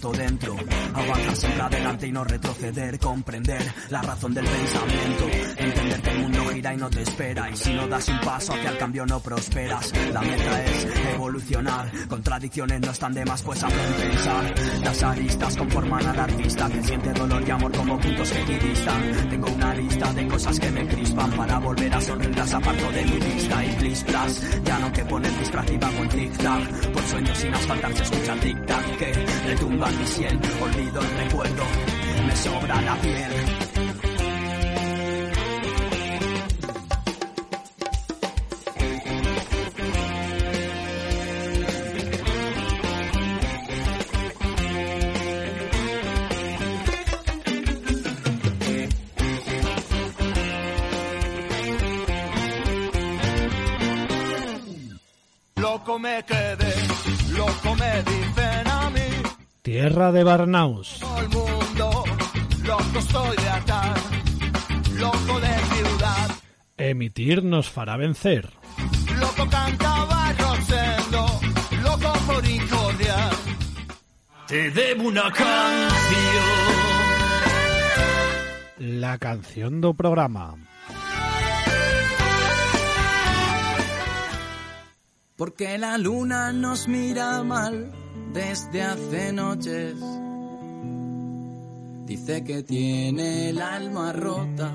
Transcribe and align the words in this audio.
dentro. 0.00 0.56
Avanzar 0.94 1.36
siempre 1.36 1.62
adelante 1.62 2.06
y 2.06 2.12
no 2.12 2.24
retroceder, 2.24 2.98
comprender 2.98 3.62
la 3.90 4.02
razón 4.02 4.34
del 4.34 4.44
pensamiento, 4.44 5.24
entender 5.56 6.02
que 6.02 6.10
el 6.10 6.18
mundo 6.18 6.44
gira 6.52 6.74
y 6.74 6.76
no 6.76 6.90
te 6.90 7.02
espera. 7.02 7.50
Y 7.50 7.56
si 7.56 7.74
no 7.74 7.88
das 7.88 8.08
un 8.08 8.20
paso 8.20 8.52
hacia 8.54 8.70
el 8.70 8.78
cambio 8.78 9.06
no 9.06 9.20
prosperas. 9.20 9.92
La 10.12 10.20
meta 10.20 10.64
es 10.64 10.86
evolucionar, 11.14 11.90
contradicciones 12.08 12.80
no 12.80 12.90
están 12.90 13.12
de 13.14 13.24
más 13.24 13.42
pues 13.42 13.62
a 13.62 13.68
pensar. 13.68 14.54
Las 14.82 15.02
aristas 15.02 15.56
conforman 15.56 16.06
al 16.06 16.20
artista. 16.20 16.68
Que 16.68 16.82
siente 16.82 17.12
dolor 17.12 17.42
y 17.46 17.50
amor 17.50 17.72
como 17.72 17.98
puntos 17.98 18.30
que 18.30 18.42
equidistan. 18.42 19.28
Tengo 19.30 19.48
una 19.50 19.74
lista 19.74 20.12
de 20.12 20.26
cosas 20.26 20.60
que 20.60 20.70
me 20.70 20.86
crispan. 20.86 21.30
Para 21.32 21.58
volver 21.58 21.94
a 21.94 22.00
sonreír 22.00 22.36
las 22.36 22.54
aparto 22.54 22.92
de 22.92 23.04
mi 23.04 23.18
vista. 23.18 23.64
Y 23.64 23.72
plis 23.76 24.04
ya 24.64 24.78
no 24.78 24.92
que 24.92 25.04
poner 25.04 25.38
distractiva 25.38 25.90
con 25.90 26.08
tic-tac, 26.08 26.92
por 26.92 27.02
sueños 27.02 27.38
sin 27.38 27.54
asfaltar 27.54 27.96
se 27.96 28.02
escucha 28.02 28.34
tic-tac. 28.36 28.96
Que 28.98 29.12
retumba 29.46 29.85
mi 29.90 30.06
sien, 30.06 30.40
olvido 30.60 31.00
el 31.00 31.16
recuerdo, 31.16 31.62
me 32.26 32.36
sobra 32.36 32.82
la 32.82 32.96
piel. 32.96 33.32
Loco 55.56 55.98
me 55.98 56.24
quedé, 56.24 56.74
loco 57.36 57.74
me 57.76 58.02
dicen. 58.02 58.65
Tierra 59.66 60.12
de 60.12 60.22
Barnaus. 60.22 61.00
Todo 61.00 61.18
el 61.18 61.28
mundo, 61.28 62.04
loco 62.62 62.98
estoy 63.00 63.36
de 63.36 63.48
atar, 63.48 63.96
loco 64.94 65.40
de 65.40 65.48
ciudad. 65.48 66.30
Emitir 66.76 67.42
nos 67.42 67.68
fará 67.68 67.96
vencer. 67.96 68.52
Loco 69.18 69.50
cantaba 69.50 70.32
Rosendo, 70.38 71.26
loco 71.82 72.12
por 72.28 72.46
incordiar. 72.46 73.32
Te 74.46 74.70
debo 74.70 75.08
una 75.08 75.32
canción. 75.32 76.44
La 78.78 79.18
canción 79.18 79.80
do 79.80 79.94
programa. 79.94 80.54
Porque 85.34 85.76
la 85.76 85.98
luna 85.98 86.52
nos 86.52 86.86
mira 86.86 87.42
mal 87.42 88.05
desde 88.36 88.82
hace 88.82 89.32
noches. 89.32 89.94
Dice 92.04 92.44
que 92.44 92.62
tiene 92.62 93.48
el 93.48 93.60
alma 93.62 94.12
rota, 94.12 94.72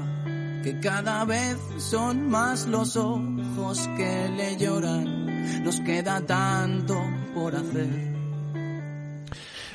que 0.64 0.80
cada 0.81 1.23
vez 1.26 1.58
son 1.78 2.28
más 2.28 2.66
los 2.66 2.98
ojos 2.98 3.88
que 3.95 4.30
le 4.36 4.58
lloran. 4.58 5.64
Nos 5.64 5.80
queda 5.82 6.26
tanto 6.26 7.00
por 7.36 7.56
hacer. 7.56 8.11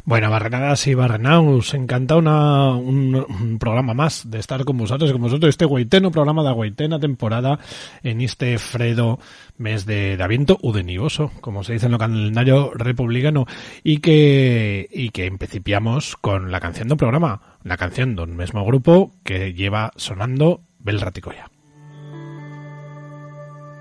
Bueno, 0.06 0.30
Barrenadas 0.30 0.86
y 0.86 0.94
Barrenaus, 0.94 1.74
encanta 1.74 2.14
una, 2.14 2.76
un, 2.76 3.56
programa 3.58 3.92
más 3.92 4.30
de 4.30 4.38
estar 4.38 4.64
con 4.64 4.78
vosotros, 4.78 5.10
con 5.10 5.20
vosotros, 5.20 5.48
este 5.48 5.64
guaiteno 5.64 6.12
programa 6.12 6.44
de 6.44 6.52
guaitena 6.52 7.00
temporada 7.00 7.58
en 8.04 8.20
este 8.20 8.56
fredo 8.60 9.18
mes 9.58 9.84
de, 9.84 10.16
de 10.16 10.22
aviento 10.22 10.58
udenivoso, 10.62 11.32
como 11.40 11.64
se 11.64 11.72
dice 11.72 11.86
en 11.86 11.94
el 11.94 11.98
calendario 11.98 12.70
republicano, 12.72 13.46
y 13.82 13.98
que, 13.98 14.88
y 14.92 15.10
que 15.10 15.27
empecipiamos 15.27 16.14
con 16.14 16.52
la 16.52 16.60
canción 16.60 16.86
del 16.86 16.98
programa, 16.98 17.58
la 17.64 17.77
canción 17.77 18.14
de 18.14 18.22
un 18.22 18.36
mismo 18.36 18.64
grupo 18.64 19.10
que 19.24 19.54
lleva 19.54 19.90
sonando 19.96 20.60
Bel 20.78 21.00
Raticoya. 21.00 21.50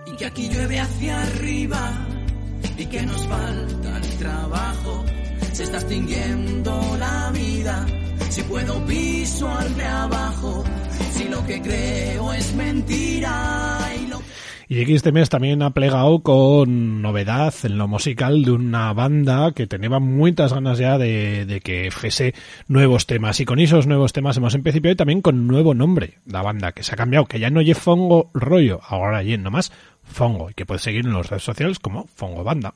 Y 0.08 0.16
que 0.18 0.26
aquí 0.26 0.50
llueve 0.50 0.80
hacia 0.80 1.22
arriba 1.22 1.92
y 2.80 2.86
que 2.88 3.04
nos 3.04 3.28
falta 3.28 3.98
el 4.00 4.18
trabajo 4.18 5.06
se 5.56 5.64
está 5.64 5.78
extinguiendo 5.78 6.98
la 7.00 7.32
vida. 7.32 7.86
Si 8.30 8.44
puedo 8.44 8.84
abajo, 9.88 10.66
si 11.14 11.30
lo 11.30 11.46
que 11.46 11.62
creo 11.62 12.34
es 12.34 12.54
mentira 12.56 13.80
y 13.98 14.08
lo 14.08 14.20
este 14.68 15.14
mes 15.14 15.30
también 15.30 15.62
ha 15.62 15.70
plegado 15.70 16.20
con 16.20 17.02
novedad 17.02 17.54
en 17.64 17.78
lo 17.78 17.88
musical 17.88 18.44
de 18.44 18.52
una 18.52 18.92
banda 18.92 19.54
que 19.54 19.66
tenía 19.66 19.98
muchas 20.00 20.52
ganas 20.52 20.78
ya 20.78 20.98
de, 20.98 21.62
que 21.64 21.90
fuese 21.90 22.34
nuevos 22.68 23.06
temas. 23.06 23.40
Y 23.40 23.46
con 23.46 23.60
esos 23.60 23.88
nuevos 23.88 24.12
temas 24.12 24.36
hemos 24.36 24.56
empezado 24.56 24.90
y 24.90 24.96
también 24.96 25.22
con 25.22 25.48
nuevo 25.48 25.74
nombre, 25.74 26.16
la 26.26 26.42
banda, 26.42 26.74
que 26.74 26.84
se 26.84 26.94
ha 26.94 26.98
cambiado, 26.98 27.28
que 27.28 27.40
ya 27.40 27.50
no 27.50 27.62
es 27.62 27.78
Fongo 27.78 28.30
Rollo, 28.34 28.82
ahora 28.86 29.24
ya 29.24 29.38
nomás 29.38 29.72
Fongo, 30.04 30.50
y 30.50 30.54
que 30.54 30.66
puedes 30.66 30.82
seguir 30.82 31.06
en 31.06 31.14
las 31.14 31.30
redes 31.30 31.44
sociales 31.44 31.80
como 31.80 32.08
Fongo 32.08 32.44
Banda. 32.44 32.74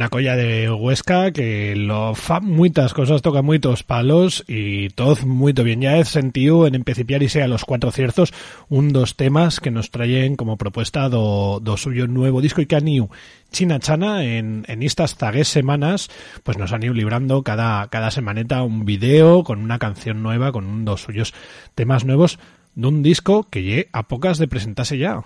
Una 0.00 0.08
colla 0.08 0.34
de 0.34 0.70
Huesca 0.70 1.30
que 1.30 1.76
lo 1.76 2.14
fa 2.14 2.40
muchas 2.40 2.94
cosas, 2.94 3.20
toca 3.20 3.42
muchos 3.42 3.82
palos 3.82 4.42
y 4.48 4.88
todo 4.88 5.14
muy 5.26 5.52
bien. 5.52 5.82
Ya 5.82 5.98
he 5.98 6.06
sentido 6.06 6.66
en 6.66 6.74
empecipiar 6.74 7.22
y 7.22 7.28
sea 7.28 7.46
los 7.48 7.66
cuatro 7.66 7.90
ciertos 7.90 8.32
un 8.70 8.94
dos 8.94 9.16
temas 9.16 9.60
que 9.60 9.70
nos 9.70 9.90
traen 9.90 10.36
como 10.36 10.56
propuesta 10.56 11.10
do, 11.10 11.60
do 11.60 11.76
suyo 11.76 12.06
nuevo 12.06 12.40
disco 12.40 12.62
y 12.62 12.66
que 12.66 12.76
han 12.76 12.88
ido 12.88 13.10
China 13.52 13.78
Chana 13.78 14.24
en, 14.24 14.64
en 14.68 14.82
estas 14.82 15.18
tagues 15.18 15.48
semanas 15.48 16.08
pues 16.44 16.56
nos 16.56 16.72
han 16.72 16.82
ido 16.82 16.94
librando 16.94 17.42
cada, 17.42 17.86
cada 17.88 18.10
semaneta 18.10 18.62
un 18.62 18.86
video 18.86 19.44
con 19.44 19.58
una 19.58 19.78
canción 19.78 20.22
nueva, 20.22 20.50
con 20.50 20.64
un 20.64 20.86
dos 20.86 21.02
suyos 21.02 21.34
temas 21.74 22.06
nuevos 22.06 22.38
de 22.74 22.88
un 22.88 23.02
disco 23.02 23.46
que 23.50 23.62
llegue 23.62 23.88
a 23.92 24.08
pocas 24.08 24.38
de 24.38 24.48
presentarse 24.48 24.96
ya. 24.96 25.24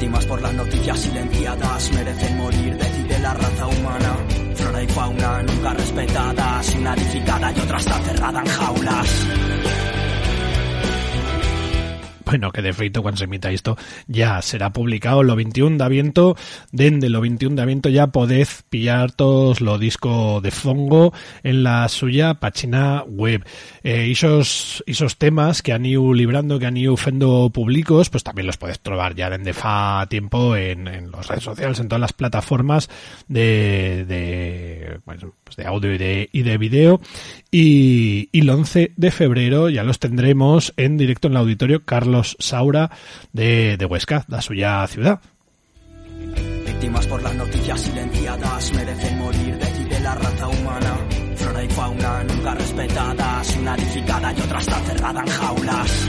Víctimas 0.00 0.24
por 0.24 0.40
las 0.40 0.54
noticias 0.54 0.98
silenciadas 0.98 1.92
merecen 1.92 2.38
morir, 2.38 2.74
decide 2.74 3.18
la 3.18 3.34
raza 3.34 3.66
humana. 3.66 4.16
Flora 4.54 4.82
y 4.82 4.86
fauna 4.86 5.42
nunca 5.42 5.74
respetadas, 5.74 6.74
una 6.74 6.94
edificada 6.94 7.52
y 7.52 7.60
otra 7.60 7.76
está 7.76 7.98
cerrada 7.98 8.40
en 8.40 8.46
jaulas. 8.46 9.26
Bueno, 12.24 12.50
que 12.50 12.62
de 12.62 12.72
feito 12.72 13.02
cuando 13.02 13.18
se 13.18 13.24
emita 13.24 13.50
esto 13.50 13.76
ya 14.06 14.40
será 14.42 14.72
publicado 14.72 15.22
lo 15.22 15.36
21 15.36 15.78
de 15.78 15.84
aviento, 15.84 16.36
dende 16.72 17.08
lo 17.08 17.20
21 17.20 17.56
de 17.56 17.62
aviento 17.62 17.88
ya 17.88 18.08
podéis 18.08 18.64
pillar 18.68 19.12
todos 19.12 19.60
los 19.60 19.78
discos 19.80 20.42
de 20.42 20.50
Fongo 20.50 21.12
en 21.42 21.62
la 21.62 21.88
suya 21.88 22.34
página 22.34 23.02
web. 23.06 23.44
Eh, 23.82 24.08
esos, 24.10 24.82
esos 24.86 25.16
temas 25.16 25.62
que 25.62 25.72
han 25.72 25.86
ido 25.86 26.12
librando, 26.12 26.58
que 26.58 26.66
han 26.66 26.76
ido 26.76 26.96
fendo 26.96 27.50
públicos, 27.50 28.10
pues 28.10 28.24
también 28.24 28.46
los 28.46 28.56
puedes 28.56 28.80
trobar 28.80 29.14
ya 29.14 29.30
dende 29.30 29.52
fa 29.52 30.06
tiempo 30.08 30.56
en, 30.56 30.88
en 30.88 31.10
las 31.10 31.28
redes 31.28 31.44
sociales, 31.44 31.80
en 31.80 31.88
todas 31.88 32.00
las 32.00 32.12
plataformas 32.12 32.88
de, 33.28 34.04
de, 34.06 35.00
bueno, 35.04 35.34
pues 35.44 35.56
de 35.56 35.66
audio 35.66 35.94
y 35.94 35.98
de, 35.98 36.28
y 36.32 36.42
de 36.42 36.58
video. 36.58 37.00
Y, 37.50 38.28
y 38.32 38.40
el 38.40 38.50
11 38.50 38.92
de 38.96 39.10
febrero 39.10 39.68
ya 39.68 39.82
los 39.84 39.98
tendremos 39.98 40.72
en 40.76 40.96
directo 40.96 41.28
en 41.28 41.32
el 41.32 41.38
auditorio 41.38 41.84
Carlos 41.84 42.09
Saura 42.38 42.90
de, 43.32 43.76
de 43.76 43.84
Huesca, 43.86 44.24
la 44.28 44.40
suya 44.42 44.86
ciudad. 44.86 45.20
Víctimas 46.66 47.06
por 47.06 47.22
las 47.22 47.34
noticias 47.34 47.80
silenciadas 47.80 48.72
merecen 48.72 49.18
morir, 49.18 49.56
decide 49.58 50.00
la 50.00 50.14
raza 50.14 50.48
humana. 50.48 50.96
Flora 51.36 51.64
y 51.64 51.68
fauna 51.68 52.24
nunca 52.24 52.54
respetadas, 52.54 53.56
una 53.56 53.74
edificada 53.74 54.32
y 54.32 54.40
otra 54.40 54.58
está 54.58 54.80
cerrada 54.80 55.20
en 55.20 55.28
jaulas. 55.28 56.08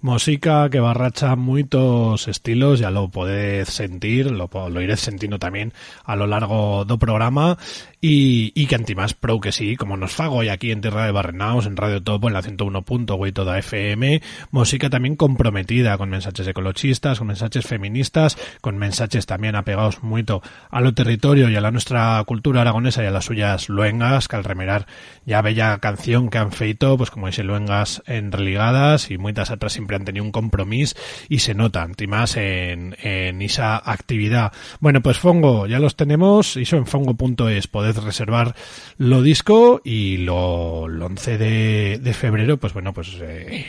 Música 0.00 0.70
que 0.70 0.80
barracha 0.80 1.34
muchos 1.36 2.28
estilos, 2.28 2.78
ya 2.78 2.90
lo 2.90 3.08
podéis 3.08 3.68
sentir, 3.68 4.30
lo, 4.30 4.48
iréis 4.80 5.00
sentindo 5.00 5.38
también 5.38 5.72
a 6.04 6.14
lo 6.16 6.26
largo 6.26 6.84
do 6.84 6.98
programa. 6.98 7.58
Y, 8.00 8.52
y 8.54 8.66
que 8.66 8.76
antimás 8.76 9.12
pro 9.14 9.40
que 9.40 9.50
sí, 9.50 9.74
como 9.74 9.96
nos 9.96 10.12
fago 10.12 10.44
y 10.44 10.50
aquí 10.50 10.70
en 10.70 10.80
Tierra 10.80 11.04
de 11.04 11.10
Barrenaos, 11.10 11.66
en 11.66 11.76
Radio 11.76 12.00
Topo, 12.00 12.28
en 12.28 12.34
la 12.34 12.42
101.8 12.42 13.32
toda 13.32 13.58
FM, 13.58 14.22
música 14.52 14.88
también 14.88 15.16
comprometida 15.16 15.98
con 15.98 16.08
mensajes 16.08 16.46
ecologistas, 16.46 17.18
con 17.18 17.26
mensajes 17.26 17.66
feministas, 17.66 18.38
con 18.60 18.78
mensajes 18.78 19.26
también 19.26 19.56
apegados 19.56 20.04
mucho 20.04 20.42
a 20.70 20.80
lo 20.80 20.94
territorio 20.94 21.50
y 21.50 21.56
a 21.56 21.60
la 21.60 21.72
nuestra 21.72 22.22
cultura 22.24 22.60
aragonesa 22.60 23.02
y 23.02 23.06
a 23.06 23.10
las 23.10 23.24
suyas 23.24 23.68
luengas, 23.68 24.28
que 24.28 24.36
al 24.36 24.44
remerar 24.44 24.86
ya 25.26 25.42
bella 25.42 25.78
canción 25.78 26.30
que 26.30 26.38
han 26.38 26.52
feito, 26.52 26.96
pues 26.96 27.10
como 27.10 27.26
dice 27.26 27.42
luengas 27.42 28.02
en 28.06 28.30
religadas 28.30 29.10
y 29.10 29.18
muchas 29.18 29.50
otras 29.50 29.76
han 29.96 30.04
tenido 30.04 30.24
un 30.24 30.32
compromiso 30.32 30.96
y 31.28 31.40
se 31.40 31.54
nota, 31.54 31.82
antimás 31.82 32.36
en, 32.36 32.96
en 33.02 33.42
esa 33.42 33.76
actividad. 33.76 34.52
Bueno, 34.80 35.02
pues 35.02 35.18
Fongo, 35.18 35.66
ya 35.66 35.78
los 35.78 35.96
tenemos, 35.96 36.56
eso 36.56 36.76
en 36.76 36.86
fongo.es, 36.86 37.66
poder 37.66 37.96
reservar 37.96 38.54
lo 38.96 39.22
disco 39.22 39.80
y 39.84 40.18
lo, 40.18 40.88
lo 40.88 41.06
11 41.06 41.38
de, 41.38 41.98
de 41.98 42.14
febrero, 42.14 42.58
pues 42.58 42.72
bueno, 42.72 42.92
pues 42.92 43.16
eh, 43.20 43.66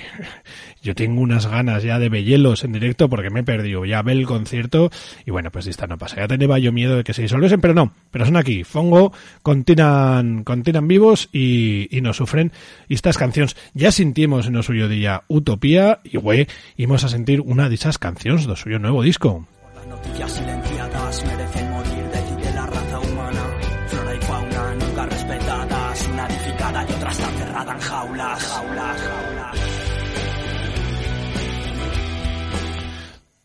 yo 0.81 0.95
tengo 0.95 1.21
unas 1.21 1.47
ganas 1.47 1.83
ya 1.83 1.99
de 1.99 2.09
vellelos 2.09 2.63
en 2.63 2.71
directo 2.71 3.09
porque 3.09 3.29
me 3.29 3.41
he 3.41 3.43
perdido 3.43 3.85
ya 3.85 4.01
ve 4.01 4.13
el 4.13 4.25
concierto 4.25 4.89
y 5.25 5.31
bueno, 5.31 5.51
pues 5.51 5.67
esta 5.67 5.87
no 5.87 5.97
pasa. 5.97 6.17
Ya 6.17 6.27
tenía 6.27 6.57
yo 6.59 6.71
miedo 6.71 6.97
de 6.97 7.03
que 7.03 7.13
se 7.13 7.21
disolviesen, 7.21 7.61
pero 7.61 7.73
no, 7.73 7.93
pero 8.11 8.25
son 8.25 8.37
aquí. 8.37 8.63
Fongo 8.63 9.13
continan, 9.41 10.43
continan 10.43 10.87
vivos 10.87 11.29
y, 11.31 11.87
y 11.95 12.01
nos 12.01 12.17
sufren 12.17 12.51
y 12.87 12.95
estas 12.95 13.17
canciones 13.17 13.55
ya 13.73 13.91
sentimos 13.91 14.47
en 14.47 14.53
lo 14.53 14.63
suyo 14.63 14.87
día 14.87 15.23
Utopía 15.27 15.99
y 16.03 16.17
güey, 16.17 16.47
íbamos 16.77 17.03
a 17.03 17.09
sentir 17.09 17.41
una 17.41 17.69
de 17.69 17.75
esas 17.75 17.97
canciones 17.97 18.47
de 18.47 18.55
suyo 18.55 18.79
nuevo 18.79 19.03
disco. 19.03 19.47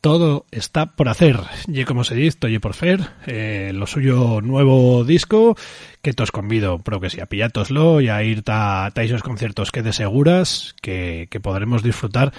Todo 0.05 0.45
está 0.51 0.97
por 0.97 1.09
hacer. 1.09 1.41
Y 1.67 1.85
como 1.85 2.05
se 2.05 2.15
dice, 2.15 2.37
oye 2.43 2.61
por 2.61 2.75
fer, 2.75 3.09
eh, 3.27 3.71
lo 3.73 3.87
suyo 3.87 4.43
nuevo 4.43 5.03
disco, 5.03 5.57
que 6.03 6.13
os 6.19 6.31
convido, 6.31 6.79
pero 6.81 7.01
que 7.01 7.09
si 7.09 7.23
a 7.23 7.27
pillátoslo 7.27 8.03
y 8.03 8.11
a 8.11 8.23
ir 8.23 8.43
a 8.49 8.93
esos 8.97 9.23
conciertos 9.23 9.73
que 9.73 9.81
de 9.81 9.95
seguras, 9.95 10.75
que, 10.83 11.27
que 11.31 11.41
podremos 11.41 11.83
disfrutar 11.83 12.35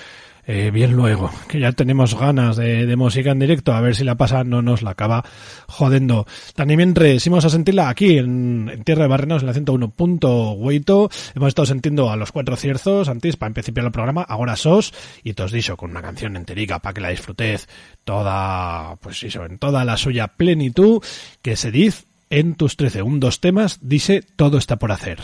eh, 0.47 0.69
bien 0.71 0.93
luego, 0.93 1.31
que 1.47 1.59
ya 1.59 1.71
tenemos 1.71 2.17
ganas 2.17 2.55
de, 2.57 2.95
música 2.95 3.31
en 3.31 3.39
directo, 3.39 3.73
a 3.73 3.81
ver 3.81 3.95
si 3.95 4.03
la 4.03 4.15
pasa 4.15 4.43
no 4.43 4.61
nos 4.61 4.83
la 4.83 4.91
acaba 4.91 5.23
jodendo. 5.67 6.27
También 6.55 6.77
mientras 6.77 7.25
íbamos 7.25 7.45
a 7.45 7.49
sentirla 7.49 7.89
aquí 7.89 8.19
en, 8.19 8.83
Tierra 8.85 9.03
de 9.03 9.09
Barrenos, 9.09 9.41
en 9.41 9.47
la 9.47 9.53
101.8, 9.53 11.33
hemos 11.35 11.47
estado 11.47 11.65
sintiendo 11.65 12.11
a 12.11 12.15
los 12.15 12.31
cuatro 12.31 12.55
cierzos 12.55 13.09
antes 13.09 13.37
para 13.37 13.47
empezar 13.47 13.73
el 13.77 13.91
programa, 13.91 14.21
ahora 14.21 14.55
sos, 14.55 14.93
y 15.23 15.33
te 15.33 15.43
os 15.43 15.51
dicho 15.51 15.77
con 15.77 15.91
una 15.91 16.01
canción 16.01 16.37
enterica 16.37 16.79
para 16.79 16.93
que 16.93 17.01
la 17.01 17.09
disfrutéis 17.09 17.67
toda, 18.03 18.97
pues 18.97 19.23
eso, 19.23 19.45
en 19.45 19.57
toda 19.57 19.83
la 19.83 19.97
suya 19.97 20.27
plenitud, 20.27 21.01
que 21.41 21.55
se 21.55 21.71
dice 21.71 22.05
en 22.29 22.55
tus 22.55 22.77
13 22.77 23.01
un 23.01 23.19
dos 23.19 23.39
temas, 23.39 23.79
dice 23.81 24.23
todo 24.35 24.57
está 24.57 24.77
por 24.77 24.91
hacer. 24.91 25.19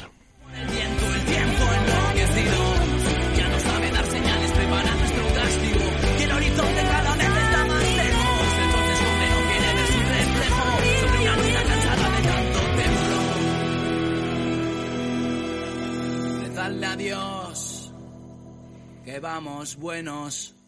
Vamos 19.21 19.75
buenos. 19.75 20.60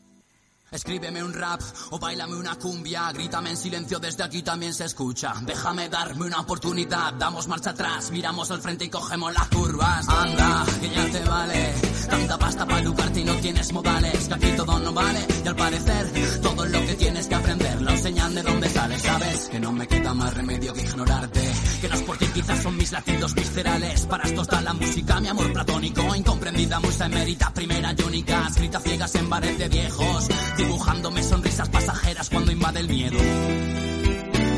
Escríbeme 0.73 1.23
un 1.23 1.33
rap 1.33 1.61
o 1.91 1.99
bailame 1.99 2.35
una 2.35 2.55
cumbia, 2.55 3.11
grítame 3.11 3.51
en 3.51 3.57
silencio 3.57 3.99
desde 3.99 4.23
aquí 4.23 4.41
también 4.41 4.73
se 4.73 4.85
escucha. 4.85 5.33
Déjame 5.45 5.87
darme 5.87 6.25
una 6.25 6.39
oportunidad, 6.39 7.13
damos 7.13 7.47
marcha 7.47 7.69
atrás, 7.69 8.09
miramos 8.09 8.49
al 8.49 8.59
frente 8.59 8.85
y 8.85 8.89
cogemos 8.89 9.31
las 9.33 9.47
curvas. 9.49 10.09
Anda, 10.09 10.65
que 10.81 10.89
ya 10.89 11.05
te 11.11 11.23
vale, 11.25 11.73
tanta 12.09 12.39
pasta 12.39 12.65
para 12.65 12.79
educarte 12.79 13.19
y 13.19 13.23
no 13.23 13.35
tienes 13.35 13.71
modales, 13.71 14.27
que 14.27 14.33
aquí 14.33 14.51
todo 14.57 14.79
no 14.79 14.93
vale. 14.93 15.27
Y 15.45 15.47
al 15.47 15.55
parecer 15.55 16.39
todo 16.41 16.65
lo 16.65 16.85
que 16.85 16.95
tienes 16.95 17.27
que 17.27 17.35
aprender. 17.35 17.81
Lo 17.81 17.91
enseñan 17.91 18.33
de 18.33 18.41
dónde 18.41 18.69
sales, 18.69 19.01
sabes 19.01 19.49
que 19.49 19.59
no 19.59 19.71
me 19.71 19.87
queda 19.87 20.13
más 20.15 20.33
remedio 20.33 20.73
que 20.73 20.81
ignorarte, 20.81 21.51
que 21.81 21.87
no 21.87 21.95
es 21.95 22.01
porque 22.01 22.27
quizás 22.31 22.63
son 22.63 22.77
mis 22.77 22.91
latidos 22.91 23.35
viscerales. 23.35 24.07
Para 24.07 24.23
esto 24.23 24.41
está 24.41 24.59
la 24.61 24.73
música, 24.73 25.19
mi 25.19 25.27
amor 25.27 25.53
platónico, 25.53 26.15
incomprendida, 26.15 26.79
musa 26.79 27.05
emérita, 27.05 27.53
primera 27.53 27.93
y 27.95 28.01
única, 28.01 28.49
ciegas 28.83 29.15
en 29.15 29.29
bares 29.29 29.57
de 29.57 29.69
viejos 29.69 30.27
dibujándome 30.63 31.21
sonrisas 31.23 31.67
pasajeras 31.69 32.29
cuando 32.29 32.51
invade 32.51 32.79
el 32.79 32.87
miedo. 32.87 33.17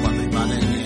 Cuando 0.02 0.24
invade 0.24 0.60
el 0.60 0.68
miedo. 0.68 0.85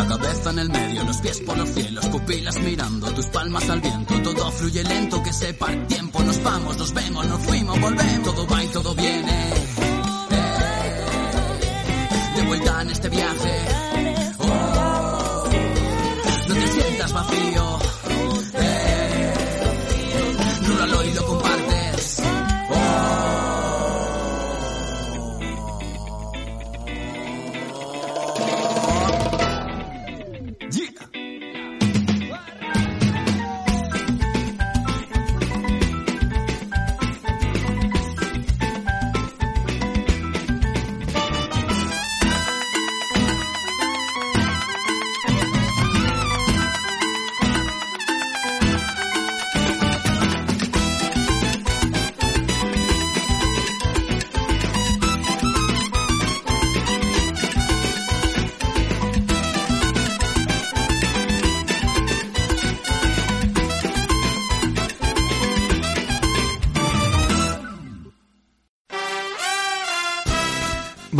La 0.00 0.06
cabeza 0.06 0.48
en 0.48 0.58
el 0.60 0.70
medio, 0.70 1.04
los 1.04 1.18
pies 1.18 1.40
por 1.40 1.58
los 1.58 1.68
cielos, 1.68 2.06
pupilas 2.06 2.58
mirando, 2.60 3.06
tus 3.12 3.26
palmas 3.26 3.68
al 3.68 3.82
viento. 3.82 4.18
Todo 4.22 4.50
fluye 4.50 4.82
lento, 4.82 5.22
que 5.22 5.30
sepa 5.30 5.70
el 5.70 5.86
tiempo. 5.88 6.22
Nos 6.22 6.42
vamos, 6.42 6.78
nos 6.78 6.94
vemos, 6.94 7.26
nos 7.26 7.42
fuimos, 7.42 7.78
volvemos. 7.78 8.34
Todo 8.34 8.46
va 8.46 8.64
y 8.64 8.68
todo 8.68 8.94
viene. 8.94 9.50
Eh, 10.30 11.04
de 12.34 12.42
vuelta 12.46 12.80
en 12.80 12.90
este 12.90 13.10
viaje. 13.10 13.69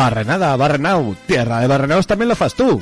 Barrenada, 0.01 0.57
Barrenau, 0.57 1.15
tierra 1.27 1.61
de 1.61 1.67
Barrenaus 1.67 2.07
también 2.07 2.31
lo 2.31 2.35
fas 2.35 2.55
tú. 2.55 2.81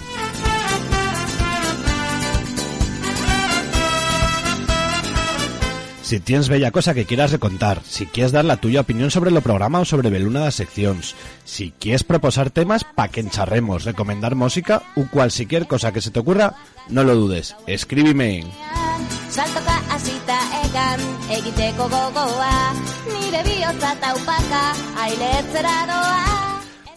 Si 6.01 6.21
tienes 6.21 6.49
bella 6.49 6.71
cosa 6.71 6.95
que 6.95 7.07
quieras 7.07 7.33
recontar, 7.33 7.83
si 7.85 8.07
quieres 8.07 8.31
dar 8.31 8.45
la 8.45 8.59
tuya 8.59 8.83
opinión 8.83 9.11
sobre 9.11 9.33
lo 9.33 9.41
programa 9.41 9.81
o 9.81 9.85
sobre 9.85 10.11
beluna 10.11 10.47
das 10.47 10.55
seccións, 10.55 11.19
si 11.43 11.75
quieres 11.75 12.07
proposar 12.07 12.55
temas 12.55 12.87
pa 12.87 13.11
que 13.11 13.19
encharremos, 13.19 13.83
recomendar 13.83 14.39
música 14.39 14.87
o 14.95 15.11
cualquier 15.11 15.67
cosa 15.67 15.91
que 15.91 16.01
se 16.01 16.15
te 16.15 16.21
ocurra, 16.23 16.55
no 16.87 17.03
lo 17.03 17.17
dudes, 17.19 17.57
escríbeme. 17.67 18.47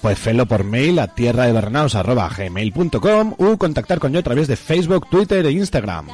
Pues 0.02 0.18
felo 0.18 0.48
por 0.48 0.64
mail 0.64 1.00
a 1.00 1.08
tierra 1.08 1.46
de 1.46 1.54
gmail.com 1.54 3.36
o 3.38 3.58
contactar 3.58 4.00
con 4.00 4.12
yo 4.12 4.20
a 4.20 4.24
través 4.24 4.48
de 4.48 4.56
Facebook, 4.56 5.08
Twitter 5.10 5.46
e 5.46 5.52
Instagram. 5.52 6.08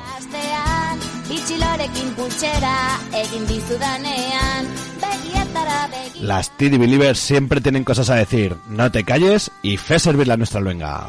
Las 6.22 6.50
TD 6.58 6.78
Believers 6.78 7.20
siempre 7.20 7.62
tienen 7.62 7.84
cosas 7.84 8.10
a 8.10 8.16
decir. 8.16 8.56
No 8.70 8.92
te 8.92 9.04
calles 9.04 9.52
y 9.62 9.78
fe 9.78 10.00
servir 10.00 10.28
la 10.28 10.36
nuestra 10.36 10.60
luenga. 10.60 11.08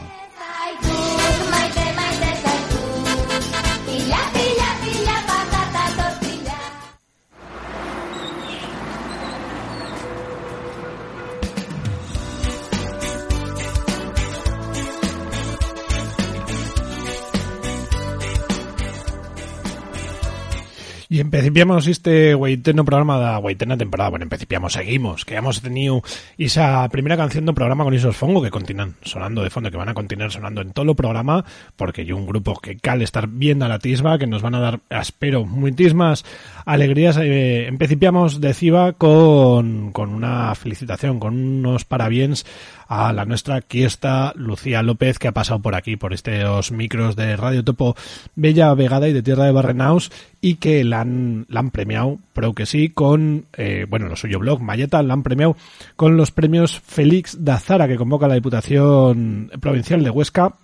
Y 21.10 21.20
empecipiamos 21.20 21.86
este 21.86 22.34
guaiteno 22.34 22.84
programa 22.84 23.16
da 23.16 23.38
guaitena 23.38 23.78
temporada. 23.78 24.10
Bueno, 24.10 24.24
empecipiamos, 24.24 24.74
seguimos, 24.74 25.24
que 25.24 25.36
hemos 25.36 25.62
tenido 25.62 26.02
esa 26.36 26.86
primera 26.92 27.16
canción 27.16 27.48
do 27.48 27.56
programa 27.56 27.80
con 27.80 27.96
esos 27.96 28.12
fongo 28.12 28.44
que 28.44 28.52
continúan 28.52 28.92
sonando 29.00 29.40
de 29.40 29.48
fondo, 29.48 29.72
que 29.72 29.80
van 29.80 29.88
a 29.88 29.96
continuar 29.96 30.28
sonando 30.28 30.60
en 30.60 30.76
todo 30.76 30.92
el 30.92 30.96
programa, 31.00 31.48
porque 31.80 32.02
hay 32.04 32.12
un 32.12 32.28
grupo 32.28 32.60
que 32.60 32.76
cal 32.76 33.00
estar 33.00 33.24
bien 33.24 33.64
a 33.64 33.72
la 33.72 33.78
tisba, 33.80 34.20
que 34.20 34.28
nos 34.28 34.44
van 34.44 34.54
a 34.54 34.60
dar, 34.60 34.80
espero, 34.92 35.48
muitísimas 35.48 36.28
alegrías. 36.66 37.16
Eh, 37.16 37.72
de 37.72 38.54
Ciba 38.54 38.92
con, 38.92 39.92
con 39.92 40.10
una 40.12 40.54
felicitación, 40.54 41.18
con 41.18 41.34
unos 41.34 41.86
parabiens 41.86 42.44
a 42.88 43.12
la 43.12 43.26
nuestra 43.26 43.56
aquí 43.56 43.84
está 43.84 44.32
Lucía 44.34 44.82
López 44.82 45.18
que 45.18 45.28
ha 45.28 45.32
pasado 45.32 45.60
por 45.60 45.74
aquí 45.74 45.96
por 45.96 46.14
estos 46.14 46.72
micros 46.72 47.16
de 47.16 47.36
Radio 47.36 47.62
Topo 47.62 47.94
Bella 48.34 48.72
Vegada 48.74 49.08
y 49.08 49.12
de 49.12 49.22
Tierra 49.22 49.44
de 49.44 49.52
Barrenaus 49.52 50.10
y 50.40 50.54
que 50.54 50.82
la 50.84 51.02
han, 51.02 51.46
la 51.48 51.60
han 51.60 51.70
premiado, 51.70 52.18
creo 52.32 52.54
que 52.54 52.64
sí, 52.64 52.88
con, 52.88 53.44
eh, 53.56 53.86
bueno, 53.88 54.08
lo 54.08 54.16
suyo 54.16 54.38
blog, 54.38 54.60
Mayeta, 54.60 55.02
la 55.02 55.12
han 55.12 55.22
premiado 55.22 55.56
con 55.96 56.16
los 56.16 56.30
premios 56.30 56.80
Félix 56.80 57.44
Dazara 57.44 57.88
que 57.88 57.96
convoca 57.96 58.28
la 58.28 58.34
Diputación 58.34 59.50
Provincial 59.60 60.02
de 60.02 60.10
Huesca 60.10 60.54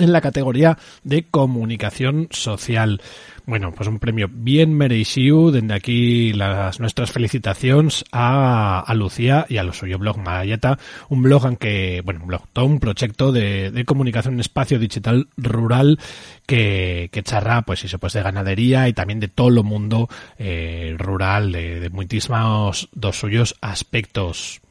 en 0.00 0.12
la 0.12 0.20
categoría 0.20 0.76
de 1.04 1.24
comunicación 1.24 2.28
social. 2.30 3.00
Bueno, 3.46 3.72
pues 3.72 3.88
un 3.88 3.98
premio 3.98 4.28
bien 4.32 4.74
merecido. 4.74 5.50
Desde 5.50 5.74
aquí 5.74 6.32
las 6.32 6.80
nuestras 6.80 7.12
felicitaciones 7.12 8.04
a, 8.10 8.80
a 8.80 8.94
Lucía 8.94 9.44
y 9.48 9.58
a 9.58 9.62
lo 9.62 9.72
suyo 9.72 9.98
blog 9.98 10.18
Mayeta. 10.18 10.78
Un 11.10 11.22
blog 11.22 11.46
en 11.46 11.56
que, 11.56 12.00
bueno, 12.04 12.20
un 12.22 12.28
blog, 12.28 12.42
todo 12.52 12.64
un 12.64 12.80
proyecto 12.80 13.32
de, 13.32 13.70
de 13.70 13.84
comunicación 13.84 14.34
en 14.34 14.40
espacio 14.40 14.78
digital 14.78 15.28
rural 15.36 15.98
que, 16.46 17.10
que 17.12 17.22
charra, 17.22 17.62
pues 17.62 17.84
eso, 17.84 17.98
pues 17.98 18.14
de 18.14 18.22
ganadería 18.22 18.88
y 18.88 18.94
también 18.94 19.20
de 19.20 19.28
todo 19.28 19.50
lo 19.50 19.62
mundo 19.62 20.08
eh, 20.38 20.94
rural, 20.98 21.52
de, 21.52 21.80
de 21.80 21.90
muchísimos 21.90 22.88
dos 22.92 23.16
suyos 23.16 23.56
aspectos. 23.60 24.62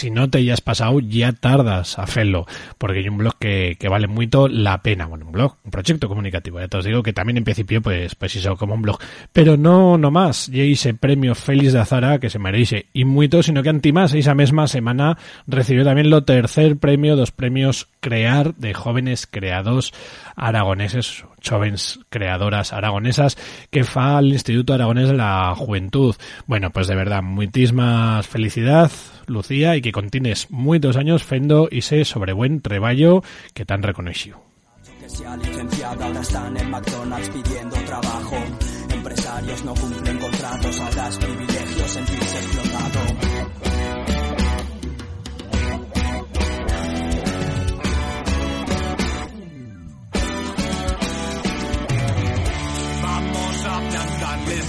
Si 0.00 0.10
no 0.10 0.30
te 0.30 0.38
hayas 0.38 0.60
pasado, 0.60 0.98
ya 1.00 1.32
tardas 1.32 1.98
a 1.98 2.02
hacerlo, 2.02 2.46
porque 2.78 3.00
hay 3.00 3.08
un 3.08 3.18
blog 3.18 3.34
que, 3.38 3.76
que 3.78 3.88
vale 3.88 4.06
mucho 4.06 4.48
la 4.48 4.82
pena. 4.82 5.06
Bueno, 5.06 5.26
un 5.26 5.32
blog, 5.32 5.56
un 5.64 5.70
proyecto 5.70 6.08
comunicativo. 6.08 6.58
Ya 6.58 6.68
te 6.68 6.78
os 6.78 6.84
digo 6.84 7.02
que 7.02 7.12
también 7.12 7.36
en 7.36 7.44
principio, 7.44 7.82
pues, 7.82 8.14
pues 8.14 8.34
eso, 8.36 8.56
como 8.56 8.74
un 8.74 8.82
blog. 8.82 8.98
Pero 9.32 9.56
no, 9.56 9.98
no 9.98 10.10
más. 10.10 10.48
Y 10.48 10.72
ese 10.72 10.94
premio 10.94 11.34
Félix 11.34 11.72
de 11.72 11.80
Azara 11.80 12.18
que 12.18 12.30
se 12.30 12.38
merece. 12.38 12.86
Y 12.92 13.04
mucho, 13.04 13.42
sino 13.42 13.62
que 13.62 13.68
antimás, 13.68 14.14
esa 14.14 14.34
misma 14.34 14.66
semana 14.66 15.18
recibió 15.46 15.84
también 15.84 16.10
lo 16.10 16.24
tercer 16.24 16.78
premio, 16.78 17.16
dos 17.16 17.30
premios 17.30 17.88
Crear 18.00 18.54
de 18.54 18.72
jóvenes 18.72 19.26
creados 19.26 19.92
aragoneses, 20.34 21.22
jóvenes 21.46 22.00
creadoras 22.08 22.72
aragonesas 22.72 23.36
que 23.70 23.84
fa 23.84 24.16
al 24.16 24.28
Instituto 24.28 24.72
Aragonés 24.72 25.08
de 25.08 25.14
la 25.14 25.54
Juventud. 25.54 26.16
Bueno, 26.46 26.70
pues 26.70 26.86
de 26.86 26.94
verdad, 26.94 27.22
muchísimas 27.22 28.26
felicidad, 28.26 28.90
Lucía, 29.30 29.76
y 29.76 29.80
que 29.80 29.92
continúes 29.92 30.50
muchos 30.50 30.96
años 30.96 31.22
fendo 31.24 31.68
y 31.70 31.82
sé 31.82 32.04
sobre 32.04 32.32
buen 32.32 32.60
treballo 32.60 33.22
que 33.54 33.64
tan 33.64 33.82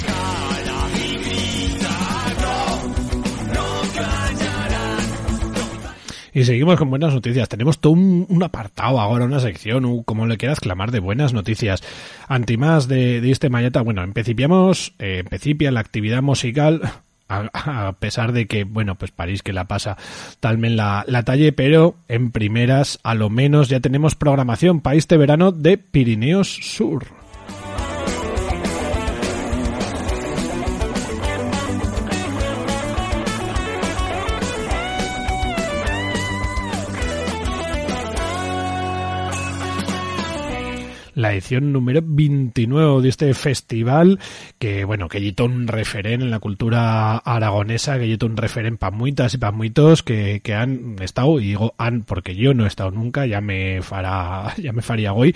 cara 0.06 0.51
Y 6.34 6.46
seguimos 6.46 6.78
con 6.78 6.90
buenas 6.90 7.14
noticias. 7.14 7.50
Tenemos 7.50 7.80
todo 7.80 7.94
un, 7.94 8.26
un 8.30 8.44
apartado 8.44 9.00
ahora, 9.00 9.26
una 9.26 9.40
sección, 9.40 9.86
u 9.86 10.04
como 10.04 10.26
le 10.28 10.38
quieras 10.38 10.60
clamar, 10.60 10.92
de 10.92 11.00
buenas 11.00 11.34
noticias. 11.34 11.84
Antimás 12.28 12.88
de, 12.88 13.20
de 13.20 13.32
este 13.32 13.50
Mayeta, 13.50 13.82
bueno, 13.82 14.04
empecipiamos, 14.04 14.94
eh, 15.00 15.24
la 15.72 15.80
actividad 15.80 16.22
musical, 16.22 16.82
a, 17.28 17.88
a 17.88 17.94
pesar 17.94 18.32
de 18.32 18.48
que, 18.48 18.64
bueno, 18.64 18.96
pues 18.96 19.12
París 19.12 19.44
que 19.44 19.54
la 19.54 19.66
pasa 19.66 19.98
talmen 20.40 20.78
la, 20.78 21.04
la 21.08 21.24
talle, 21.24 21.52
pero 21.52 21.96
en 22.08 22.32
primeras, 22.32 23.00
a 23.04 23.14
lo 23.14 23.30
menos 23.30 23.70
ya 23.70 23.80
tenemos 23.80 24.16
programación 24.16 24.82
para 24.82 24.96
este 24.96 25.18
verano 25.18 25.52
de 25.52 25.78
Pirineos 25.78 26.48
Sur. 26.50 27.21
La 41.22 41.34
edición 41.34 41.72
número 41.72 42.02
29 42.04 43.02
de 43.02 43.10
este 43.10 43.34
festival 43.34 44.20
que, 44.60 44.84
bueno, 44.86 45.08
que 45.08 45.22
lleva 45.22 45.46
un 45.46 45.68
referente 45.68 46.26
en 46.26 46.32
la 46.32 46.40
cultura 46.40 47.18
aragonesa, 47.18 48.00
que 48.00 48.08
lleva 48.08 48.26
un 48.26 48.38
referente 48.38 48.80
para 48.80 48.96
muitas 48.96 49.34
y 49.34 49.38
para 49.38 49.52
muitos 49.52 50.04
que, 50.04 50.42
que 50.44 50.56
han 50.56 50.96
estado, 51.02 51.40
y 51.40 51.46
digo 51.46 51.74
han 51.78 52.04
porque 52.04 52.36
yo 52.36 52.54
no 52.54 52.66
he 52.66 52.68
estado 52.68 52.92
nunca, 52.92 53.26
ya 53.26 53.42
me 53.42 53.82
fará, 53.82 54.54
ya 54.62 54.74
me 54.74 54.82
faría 54.82 55.14
hoy, 55.14 55.36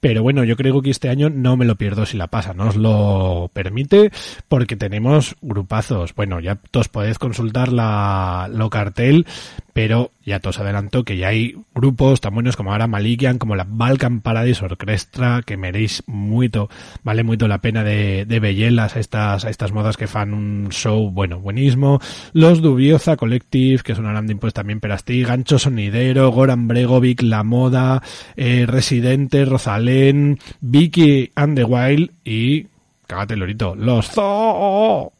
pero 0.00 0.22
bueno, 0.22 0.44
yo 0.44 0.56
creo 0.56 0.80
que 0.82 0.90
este 0.90 1.08
año 1.08 1.28
no 1.30 1.56
me 1.56 1.66
lo 1.66 1.76
pierdo 1.76 2.06
si 2.06 2.16
la 2.16 2.28
pasa, 2.28 2.54
no 2.54 2.68
os 2.68 2.76
lo 2.76 3.50
permite, 3.52 4.10
porque 4.48 4.76
tenemos 4.76 5.36
grupazos, 5.42 6.14
bueno, 6.14 6.40
ya 6.40 6.56
todos 6.56 6.88
podéis 6.88 7.18
consultar 7.18 7.72
la, 7.72 8.48
lo 8.52 8.70
cartel, 8.70 9.26
pero 9.72 10.10
ya 10.24 10.40
todos 10.40 10.58
adelanto 10.58 11.04
que 11.04 11.18
ya 11.18 11.28
hay 11.28 11.54
grupos 11.74 12.20
tan 12.22 12.34
buenos 12.34 12.56
como 12.56 12.72
ahora 12.72 12.86
Malikian, 12.86 13.38
como 13.38 13.56
la 13.56 13.66
Balkan 13.68 14.22
Paradise 14.22 14.64
Orchestra, 14.64 15.25
que 15.44 15.56
meréis 15.56 16.02
mucho, 16.06 16.68
vale 17.02 17.22
mucho 17.22 17.48
la 17.48 17.60
pena 17.60 17.84
de, 17.84 18.24
de 18.26 18.38
a 18.78 18.86
estas, 18.98 19.44
a 19.44 19.50
estas 19.50 19.72
modas 19.72 19.96
que 19.96 20.06
fan 20.06 20.32
un 20.34 20.68
show, 20.70 21.10
bueno, 21.10 21.40
buenísimo. 21.40 22.00
Los 22.32 22.62
Dubioza 22.62 23.16
Collective, 23.16 23.82
que 23.82 23.94
sonarán 23.94 24.26
pues 24.38 24.54
también 24.54 24.80
perasti, 24.80 25.22
Gancho 25.22 25.58
Sonidero, 25.58 26.30
Goran 26.30 26.68
Bregovic, 26.68 27.22
La 27.22 27.42
Moda, 27.42 28.02
eh, 28.36 28.66
Residente, 28.66 29.44
Rosalén, 29.44 30.38
Vicky 30.60 31.30
and 31.34 31.56
the 31.56 31.64
Wild 31.64 32.10
y, 32.24 32.66
cágate 33.06 33.36
lorito, 33.36 33.74
Los 33.74 34.10
Zoo. 34.10 35.15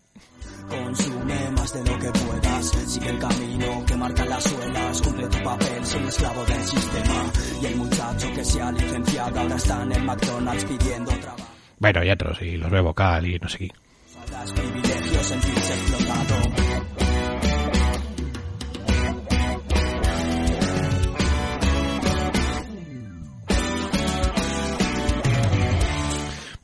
Consume 0.68 1.50
más 1.50 1.73
de 1.73 1.85
lo 1.90 1.99
que 1.99 2.11
puedas, 2.11 2.70
sigue 2.87 3.11
el 3.11 3.18
camino 3.18 3.85
que 3.87 3.96
marcan 3.96 4.28
las 4.28 4.44
suelas, 4.44 5.02
cumple 5.02 5.28
tu 5.28 5.42
papel, 5.42 5.87
soy 5.87 6.06
esclavo 6.06 6.44
del 6.44 6.64
sistema. 6.64 7.32
Y 7.62 7.66
el 7.66 7.76
muchacho 7.76 8.32
que 8.35 8.44
se 8.44 8.62
ha 8.62 8.73
licenciado 8.73 9.40
ahora 9.40 9.56
está 9.56 9.82
en 9.82 9.92
el 9.92 10.02
McDonald's 10.02 10.64
pidiendo 10.64 11.11
trabajo. 11.12 11.49
Bueno, 11.78 12.04
y 12.04 12.11
otros, 12.11 12.42
y 12.42 12.56
los 12.56 12.70
veo 12.70 12.82
vocal 12.82 13.26
y 13.26 13.38
no 13.38 13.49
sé 13.49 13.58
qué. 13.58 13.70
Sentirse 15.23 15.75
explotado. 15.75 17.05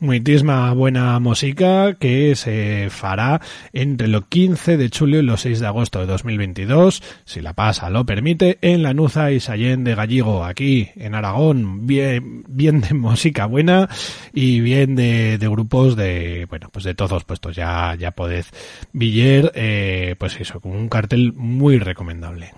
Muitísima 0.03 0.73
buena 0.73 1.21
música 1.21 1.95
que 1.95 2.35
se 2.35 2.89
fará 2.91 3.41
entre 3.73 4.09
los 4.09 4.25
15 4.27 4.77
de 4.77 4.91
julio 4.91 5.21
y 5.21 5.23
los 5.23 5.43
6 5.43 5.61
de 5.61 5.67
agosto 5.69 6.01
de 6.01 6.07
2022, 6.07 7.01
si 7.25 7.41
la 7.41 7.53
pasa 7.53 7.89
lo 7.89 8.05
permite, 8.05 8.59
en 8.63 8.83
la 8.83 8.95
Nuza 8.95 9.31
y 9.31 9.39
Sallén 9.39 9.85
de 9.85 9.95
Gallego, 9.95 10.45
aquí 10.45 10.89
en 10.97 11.15
Aragón, 11.15 11.87
bien, 11.87 12.43
bien 12.49 12.81
de 12.81 12.95
música 12.95 13.47
buena 13.47 13.89
y 14.35 14.59
bien 14.59 14.97
de, 14.97 15.39
de 15.39 15.49
grupos 15.49 15.95
de, 15.95 16.47
bueno, 16.51 16.69
pues 16.73 16.85
de 16.85 16.97
todos 16.97 17.23
puestos, 17.23 17.55
ya, 17.55 17.95
ya 17.95 18.11
podéis 18.11 18.51
Viller, 18.93 19.53
eh, 19.55 20.17
pues 20.19 20.41
eso, 20.41 20.61
con 20.61 20.73
un 20.73 20.89
cartel 20.89 21.33
muy 21.33 21.79
recomendable. 21.79 22.51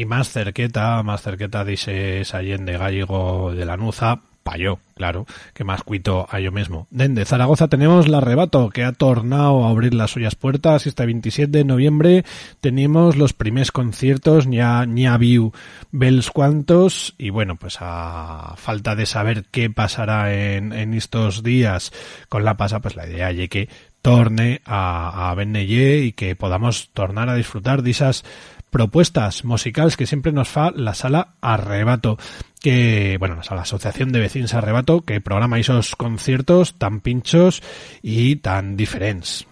Y 0.00 0.06
más 0.06 0.30
cerqueta, 0.30 1.02
más 1.02 1.20
cerqueta 1.20 1.62
dice 1.62 2.24
Sallén 2.24 2.64
de 2.64 2.78
Gallego 2.78 3.52
de 3.54 3.66
la 3.66 3.76
Nuza, 3.76 4.22
pa 4.42 4.56
yo, 4.56 4.78
claro, 4.94 5.26
que 5.52 5.62
más 5.62 5.82
cuito 5.82 6.26
a 6.30 6.40
yo 6.40 6.52
mismo. 6.52 6.86
Dende 6.90 7.26
Zaragoza 7.26 7.68
tenemos 7.68 8.08
la 8.08 8.16
Arrebato, 8.16 8.70
que 8.70 8.82
ha 8.82 8.92
tornado 8.92 9.66
a 9.66 9.68
abrir 9.68 9.92
las 9.92 10.12
suyas 10.12 10.36
puertas. 10.36 10.86
Este 10.86 11.04
27 11.04 11.50
de 11.50 11.64
noviembre 11.64 12.24
tenemos 12.62 13.18
los 13.18 13.34
primeros 13.34 13.72
conciertos, 13.72 14.48
ya, 14.48 14.86
ya 14.88 15.18
viu 15.18 15.52
bells 15.92 16.30
cuantos, 16.30 17.14
y 17.18 17.28
bueno, 17.28 17.56
pues 17.56 17.76
a 17.80 18.54
falta 18.56 18.96
de 18.96 19.04
saber 19.04 19.44
qué 19.50 19.68
pasará 19.68 20.32
en, 20.32 20.72
en 20.72 20.94
estos 20.94 21.42
días 21.42 21.92
con 22.30 22.42
la 22.42 22.56
pasa, 22.56 22.80
pues 22.80 22.96
la 22.96 23.06
idea 23.06 23.32
es 23.32 23.50
que 23.50 23.68
torne 24.02 24.60
a, 24.64 25.30
a 25.30 25.34
Benelle 25.34 26.04
y 26.04 26.12
que 26.12 26.36
podamos 26.36 26.90
tornar 26.92 27.28
a 27.28 27.34
disfrutar 27.34 27.82
de 27.82 27.90
esas 27.90 28.24
propuestas 28.70 29.44
musicales 29.44 29.96
que 29.96 30.06
siempre 30.06 30.32
nos 30.32 30.48
fa 30.48 30.70
la 30.70 30.94
sala 30.94 31.34
Arrebato, 31.40 32.18
que, 32.60 33.16
bueno, 33.18 33.36
la 33.36 33.42
sala 33.42 33.62
Asociación 33.62 34.12
de 34.12 34.20
Vecinos 34.20 34.54
Arrebato, 34.54 35.02
que 35.02 35.20
programa 35.20 35.58
esos 35.58 35.96
conciertos 35.96 36.78
tan 36.78 37.00
pinchos 37.00 37.62
y 38.02 38.36
tan 38.36 38.76
diferentes. 38.76 39.46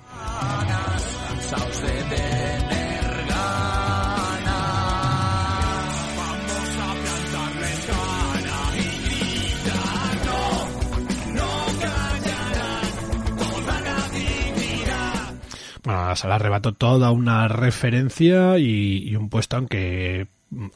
Bueno, 15.89 16.05
la 16.07 16.17
sala 16.17 16.35
Arrebato 16.35 16.75
toda 16.75 17.13
una 17.13 17.49
referencia 17.49 18.59
y, 18.59 19.09
y 19.09 19.17
un 19.17 19.31
puesto 19.31 19.57
aunque 19.57 20.27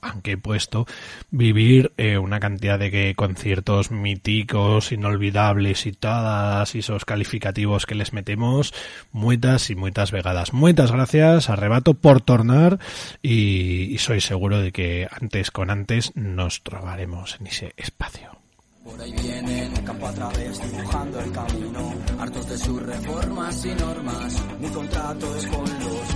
aunque 0.00 0.32
he 0.32 0.36
puesto 0.38 0.86
vivir 1.30 1.92
eh, 1.98 2.16
una 2.16 2.40
cantidad 2.40 2.78
de 2.78 2.90
que 2.90 3.14
conciertos 3.14 3.90
míticos, 3.90 4.90
inolvidables 4.90 5.84
y 5.84 5.92
todas 5.92 6.74
esos 6.74 7.04
calificativos 7.04 7.84
que 7.84 7.94
les 7.94 8.14
metemos, 8.14 8.72
muitas 9.10 9.68
y 9.68 9.74
muitas 9.74 10.12
vegadas. 10.12 10.54
Muchas 10.54 10.90
gracias, 10.90 11.50
Arrebato, 11.50 11.92
por 11.92 12.22
tornar 12.22 12.78
y, 13.20 13.92
y 13.92 13.98
soy 13.98 14.22
seguro 14.22 14.60
de 14.60 14.72
que 14.72 15.08
antes 15.10 15.50
con 15.50 15.68
antes 15.68 16.16
nos 16.16 16.62
trobaremos 16.62 17.36
en 17.38 17.48
ese 17.48 17.74
espacio. 17.76 18.41
Por 18.84 19.00
ahí 19.00 19.12
vienen, 19.12 19.72
campo 19.84 20.06
a 20.06 20.12
través, 20.12 20.60
dibujando 20.60 21.20
el 21.20 21.32
camino. 21.32 21.94
Hartos 22.18 22.48
de 22.48 22.58
sus 22.58 22.82
reformas 22.82 23.64
y 23.64 23.74
normas. 23.74 24.44
Mi 24.58 24.68
contrato 24.68 25.36
es 25.36 25.46
con 25.46 25.60
los 25.60 26.14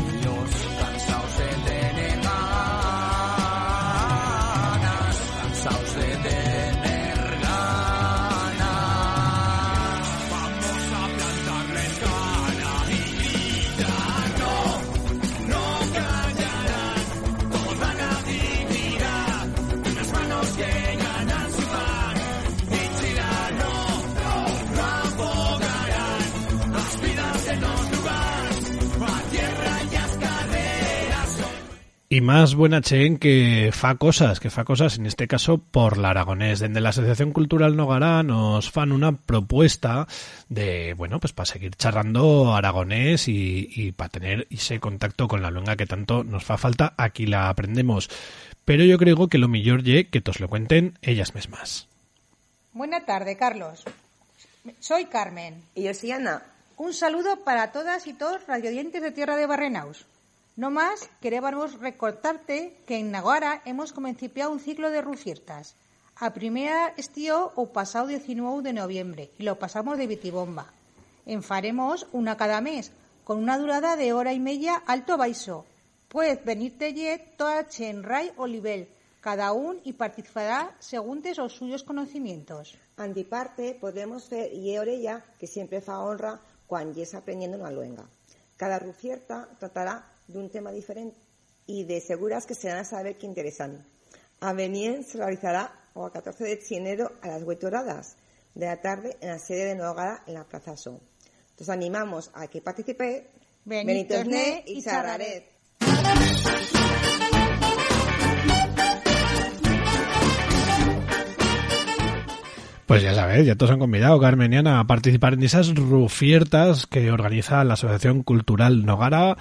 Y 32.09 32.21
más 32.21 32.55
buena 32.55 32.83
chen 32.83 33.19
que 33.19 33.71
fa 33.73 33.97
cosas, 33.97 34.39
que 34.39 34.49
fa 34.49 34.65
cosas, 34.65 34.97
en 34.97 35.07
este 35.07 35.27
caso 35.27 35.59
por 35.59 35.99
la 35.99 36.11
Aragonés. 36.11 36.61
Desde 36.61 36.81
la 36.81 36.91
Asociación 36.91 37.33
Cultural 37.33 37.75
Nogará 37.75 38.23
nos 38.23 38.71
fan 38.71 38.93
una 38.93 39.17
propuesta 39.17 40.07
de, 40.49 40.95
bueno, 40.95 41.19
pues 41.19 41.33
para 41.33 41.47
seguir 41.47 41.75
charrando 41.75 42.55
aragonés 42.55 43.27
y, 43.27 43.69
y 43.75 43.91
para 43.91 44.11
tener 44.11 44.47
ese 44.51 44.79
contacto 44.79 45.27
con 45.27 45.43
la 45.43 45.51
lengua 45.51 45.75
que 45.75 45.87
tanto 45.87 46.23
nos 46.23 46.45
fa 46.45 46.59
falta, 46.59 46.95
aquí 46.97 47.27
la 47.27 47.49
aprendemos. 47.49 48.09
Pero 48.65 48.85
yo 48.85 48.99
creo 48.99 49.27
que 49.27 49.39
lo 49.39 49.49
mejor 49.49 49.83
ye 49.83 50.07
que 50.07 50.23
os 50.25 50.39
lo 50.39 50.49
cuenten 50.49 50.99
ellas 51.03 51.35
mismas. 51.35 51.89
Buena 52.73 53.05
tarde, 53.05 53.37
Carlos. 53.37 53.83
Soy 54.79 55.07
Carmen. 55.07 55.61
Y 55.75 55.83
yo 55.85 55.95
soy 55.95 56.13
Ana. 56.13 56.45
Un 56.77 56.95
saludo 56.95 57.43
para 57.43 57.73
todas 57.73 58.07
y 58.07 58.13
todos 58.13 58.47
radiodientes 58.47 59.03
de 59.03 59.11
Tierra 59.11 59.37
de 59.37 59.47
Barrenaus. 59.47 60.07
No 60.57 60.71
más, 60.71 61.11
queríamos 61.21 61.79
recordarte 61.81 62.79
que 62.87 62.97
en 62.97 63.11
Naguara 63.11 63.61
hemos 63.67 63.93
comenciado 63.93 64.51
un 64.51 64.59
ciclo 64.59 64.91
de 64.91 65.03
rufiertas. 65.03 65.77
A 66.17 66.33
primera 66.33 66.95
estío 66.97 67.53
o 67.57 67.69
pasado 67.77 68.07
19 68.07 68.63
de 68.63 68.73
noviembre 68.73 69.31
y 69.37 69.43
lo 69.43 69.59
pasamos 69.59 69.99
de 69.99 70.07
bitibomba. 70.07 70.73
En 71.27 71.43
faremos 71.43 72.07
una 72.13 72.39
cada 72.39 72.63
mes, 72.63 72.91
con 73.25 73.37
una 73.37 73.59
durada 73.59 73.97
de 73.97 74.15
hora 74.15 74.33
y 74.33 74.41
media 74.41 74.81
alto 74.87 75.19
baixo. 75.19 75.67
Puedes 76.09 76.43
venirte 76.43 76.95
ye 76.95 77.19
toda 77.37 77.69
Chenray 77.69 78.33
o 78.39 78.49
nivel, 78.49 78.89
cada 79.21 79.53
un 79.53 79.77
y 79.85 79.93
participará 79.93 80.73
según 80.79 81.21
tes 81.21 81.39
os 81.39 81.53
suyos 81.53 81.85
conocimientos. 81.85 82.79
Antiparte 82.97 83.77
podemos 83.77 84.25
fer 84.25 84.55
y 84.55 84.73
orella 84.79 85.21
que 85.37 85.47
siempre 85.47 85.85
fa 85.85 86.01
honra 86.01 86.41
cuando 86.67 86.97
yes 86.97 87.13
aprendiendo 87.13 87.61
una 87.61 87.71
luenga. 87.71 88.09
Cada 88.57 88.79
rufierta 88.79 89.53
tratará 89.61 90.16
de 90.29 90.39
un 90.39 90.51
tema 90.51 90.73
diferente 90.73 91.17
y 91.67 91.85
de 91.85 92.01
seguras 92.01 92.47
que 92.47 92.55
se 92.55 92.69
van 92.69 92.79
a 92.79 92.85
saber 92.85 93.19
que 93.19 93.27
interesan. 93.27 93.87
A 94.41 94.53
Benien 94.53 95.05
se 95.05 95.19
realizará 95.19 95.73
o 95.95 96.05
a 96.05 96.13
14 96.13 96.45
de 96.45 96.61
enero 96.71 97.13
a 97.23 97.29
las 97.29 97.43
8 97.45 97.67
horas 97.67 98.17
de 98.55 98.67
la 98.67 98.81
tarde 98.81 99.17
en 99.21 99.29
la 99.29 99.39
sede 99.39 99.67
de 99.67 99.75
Nogara 99.75 100.23
en 100.27 100.35
la 100.35 100.45
Plaza 100.45 100.77
So. 100.77 101.01
Entonces 101.51 101.69
animamos 101.71 102.31
a 102.35 102.47
que 102.49 102.61
participe 102.61 103.31
Benito 103.65 104.15
Esné 104.15 104.63
y 104.67 104.79
y 104.79 106.76
Pues 112.87 113.03
ya 113.03 113.15
sabes, 113.15 113.45
ya 113.45 113.57
todos 113.57 113.73
han 113.73 113.81
convidado, 113.81 114.21
Carmen 114.21 114.53
y 114.53 114.57
Ana, 114.57 114.79
a 114.79 114.87
participar 114.87 115.35
en 115.35 115.43
esas 115.43 115.75
rufiertas 115.75 116.87
que 116.87 117.11
organiza 117.11 117.65
la 117.65 117.75
Asociación 117.75 118.23
Cultural 118.23 118.87
Nogara 118.87 119.37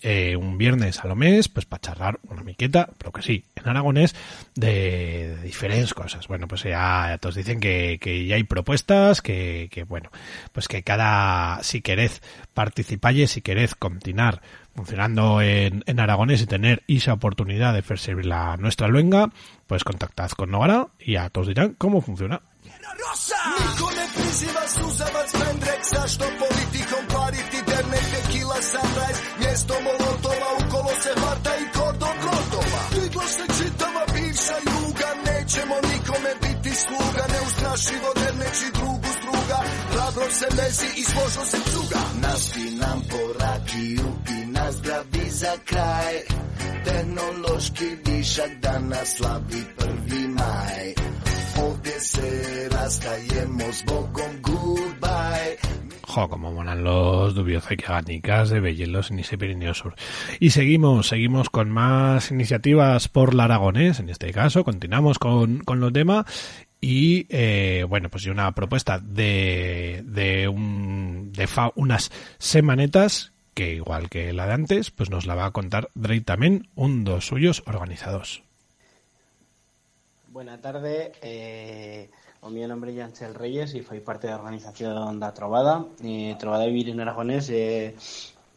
eh, 0.00 0.36
un 0.36 0.58
viernes 0.58 1.00
a 1.00 1.08
lo 1.08 1.16
mes, 1.16 1.48
pues 1.48 1.66
para 1.66 1.80
charlar 1.80 2.20
una 2.28 2.42
miqueta, 2.44 2.88
pero 2.98 3.10
que 3.10 3.22
sí, 3.22 3.44
en 3.56 3.68
aragonés, 3.68 4.14
de, 4.54 5.38
diferentes 5.42 5.92
cosas. 5.92 6.28
Bueno, 6.28 6.46
pues 6.46 6.62
ya, 6.62 7.06
ya 7.08 7.18
todos 7.18 7.34
dicen 7.34 7.58
que, 7.58 7.98
que 8.00 8.24
ya 8.24 8.36
hay 8.36 8.44
propuestas, 8.44 9.22
que, 9.22 9.68
que 9.72 9.82
bueno, 9.82 10.10
pues 10.52 10.68
que 10.68 10.82
cada, 10.84 11.62
si 11.62 11.80
queréis 11.80 12.22
participar 12.54 13.14
si 13.26 13.42
queréis 13.42 13.74
continuar 13.74 14.40
funcionando 14.74 15.40
en, 15.40 15.82
en 15.86 16.00
aragonés 16.00 16.42
y 16.42 16.46
tener 16.46 16.84
esa 16.86 17.12
oportunidad 17.12 17.72
de 17.72 17.80
hacer 17.80 17.98
servir 17.98 18.26
la 18.26 18.56
nuestra 18.56 18.86
luenga, 18.86 19.30
pues 19.66 19.82
contactad 19.82 20.30
con 20.30 20.50
Nogara 20.50 20.88
y 21.00 21.16
a 21.16 21.28
todos 21.30 21.48
dirán 21.48 21.74
cómo 21.76 22.00
funciona. 22.00 22.42
Niko 22.98 23.90
ne 23.96 24.06
priziva 24.14 24.64
suzavac 24.74 25.30
Vendrek 25.40 25.82
Zašto 25.92 26.24
politikom 26.42 27.04
pariti 27.14 27.58
Dernek 27.68 28.06
tequila 28.12 28.58
sunrise? 28.70 29.20
Mjesto 29.40 29.74
molotova 29.86 30.48
Ukolo 30.60 30.92
se 31.02 31.12
hvata 31.20 31.52
i 31.62 31.64
kordon 31.76 32.16
grotova. 32.22 32.80
Digla 32.94 33.26
se 33.36 33.44
čitava 33.56 34.04
bivša 34.14 34.58
juga. 34.74 35.08
Nećemo 35.26 35.76
nikome 35.90 36.32
biti 36.42 36.72
sluga. 36.84 37.22
Neustrašivo 37.34 38.10
derneći 38.20 38.68
drugu 38.78 39.10
struga. 39.18 39.58
Hrabro 39.92 40.26
se 40.38 40.46
lezi 40.58 40.88
i 41.00 41.04
složno 41.10 41.44
se 41.52 41.58
cuga. 41.70 42.02
Naši 42.26 42.64
nam 42.82 42.98
po 43.10 43.22
rakiju 43.40 44.08
I 44.34 44.38
nazdravi 44.56 45.26
za 45.42 45.54
kraj. 45.64 46.14
Tehnološki 46.84 47.88
višak 48.06 48.50
Danas 48.62 49.08
slavi 49.16 49.62
prvi 49.76 50.28
maj 50.28 50.84
Jo, 56.06 56.28
como 56.28 56.52
molan 56.52 56.82
los 56.84 57.34
dubiocequiaganicas 57.34 58.48
de 58.50 58.60
Bellelos 58.60 59.10
en 59.10 59.18
ese 59.18 59.36
Sur. 59.74 59.94
Y 60.40 60.50
seguimos, 60.50 61.08
seguimos 61.08 61.50
con 61.50 61.70
más 61.70 62.30
iniciativas 62.30 63.08
por 63.08 63.34
la 63.34 63.44
Aragonés, 63.44 64.00
en 64.00 64.08
este 64.08 64.32
caso, 64.32 64.64
continuamos 64.64 65.18
con, 65.18 65.58
con 65.58 65.80
los 65.80 65.92
temas 65.92 66.24
y 66.80 67.26
eh, 67.28 67.84
bueno, 67.88 68.08
pues 68.08 68.24
una 68.30 68.52
propuesta 68.52 68.98
de, 69.00 70.02
de, 70.06 70.48
un, 70.48 71.30
de 71.32 71.46
fa- 71.46 71.72
unas 71.74 72.10
semanetas 72.38 73.32
que 73.54 73.74
igual 73.74 74.08
que 74.08 74.32
la 74.32 74.46
de 74.46 74.52
antes, 74.54 74.90
pues 74.90 75.10
nos 75.10 75.26
la 75.26 75.34
va 75.34 75.46
a 75.46 75.50
contar 75.50 75.90
directamente 75.94 76.68
un 76.74 77.04
dos 77.04 77.26
suyos 77.26 77.62
organizados. 77.66 78.42
Buenas 80.38 80.60
tardes, 80.60 81.10
eh, 81.20 82.10
mi 82.48 82.64
nombre 82.64 82.96
é 82.96 83.02
Ángel 83.02 83.34
Reyes 83.34 83.74
e 83.74 83.82
foi 83.82 83.98
parte 83.98 84.30
da 84.30 84.38
organización 84.38 85.18
da 85.18 85.34
Trovada. 85.34 85.82
Eh, 85.98 86.38
Trovada 86.38 86.62
de 86.62 86.70
Vivir 86.70 86.94
en 86.94 87.02
Aragonés 87.02 87.50
é 87.50 87.98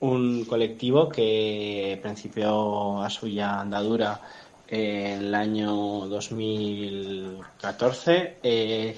un 0.06 0.46
colectivo 0.46 1.10
que 1.10 1.98
principió 2.06 3.02
a 3.02 3.10
suya 3.10 3.66
andadura 3.66 4.22
en 4.70 5.26
el 5.26 5.34
año 5.34 6.06
2014 6.06 8.38
eh, 8.46 8.94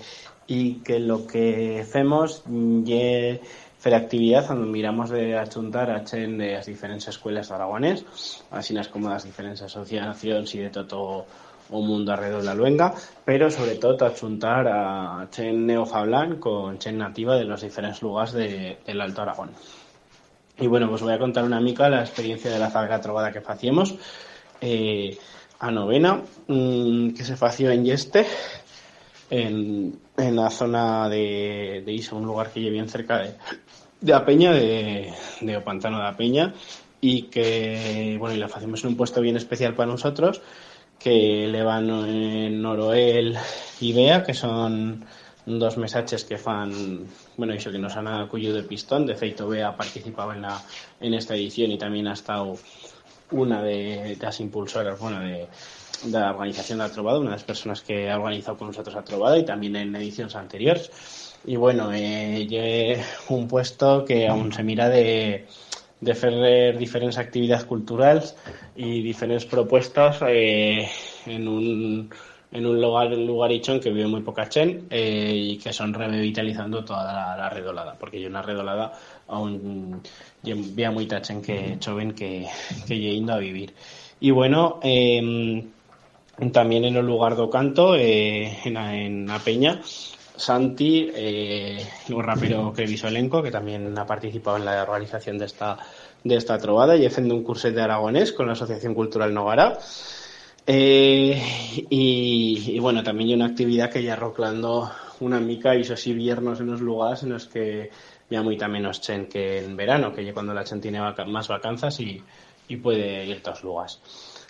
y 0.48 0.84
que 0.84 1.00
lo 1.00 1.26
que 1.26 1.88
hacemos 1.88 2.44
es 2.44 3.40
hacer 3.80 3.96
actividad 3.96 4.50
donde 4.50 4.68
miramos 4.68 5.10
de 5.10 5.40
achuntar 5.40 5.90
a 5.90 6.04
chen 6.04 6.38
de 6.38 6.56
las 6.60 6.66
diferentes 6.66 7.08
escuelas 7.08 7.48
de 7.48 7.56
aragonés, 7.56 8.04
así 8.52 8.76
como 8.92 9.08
las 9.08 9.24
diferentes 9.24 9.62
asociaciones 9.62 10.54
y 10.54 10.60
de 10.60 10.70
todo 10.70 11.26
o 11.74 11.82
mundo 11.82 12.14
alrededor 12.14 12.42
de 12.42 12.46
la 12.48 12.54
luenga, 12.56 12.94
pero 13.26 13.50
sobre 13.52 13.76
todo 13.76 14.06
achuntar 14.06 14.68
a 14.68 15.28
chen 15.32 15.66
neofablán 15.66 16.38
con 16.38 16.78
chen 16.80 16.98
nativa 16.98 17.36
de 17.36 17.46
los 17.46 17.62
diferentes 17.62 18.02
lugares 18.02 18.34
de- 18.34 18.78
del 18.86 19.02
Alto 19.02 19.22
Aragón. 19.24 19.52
Y 20.60 20.68
bueno, 20.68 20.88
pues 20.88 21.02
voy 21.02 21.14
a 21.14 21.20
contar 21.20 21.44
una 21.44 21.60
mica 21.60 21.90
la 21.90 22.02
experiencia 22.02 22.52
de 22.52 22.60
la 22.60 22.70
zarga 22.70 23.02
trovada 23.02 23.32
que 23.32 23.42
facíamos 23.42 23.96
eh, 24.62 25.18
a 25.60 25.72
novena, 25.72 26.22
mm, 26.48 27.10
que 27.16 27.24
se 27.24 27.36
fació 27.36 27.72
en 27.72 27.84
Yeste, 27.86 28.26
en, 29.30 29.98
en 30.18 30.36
la 30.36 30.50
zona 30.50 31.10
de, 31.10 31.82
de 31.86 31.92
Iso, 31.92 32.16
un 32.16 32.26
lugar 32.26 32.52
que 32.52 32.60
lleve 32.60 32.74
bien 32.74 32.90
cerca 32.90 33.18
de, 33.20 33.34
de 34.02 34.12
la 34.12 34.24
Peña, 34.26 34.52
de, 34.52 35.12
de 35.42 35.58
O 35.58 35.64
Pantano 35.64 35.98
de 35.98 36.04
la 36.04 36.16
Peña, 36.16 36.54
y 37.02 37.24
que, 37.24 38.16
bueno, 38.20 38.36
y 38.36 38.38
la 38.40 38.46
hacemos 38.46 38.84
en 38.84 38.92
un 38.92 38.96
puesto 38.98 39.22
bien 39.22 39.36
especial 39.38 39.74
para 39.74 39.92
nosotros, 39.92 40.42
que 41.00 41.48
le 41.48 41.64
van 41.64 41.90
en 41.90 42.62
Noroel 42.62 43.38
y 43.80 43.94
Bea, 43.94 44.24
que 44.24 44.34
son 44.34 45.06
dos 45.46 45.78
mesaches 45.78 46.24
que 46.24 46.38
fan, 46.38 47.06
bueno, 47.36 47.54
eso 47.54 47.72
que 47.72 47.80
nos 47.80 47.96
han 47.98 48.08
acudido 48.08 48.56
de 48.56 48.64
pistón, 48.64 49.06
de 49.06 49.16
feito 49.16 49.48
Bea 49.48 49.76
participaba 49.76 50.36
en, 50.36 50.44
la, 50.44 50.62
en 51.02 51.14
esta 51.14 51.36
edición 51.36 51.72
y 51.72 51.78
también 51.78 52.08
ha 52.08 52.14
estado 52.14 52.58
una 53.32 53.62
de, 53.62 54.18
las 54.22 54.40
impulsoras, 54.40 55.00
bueno, 55.00 55.20
de, 55.20 55.48
la 56.10 56.32
organización 56.32 56.80
de 56.80 56.86
la 56.86 56.92
Trovada, 56.92 57.20
una 57.20 57.32
de 57.32 57.36
las 57.36 57.44
personas 57.44 57.82
que 57.82 58.10
ha 58.10 58.18
organizado 58.18 58.58
con 58.58 58.68
nosotros 58.68 58.96
la 58.96 59.04
Trovada 59.04 59.38
y 59.38 59.46
también 59.46 59.76
en 59.76 59.96
ediciones 59.96 60.36
anteriores. 60.36 60.92
Y 61.46 61.58
bueno, 61.58 61.92
eh, 61.94 63.04
un 63.30 63.48
puesto 63.48 64.06
que 64.06 64.28
aún 64.28 64.54
se 64.54 64.64
mira 64.64 64.88
de, 64.88 65.46
de 66.04 66.12
hacer 66.12 66.78
diferentes 66.78 67.18
actividades 67.18 67.66
culturales 67.66 68.36
y 68.76 69.02
diferentes 69.02 69.46
propuestas 69.46 70.20
eh, 70.28 70.88
en 71.26 71.48
un 71.48 72.10
en 72.52 72.68
un 72.68 72.80
lugar 72.80 73.10
lugaricho 73.12 73.74
en 73.74 73.80
que 73.80 73.90
vive 73.90 74.08
muy 74.08 74.22
poca 74.22 74.48
chen 74.48 74.86
eh, 74.92 75.34
y 75.34 75.58
que 75.58 75.74
son 75.74 75.92
revitalizando 75.92 76.86
toda 76.86 77.04
la, 77.12 77.36
la 77.36 77.50
redolada 77.50 77.96
porque 78.00 78.22
yo 78.22 78.30
una 78.30 78.44
redolada 78.44 78.94
aún 79.28 80.02
vea 80.44 80.92
muy 80.92 81.08
chen 81.08 81.42
que 81.42 81.78
choven 81.80 82.12
que 82.14 82.48
que 82.88 83.00
lle 83.00 83.14
indo 83.14 83.34
a 83.34 83.40
vivir. 83.40 83.74
Y 84.20 84.32
bueno 84.32 84.80
eh, 84.84 85.66
también 86.52 86.86
en 86.86 86.96
el 86.96 87.06
lugar 87.06 87.36
do 87.36 87.50
canto 87.50 87.96
eh, 87.96 88.58
en 88.66 89.28
la 89.28 89.40
peña 89.40 89.82
Santi, 90.36 91.12
eh, 91.14 91.86
un 92.10 92.24
rapero 92.24 92.74
que 92.74 92.86
viso 92.86 93.08
elenco, 93.08 93.44
que 93.44 93.52
también 93.52 93.98
ha 93.98 94.06
participado 94.06 94.58
en 94.58 94.66
la 94.66 94.82
organización 94.82 95.38
de 95.38 95.46
esta, 95.46 95.78
de 96.24 96.36
esta 96.36 96.58
trovada 96.58 96.96
y 96.96 97.06
haciendo 97.06 97.36
un 97.36 97.44
curso 97.44 97.72
de 97.72 97.82
aragonés 97.82 98.32
con 98.32 98.48
la 98.48 98.54
Asociación 98.54 98.94
Cultural 98.96 99.34
Nogara. 99.34 99.78
Eh, 100.66 101.42
y, 101.90 102.72
y 102.76 102.80
bueno, 102.80 103.04
también 103.04 103.30
hay 103.30 103.36
una 103.36 103.48
actividad 103.48 103.92
que 103.92 104.02
ya 104.02 104.16
roclando 104.16 104.90
una 105.20 105.40
mica 105.40 105.76
y 105.76 105.82
eso 105.82 105.96
sí 105.96 106.14
viernes 106.14 106.60
en 106.60 106.68
los 106.68 106.82
lugares 106.82 107.24
en 107.24 107.30
los 107.30 107.46
que 107.48 107.92
ya 108.30 108.42
muy 108.42 108.58
menos 108.58 109.02
chen 109.02 109.28
que 109.28 109.60
en 109.60 109.76
verano, 109.76 110.14
que 110.14 110.26
ya 110.26 110.34
cuando 110.34 110.54
la 110.54 110.64
chen 110.64 110.82
tiene 110.82 111.00
vaca- 111.00 111.26
más 111.26 111.48
vacanzas 111.48 112.00
y, 112.00 112.22
y 112.68 112.78
puede 112.78 113.26
ir 113.26 113.36
a 113.36 113.40
otros 113.40 113.64
lugares. 113.64 114.00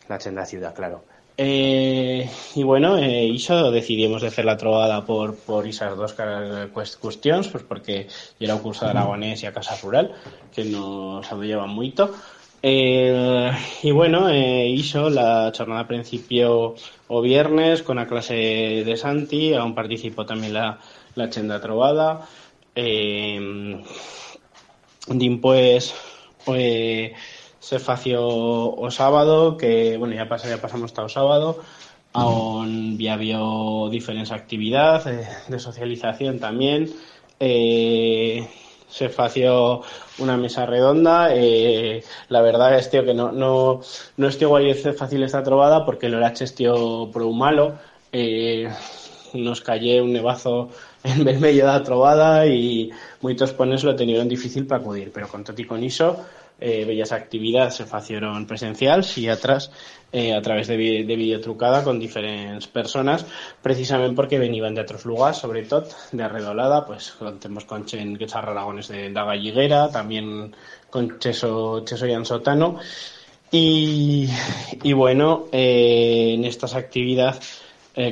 La 0.08 0.17
chen 0.17 0.36
de 0.36 0.41
la 0.41 0.46
ciudad, 0.46 0.74
claro. 0.74 1.04
Eh, 1.36 2.30
y 2.56 2.63
bueno, 2.63 2.98
eh, 3.00 3.26
iso 3.26 3.72
decidimos 3.72 4.22
de 4.22 4.28
hacer 4.28 4.46
la 4.46 4.58
trovada 4.58 5.04
por, 5.06 5.36
por 5.36 5.67
esas 5.67 5.98
dos 5.98 6.13
cara- 6.13 6.67
cuest- 6.72 7.00
cuestiones, 7.00 7.48
pues 7.48 7.63
porque 7.63 8.08
era 8.39 8.56
un 8.56 8.62
curso 8.62 8.86
de 8.86 8.91
aragonés 8.91 9.41
y 9.41 9.48
a 9.48 9.54
casa 9.54 9.76
rural, 9.82 10.13
que 10.54 10.63
nos 10.65 11.30
llevan 11.41 11.69
mucho. 11.72 12.13
Eh, 12.62 13.52
y 13.82 13.91
bueno, 13.91 14.30
eh, 14.30 14.67
iso, 14.67 15.10
la 15.10 15.52
jornada 15.58 15.88
principio 15.88 16.76
o 17.08 17.22
viernes 17.22 17.82
con 17.84 17.98
la 17.98 18.08
clase 18.08 18.36
de 18.86 18.96
Santi, 18.98 19.54
aún 19.54 19.76
participó 19.76 20.26
también 20.26 20.54
la, 20.54 20.80
la 21.15 21.30
chenda 21.30 21.60
trovada. 21.60 22.28
Eh, 22.76 23.82
Dimpués 25.08 25.93
eh, 26.48 27.13
se 27.63 27.80
fació 27.80 28.28
o 28.28 28.91
sábado, 28.91 29.56
que, 29.56 29.95
bueno, 29.95 30.13
ya, 30.13 30.28
pasa, 30.28 30.49
ya 30.49 30.60
pasamos 30.60 30.91
hasta 30.91 31.04
o 31.04 31.08
sábado, 31.08 31.63
aún 32.12 32.97
ya 32.99 33.13
había 33.13 33.39
diferentes 33.89 34.34
actividades 34.34 35.06
de, 35.06 35.26
de 35.47 35.60
socialización 35.60 36.39
también. 36.39 36.91
Eh, 37.39 38.45
se 38.89 39.08
fació 39.08 39.82
una 40.17 40.36
mesa 40.36 40.65
redonda. 40.65 41.30
eh, 41.34 42.04
la 42.28 42.41
verdad 42.41 42.78
es 42.78 42.89
tío, 42.89 43.06
que 43.06 43.13
no, 43.13 43.32
no, 43.32 43.80
no 44.17 44.28
es 44.28 44.41
igual 44.41 44.67
es 44.67 44.84
fácil 44.97 45.23
esta 45.23 45.41
trovada 45.41 45.86
porque 45.86 46.08
el 46.08 46.15
horache 46.15 46.43
es 46.43 46.56
tío 46.56 47.10
pro 47.13 47.32
malo. 47.32 47.76
Eh, 48.12 48.67
nos 49.34 49.62
cayó 49.62 50.04
un 50.04 50.12
nevazo 50.12 50.69
en 51.06 51.23
bel 51.23 51.39
medio 51.39 51.65
da 51.65 51.82
trobada 51.82 52.45
y 52.45 52.91
muchos 53.21 53.54
pones 53.54 53.86
lo 53.86 53.95
tenieron 53.95 54.28
difícil 54.28 54.67
para 54.67 54.82
acudir, 54.82 55.12
pero 55.13 55.30
con 55.30 55.45
tot 55.45 55.58
i 55.58 55.63
con 55.63 55.82
iso 55.82 56.19
eh, 56.65 56.86
bellas 56.86 57.12
actividades 57.12 57.73
se 57.73 57.86
facieron 57.86 58.47
presencials 58.47 59.17
y 59.17 59.28
atrás 59.28 59.69
eh, 60.13 60.34
a 60.34 60.41
través 60.41 60.67
de, 60.69 60.78
de 60.78 61.15
videotrucada 61.17 61.84
con 61.84 61.99
diferentes 61.99 62.67
personas, 62.67 63.26
precisamente 63.62 64.15
porque 64.15 64.39
venían 64.39 64.73
de 64.73 64.80
otros 64.80 65.04
lugares, 65.04 65.36
sobre 65.36 65.63
todo 65.63 65.89
de 66.13 66.23
Arredolada, 66.23 66.86
pues 66.86 67.12
contemos 67.19 67.65
con 67.65 67.86
Chen 67.86 68.17
Aragones 68.34 68.88
de 68.88 69.12
Galliguera, 69.12 69.89
también 69.91 70.56
con 70.89 71.19
Cheso, 71.19 71.84
Cheso 71.84 72.08
y 72.08 72.13
Ansotano, 72.13 72.80
y, 73.52 74.30
y 74.84 74.93
bueno, 74.93 75.47
eh, 75.52 76.36
en 76.36 76.45
estas 76.45 76.76
actividades, 76.76 77.62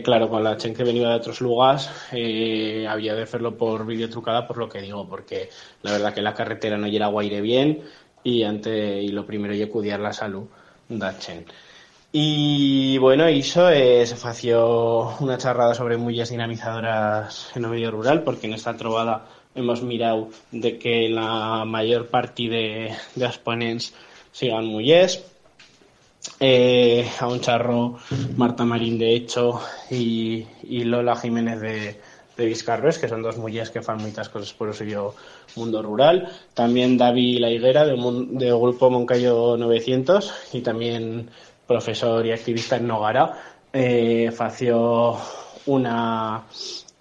claro, 0.04 0.30
con 0.30 0.44
la 0.44 0.58
Chen 0.58 0.76
que 0.76 0.84
venía 0.84 1.08
de 1.08 1.16
otros 1.16 1.40
lugares, 1.40 1.90
había 2.12 3.16
de 3.16 3.24
hacerlo 3.24 3.56
por 3.58 3.86
videotrucada, 3.86 4.46
por 4.46 4.58
lo 4.58 4.68
que 4.68 4.82
digo, 4.82 5.08
porque 5.08 5.50
la 5.84 5.94
verdad 5.94 6.14
que 6.14 6.22
la 6.22 6.34
carretera 6.34 6.78
no 6.78 6.88
llega 6.88 7.08
guaire 7.08 7.40
bien 7.40 7.82
y, 8.24 8.44
ante, 8.44 9.02
y 9.02 9.10
lo 9.10 9.26
primero 9.26 9.54
y 9.54 9.66
cuidar 9.68 10.00
la 10.00 10.14
salud 10.14 10.44
da 10.90 11.18
Chen. 11.18 11.46
Y 12.12 12.98
bueno, 12.98 13.30
hizo, 13.30 13.70
eh, 13.70 14.06
se 14.06 14.18
fació 14.18 15.16
una 15.22 15.38
charrada 15.38 15.74
sobre 15.74 15.96
mulles 15.96 16.30
dinamizadoras 16.30 17.52
en 17.56 17.64
el 17.64 17.72
medio 17.72 17.92
rural, 17.92 18.24
porque 18.24 18.48
en 18.48 18.54
esta 18.54 18.76
trovada 18.76 19.28
hemos 19.56 19.82
mirado 19.82 20.30
de 20.52 20.78
que 20.78 21.08
la 21.08 21.64
mayor 21.66 22.08
parte 22.08 22.50
de, 22.50 22.94
de 23.16 23.80
sigan 24.32 24.66
mulles. 24.66 25.24
Eh, 26.40 27.10
a 27.20 27.28
un 27.28 27.40
charro 27.42 27.98
Marta 28.38 28.64
Marín 28.64 29.00
de 29.00 29.16
Hecho 29.16 29.60
y, 29.90 30.46
y 30.64 30.84
Lola 30.84 31.16
Jiménez 31.16 31.60
de, 31.60 32.00
de 32.38 32.46
Vizcarres, 32.46 32.98
que 32.98 33.08
son 33.08 33.22
dos 33.22 33.38
mulleres 33.38 33.70
que 33.70 33.82
fan 33.82 33.98
muchas 34.02 34.30
cosas 34.30 34.54
por 34.54 34.70
el 34.70 34.74
suyo 34.74 35.14
mundo 35.56 35.82
rural. 35.82 36.30
También 36.54 36.98
David 36.98 37.40
La 37.40 37.50
Higuera, 37.50 37.86
mun- 37.96 38.38
del 38.38 38.58
grupo 38.58 38.90
Moncayo 38.90 39.58
900, 39.58 40.34
y 40.54 40.62
también 40.62 41.30
profesor 41.68 42.26
y 42.26 42.32
activista 42.32 42.78
en 42.78 42.88
Nogara, 42.88 43.38
eh, 43.74 44.32
fació 44.36 45.18
una, 45.66 46.44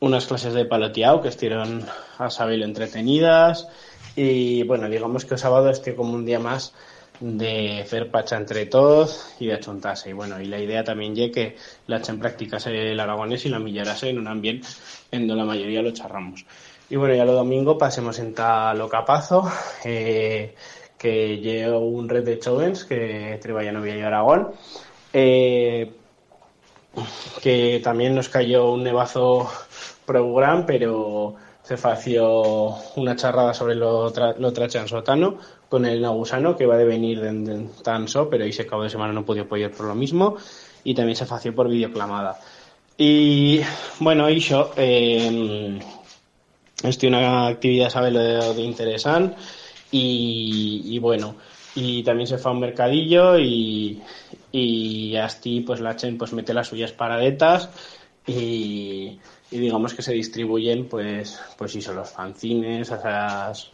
unas 0.01 0.27
clases 0.27 0.55
de 0.55 0.65
paloteado 0.65 1.21
que 1.23 1.29
estuvieron 1.29 1.85
a 2.19 2.31
saber 2.31 2.63
entretenidas 2.63 3.69
y 4.17 4.63
bueno, 4.65 4.89
digamos 4.89 5.25
que 5.25 5.35
el 5.35 5.41
sábado 5.41 5.71
esté 5.71 5.95
como 5.95 6.13
un 6.15 6.25
día 6.27 6.39
más 6.39 6.73
de 7.21 7.83
hacer 7.83 8.11
pacha 8.11 8.37
entre 8.37 8.67
todos 8.67 9.35
y 9.39 9.47
de 9.47 9.55
achuntarse. 9.55 10.11
Y 10.11 10.13
bueno, 10.13 10.41
y 10.41 10.47
la 10.47 10.59
idea 10.59 10.83
también 10.83 11.15
ye 11.15 11.31
que 11.31 11.57
la 11.87 12.01
practicase 12.01 12.93
el 12.93 12.99
aragonés 12.99 13.45
y 13.47 13.51
la 13.51 13.59
millarase 13.59 14.09
en 14.09 14.19
un 14.19 14.29
ambiente 14.29 14.69
en 15.11 15.29
donde 15.29 15.43
la 15.43 15.47
mayoría 15.47 15.83
lo 15.83 15.93
charramos. 15.93 16.45
Y 16.89 16.97
bueno, 16.97 17.15
ya 17.15 17.25
lo 17.25 17.33
domingo 17.33 17.79
pasemos 17.79 18.19
en 18.19 18.35
tal 18.35 18.89
Capazo, 18.89 19.49
eh, 19.85 20.55
que 20.99 21.39
llevo 21.39 21.81
un 21.81 22.09
red 22.09 22.25
de 22.25 22.41
jóvenes 22.43 22.85
que 22.85 23.39
Oviedo 23.45 23.99
y 23.99 24.03
Aragón. 24.03 24.51
Eh, 25.13 25.93
que 27.43 27.81
también 27.83 28.15
nos 28.15 28.29
cayó 28.29 28.73
un 28.73 28.83
nevazo 28.83 29.49
pro 30.05 30.35
gran, 30.35 30.67
pero 30.67 31.37
se 31.71 31.77
fació 31.77 32.75
una 32.97 33.15
charrada 33.15 33.55
sobre 33.55 33.77
lo, 33.77 34.11
tra 34.11 34.35
lo 34.37 34.53
trachansotano 34.53 35.39
con 35.69 35.87
el 35.87 36.03
nagusano 36.03 36.57
que 36.57 36.67
va 36.67 36.75
a 36.75 36.79
venir 36.79 37.21
de, 37.21 37.33
de 37.33 37.69
Tanso, 37.85 38.29
pero 38.29 38.43
ese 38.43 38.67
cabo 38.67 38.83
de 38.83 38.91
semana 38.91 39.13
no 39.13 39.25
pudo 39.25 39.43
apoyar 39.43 39.71
por 39.71 39.87
lo 39.87 39.95
mismo, 39.95 40.37
y 40.83 40.95
también 40.97 41.15
se 41.15 41.27
fació 41.27 41.55
por 41.55 41.69
videoclamada. 41.69 42.41
Y 42.99 43.61
bueno, 44.01 44.29
hizo 44.29 44.73
eh, 44.77 45.79
estoy 46.83 47.09
una 47.09 47.47
actividad, 47.47 47.89
sabe, 47.89 48.11
lo 48.11 48.19
de, 48.19 48.53
de 48.53 48.63
interesante, 48.63 49.37
y, 49.93 50.83
y 50.87 50.99
bueno, 50.99 51.37
y 51.77 52.03
también 52.03 52.27
se 52.27 52.39
fue 52.39 52.51
a 52.51 52.55
un 52.55 52.61
mercadillo 52.63 53.39
y, 53.39 54.03
y 54.51 55.15
así 55.15 55.61
pues 55.61 55.79
la 55.79 55.95
Chen 55.95 56.19
pues 56.19 56.33
mete 56.33 56.53
las 56.53 56.67
suyas 56.67 56.91
paradetas 56.91 57.71
y, 58.27 59.21
y 59.51 59.59
digamos 59.59 59.95
que 59.95 60.03
se 60.03 60.13
distribuyen 60.13 60.89
pues 60.89 61.41
pues 61.57 61.75
hizo 61.75 61.93
los 61.93 62.11
fanzines, 62.11 62.91
esas, 62.91 63.71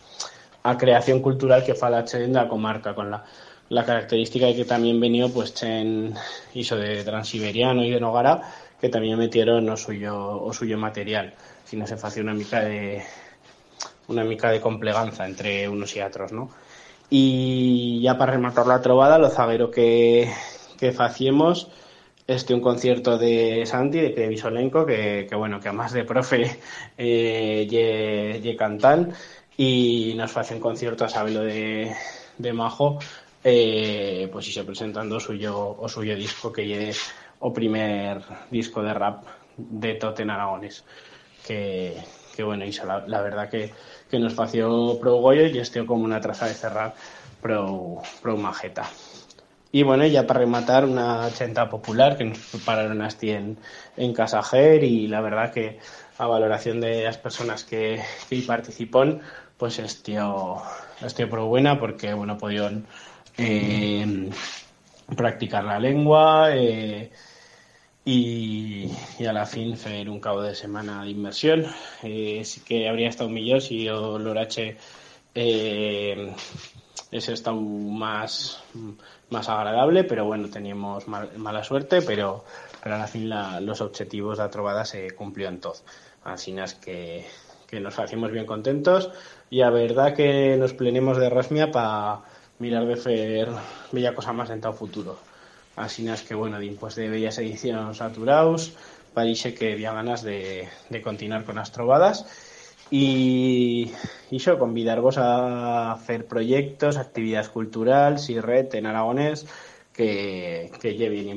a 0.63 0.79
creación 0.79 1.21
cultural 1.21 1.65
que 1.65 1.75
fa 1.75 1.91
la 1.91 2.05
Chen 2.05 2.33
de 2.33 2.41
la 2.41 2.49
comarca 2.49 2.95
con 2.95 3.11
la, 3.11 3.25
la 3.69 3.85
característica 3.85 4.47
de 4.47 4.57
que 4.57 4.65
también 4.65 5.01
venido 5.01 5.31
pues 5.31 5.55
Chen 5.55 6.15
hizo 6.55 6.77
de 6.77 7.05
Transiberiano 7.05 7.85
y 7.85 7.91
de 7.91 8.01
Nogara 8.01 8.43
que 8.81 8.89
también 8.89 9.19
metieron 9.19 9.69
o 9.69 9.77
suyo 9.77 10.17
o 10.19 10.53
suyo 10.53 10.79
material 10.79 11.35
si 11.65 11.77
no 11.77 11.87
se 11.87 11.95
hacía 11.95 12.23
una 12.23 12.35
mica 12.35 12.61
de 12.61 13.03
una 14.09 14.25
mica 14.25 14.51
de 14.51 14.61
compleganza 14.61 15.27
entre 15.27 15.69
unos 15.69 15.95
y 15.97 16.01
otros, 16.01 16.33
¿no? 16.33 16.51
Y 17.11 18.01
ya 18.03 18.19
para 18.19 18.33
rematar 18.33 18.67
la 18.67 18.81
trovada, 18.81 19.19
lo 19.19 19.31
zaguero 19.31 19.71
que, 19.71 20.31
que 20.79 20.93
faciemos 20.93 21.69
este 22.27 22.55
un 22.55 22.61
concierto 22.61 23.19
de 23.19 23.65
Santi, 23.67 24.01
de 24.01 24.15
Crevisolenco, 24.15 24.85
que, 24.85 25.27
que 25.29 25.37
bueno, 25.37 25.61
que 25.61 25.69
además 25.69 25.93
de 25.93 26.05
profe 26.05 26.59
eh, 26.99 27.67
ye, 27.71 28.41
ye 28.43 28.57
cantan 28.57 29.13
y 29.57 30.15
nos 30.17 30.37
hace 30.37 30.55
un 30.55 30.61
concierto 30.61 31.05
a 31.05 31.09
sabelo 31.09 31.43
de, 31.43 31.95
de 32.39 32.53
Majo 32.53 32.99
eh, 33.45 34.29
pues 34.33 34.53
se 34.53 34.65
presentando 34.65 35.21
suyo, 35.21 35.77
o 35.79 35.89
suyo 35.89 36.17
disco 36.17 36.53
que 36.53 36.67
lle 36.67 36.91
o 37.39 37.53
primer 37.53 38.19
disco 38.51 38.83
de 38.83 38.93
rap 38.93 39.23
de 39.57 39.95
Toten 39.95 40.31
Aragones 40.31 40.85
que, 41.47 41.95
que 42.35 42.43
bueno, 42.43 42.65
la, 42.85 43.07
la 43.07 43.23
verdad 43.23 43.49
que, 43.49 43.73
que 44.11 44.19
nos 44.19 44.35
fació 44.35 44.99
pro 44.99 45.17
Goyo 45.17 45.47
y 45.47 45.59
este 45.59 45.87
como 45.87 46.05
una 46.05 46.21
traza 46.21 46.47
de 46.47 46.55
cerrar 46.55 46.95
pro, 47.41 48.03
pro 48.21 48.37
Majeta. 48.37 48.91
Y 49.73 49.83
bueno, 49.83 50.07
ya 50.07 50.27
para 50.27 50.41
rematar, 50.41 50.85
una 50.85 51.31
chenta 51.33 51.69
popular 51.69 52.17
que 52.17 52.25
nos 52.25 52.39
prepararon 52.39 53.03
así 53.03 53.31
en, 53.31 53.59
en 53.97 54.15
Casajer 54.15 54.85
y 54.85 55.07
la 55.09 55.21
verdad 55.21 55.53
que 55.53 55.79
a 56.19 56.27
valoración 56.27 56.81
de 56.81 57.05
las 57.05 57.19
personas 57.19 57.65
que, 57.65 58.01
que 58.29 58.43
participan, 58.43 59.21
pues 59.57 59.79
estoy, 59.79 60.17
estoy 61.05 61.27
pro 61.27 61.47
buena 61.47 61.79
porque, 61.79 62.15
bueno, 62.15 62.39
pudieron 62.39 62.87
eh, 63.37 64.31
practicar 65.15 65.65
la 65.65 65.79
lengua 65.79 66.49
eh, 66.55 67.11
y, 68.05 68.91
y, 69.19 69.27
a 69.27 69.33
la 69.33 69.47
fin 69.47 69.75
hacer 69.75 70.09
un 70.09 70.21
cabo 70.21 70.43
de 70.43 70.55
semana 70.55 71.03
de 71.05 71.11
inmersión. 71.11 71.67
Eh, 72.03 72.43
sí 72.45 72.61
que 72.61 72.89
habría 72.89 73.09
estado 73.09 73.29
mejor 73.31 73.61
si 73.61 73.85
yo 73.85 74.19
Lorache 74.19 74.77
eh, 75.35 76.33
ese 77.11 77.33
estado 77.33 77.61
más, 77.61 78.63
más 79.31 79.49
agradable, 79.49 80.05
pero 80.05 80.25
bueno, 80.25 80.49
teníamos 80.49 81.09
mal, 81.09 81.31
mala 81.37 81.65
suerte, 81.65 82.03
pero, 82.03 82.45
pero 82.83 82.97
a 82.97 83.07
fin 83.07 83.29
la, 83.29 83.61
los 83.61 83.81
objetivos 83.81 84.39
de 84.39 84.49
la 84.49 84.85
se 84.85 85.11
cumplió 85.13 85.49
en 85.49 85.61
todo. 85.61 85.77
Así 86.25 86.57
es 86.59 86.75
que, 86.75 87.27
que 87.67 87.81
nos 87.81 87.99
hacemos 87.99 88.31
bien 88.31 88.47
contentos 88.47 89.11
y 89.51 89.63
a 89.63 89.71
verdad 89.71 90.15
que 90.15 90.57
nos 90.57 90.73
plenemos 90.73 91.19
de 91.19 91.31
rasmia 91.31 91.71
para 91.71 92.21
mirar 92.59 92.87
de 92.87 92.95
hacer 92.95 93.49
bella 93.93 94.15
cosa 94.15 94.33
más 94.33 94.51
en 94.51 94.61
tal 94.61 94.75
futuro. 94.75 95.19
Así 95.77 96.09
es 96.09 96.23
que 96.23 96.35
bueno, 96.35 96.59
después 96.59 96.95
de 96.95 97.09
bellas 97.09 97.39
ediciones 97.39 97.99
saturados, 97.99 98.73
parece 99.13 99.55
que 99.55 99.73
había 99.73 99.93
ganas 99.93 100.23
de, 100.23 100.69
de 100.89 101.03
continuar 101.03 101.45
con 101.45 101.57
las 101.57 101.73
trovadas 101.73 102.27
y, 102.91 103.91
y 104.31 104.39
yo 104.39 104.59
convidaros 104.59 105.19
a 105.19 105.93
hacer 105.93 106.27
proyectos, 106.27 106.97
actividades 106.97 107.49
culturales 107.49 108.29
y 108.31 108.41
red 108.41 108.75
en 108.75 108.87
aragonés 108.87 109.47
que, 109.93 110.71
que 110.81 110.97
je 110.97 111.09
bien 111.09 111.29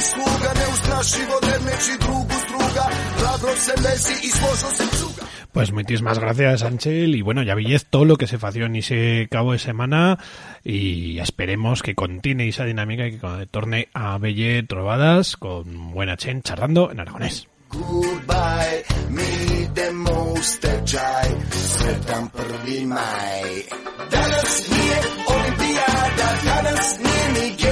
sluga, 0.00 0.52
drugu 2.00 2.32
struga, 2.32 2.88
se 3.56 3.76
se. 3.98 4.84
Pues 5.52 5.72
muchísimas 5.72 6.18
gracias, 6.18 6.62
Ángel. 6.62 7.16
Y 7.16 7.22
bueno, 7.22 7.42
ya 7.42 7.54
veis 7.54 7.86
todo 7.86 8.04
lo 8.04 8.16
que 8.16 8.26
se 8.26 8.38
fació 8.38 8.66
en 8.66 8.76
ese 8.76 9.26
cabo 9.30 9.52
de 9.52 9.58
semana 9.58 10.18
y 10.64 11.18
esperemos 11.18 11.82
que 11.82 11.94
continúe 11.94 12.48
esa 12.48 12.64
dinámica 12.64 13.06
y 13.06 13.18
que 13.18 13.46
torne 13.50 13.88
a 13.92 14.18
Belle 14.18 14.62
Trovadas 14.62 15.36
con 15.36 15.92
buena 15.92 16.16
chen 16.16 16.42
charlando 16.42 16.90
en 16.90 17.00
aragonés. 17.00 17.48
Goodbye, 17.72 18.84
mi 19.10 19.66
demoste 19.74 20.82
čaj, 20.84 21.28
sretan 21.50 22.28
prvi 22.30 22.84
maj. 22.86 23.50
Danas 24.10 24.68
nije 24.70 25.00
olimpijada, 25.26 26.28
danas 26.44 26.98
nije 26.98 27.69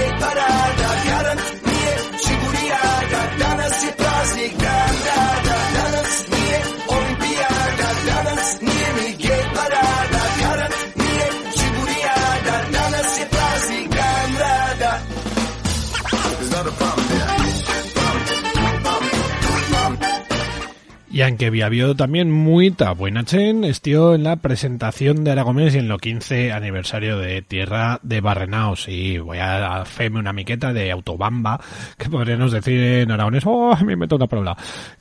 Y 21.10 21.22
aunque 21.22 21.46
había 21.46 21.94
también 21.94 22.30
muy 22.30 22.74
buena 22.96 23.24
chen, 23.24 23.64
estió 23.64 24.14
en 24.14 24.24
la 24.24 24.36
presentación 24.36 25.24
de 25.24 25.30
Aragomés 25.30 25.74
y 25.74 25.78
en 25.78 25.88
lo 25.88 25.96
15 25.96 26.52
aniversario 26.52 27.18
de 27.18 27.40
Tierra 27.40 27.98
de 28.02 28.20
Barrenaos. 28.20 28.88
Y 28.88 29.16
voy 29.16 29.38
a 29.38 29.80
hacerme 29.80 30.18
una 30.18 30.34
miqueta 30.34 30.74
de 30.74 30.90
Autobamba, 30.90 31.60
que 31.96 32.10
podríamos 32.10 32.52
decir 32.52 32.78
en 32.78 33.10
aragonés, 33.10 33.44
oh, 33.46 33.74
me 33.86 33.96
meto 33.96 34.16
una 34.16 34.26
palabra. 34.26 34.56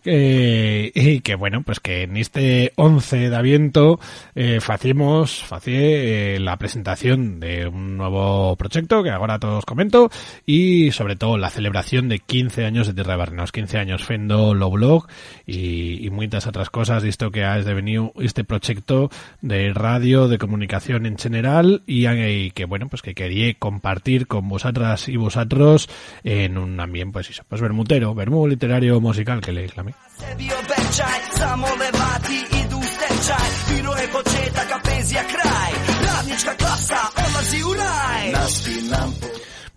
Eh, 0.06 0.91
y 0.96 1.20
que 1.20 1.36
bueno, 1.36 1.62
pues 1.63 1.82
que 1.82 2.04
en 2.04 2.15
este 2.15 2.72
11 2.78 3.30
de 3.30 3.36
aviento 3.36 4.00
eh, 4.34 4.60
facimos, 4.62 5.43
eh, 5.65 6.38
la 6.39 6.56
presentación 6.56 7.41
de 7.41 7.67
un 7.67 7.98
nuevo 7.98 8.56
proyecto 8.56 9.04
que 9.04 9.10
ahora 9.10 9.39
todos 9.39 9.65
comento 9.65 10.10
y 10.46 10.91
sobre 10.91 11.17
todo 11.17 11.38
la 11.38 11.50
celebración 11.50 12.08
de 12.08 12.20
15 12.20 12.65
años 12.65 12.88
de 12.88 12.93
Tierra 12.93 13.13
de 13.13 13.17
Barrenaos, 13.17 13.52
15 13.52 13.78
años 13.78 14.06
fendo 14.06 14.54
lo 14.54 14.72
blog 14.72 15.08
y 15.46 15.96
y, 15.99 16.10
muchas 16.10 16.47
otras 16.47 16.69
cosas 16.69 17.03
esto 17.03 17.31
que 17.31 17.43
ha 17.43 17.57
devenido 17.57 18.12
este 18.19 18.43
proyecto 18.43 19.10
de 19.41 19.73
radio, 19.73 20.27
de 20.27 20.38
comunicación 20.38 21.05
en 21.05 21.17
general 21.17 21.83
y, 21.86 22.51
que 22.51 22.65
bueno, 22.65 22.88
pues 22.89 23.01
que 23.01 23.13
quería 23.13 23.53
compartir 23.53 24.27
con 24.27 24.49
vosotras 24.49 25.07
y 25.07 25.17
vosotros 25.17 25.89
en 26.23 26.57
un 26.57 26.79
ambiente 26.79 27.13
pues 27.13 27.29
eso, 27.29 27.43
pues 27.47 27.62
bermutero, 27.62 28.13
bermú 28.13 28.47
literario 28.47 28.99
musical 28.99 29.41
que 29.41 29.51
le 29.51 29.67
clamé. 29.67 29.93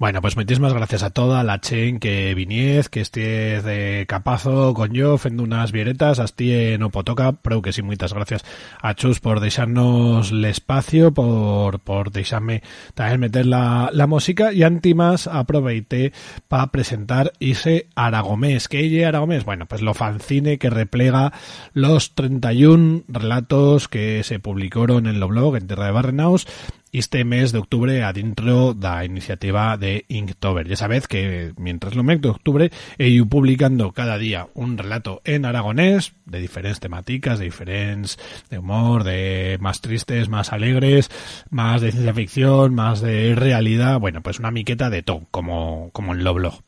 Bueno, 0.01 0.23
pues 0.23 0.35
muchísimas 0.35 0.73
gracias 0.73 1.03
a 1.03 1.11
toda 1.11 1.45
la 1.45 1.61
chen 1.61 2.01
que 2.01 2.35
viniez, 2.35 2.89
que 2.89 3.03
estés 3.03 3.63
de 3.65 4.07
capazo 4.09 4.73
con 4.73 4.95
yo, 4.95 5.19
fendo 5.19 5.43
unas 5.43 5.73
vieretas, 5.73 6.21
astie 6.21 6.79
no 6.79 6.89
potoca, 6.89 7.33
pero 7.33 7.61
que 7.61 7.75
sí, 7.75 7.83
muchas 7.83 8.15
gracias 8.15 8.43
a 8.81 8.95
Chus 8.95 9.21
por 9.21 9.41
dejarnos 9.41 10.31
el 10.31 10.47
espacio, 10.47 11.13
por, 11.13 11.81
por 11.81 12.13
dejarme 12.13 12.63
también 12.95 13.21
meter 13.21 13.45
la, 13.45 13.91
la 13.93 14.07
música 14.07 14.55
y 14.55 14.63
antimas 14.63 15.27
aproveité 15.27 16.15
para 16.49 16.69
presentar 16.69 17.35
ese 17.39 17.87
Aragomés. 17.95 18.69
¿Qué 18.69 19.03
es 19.03 19.07
Aragomés? 19.07 19.45
Bueno, 19.45 19.67
pues 19.67 19.83
lo 19.83 19.93
fanzine 19.93 20.57
que 20.57 20.71
replega 20.71 21.35
los 21.75 22.15
31 22.15 23.03
relatos 23.07 23.89
que 23.89 24.23
se 24.25 24.39
publicaron 24.39 25.07
en 25.07 25.21
lo 25.21 25.29
blog 25.29 25.57
en 25.57 25.67
Terra 25.67 25.85
de 25.85 25.93
Barrenaus 25.93 26.47
este 26.93 27.25
mes 27.25 27.53
de 27.53 27.59
octubre 27.59 28.03
adentro 28.03 28.75
la 28.75 29.05
iniciativa 29.05 29.77
de 29.77 30.05
Inktober. 30.09 30.69
Ya 30.69 30.77
sabéis 30.77 31.07
que 31.07 31.53
mientras 31.57 31.95
lo 31.95 32.03
mes 32.03 32.21
de 32.21 32.29
octubre 32.29 32.71
ido 33.09 33.27
publicando 33.27 33.93
cada 33.93 34.19
día 34.19 34.49
un 34.55 34.79
relato 34.79 35.23
en 35.25 35.45
aragonés 35.45 36.13
de 36.27 36.41
diferentes 36.41 36.81
temáticas, 36.81 37.39
de 37.39 37.47
diferentes 37.47 38.19
de 38.51 38.59
humor, 38.59 39.05
de 39.05 39.59
más 39.61 39.81
tristes, 39.81 40.29
más 40.29 40.53
alegres, 40.53 41.11
más 41.51 41.81
de 41.81 41.93
ciencia 41.93 42.15
ficción, 42.15 42.75
más 42.75 43.01
de 43.01 43.35
realidad, 43.35 43.99
bueno, 43.99 44.23
pues 44.23 44.39
una 44.39 44.51
miqueta 44.51 44.91
de 44.91 45.03
todo, 45.03 45.27
como, 45.31 45.91
como 45.93 46.15
en. 46.15 46.63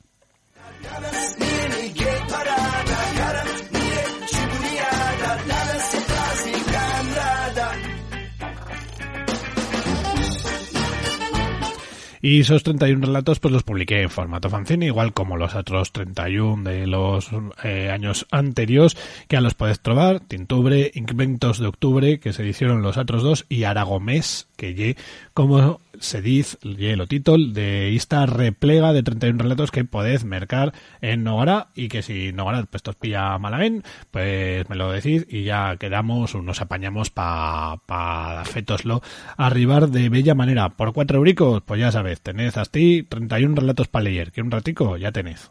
Y 12.24 12.40
esos 12.40 12.62
31 12.62 13.04
relatos 13.04 13.40
pues 13.40 13.52
los 13.52 13.64
publiqué 13.64 14.00
en 14.00 14.08
formato 14.08 14.48
fanzine, 14.48 14.86
igual 14.86 15.12
como 15.12 15.36
los 15.36 15.56
otros 15.56 15.90
31 15.90 16.70
de 16.70 16.86
los 16.86 17.30
eh, 17.64 17.90
años 17.90 18.28
anteriores, 18.30 18.96
que 19.26 19.36
a 19.36 19.40
los 19.40 19.54
podéis 19.54 19.80
trobar, 19.80 20.20
Tintubre, 20.20 20.92
Inventos 20.94 21.58
de 21.58 21.66
Octubre, 21.66 22.20
que 22.20 22.32
se 22.32 22.46
hicieron 22.46 22.80
los 22.80 22.96
otros 22.96 23.24
dos, 23.24 23.44
y 23.48 23.64
Aragomés, 23.64 24.46
que 24.56 24.74
ye 24.74 24.96
como 25.34 25.80
se 26.02 26.20
dice, 26.20 26.58
el 26.62 27.08
título 27.08 27.52
de 27.52 27.94
esta 27.94 28.26
replega 28.26 28.92
de 28.92 29.02
31 29.02 29.42
relatos 29.42 29.70
que 29.70 29.84
podéis 29.84 30.24
mercar 30.24 30.72
en 31.00 31.24
Nogara 31.24 31.68
y 31.74 31.88
que 31.88 32.02
si 32.02 32.32
Nogara 32.32 32.64
pues 32.64 32.82
os 32.86 32.96
pilla 32.96 33.38
Malaguén, 33.38 33.82
pues 34.10 34.68
me 34.68 34.76
lo 34.76 34.90
decís 34.90 35.26
y 35.28 35.44
ya 35.44 35.76
quedamos 35.76 36.34
nos 36.34 36.60
apañamos 36.60 37.10
para 37.10 37.76
pa 37.86 38.44
fetoslo 38.44 39.02
arribar 39.36 39.88
de 39.88 40.08
bella 40.08 40.34
manera. 40.34 40.70
Por 40.70 40.92
cuatro 40.92 41.18
euricos, 41.18 41.62
pues 41.64 41.80
ya 41.80 41.92
sabes, 41.92 42.20
tenés 42.20 42.54
ti 42.70 43.04
31 43.04 43.56
relatos 43.56 43.88
para 43.88 44.04
leer, 44.04 44.32
que 44.32 44.42
un 44.42 44.50
ratico 44.50 44.96
ya 44.96 45.12
tenés. 45.12 45.50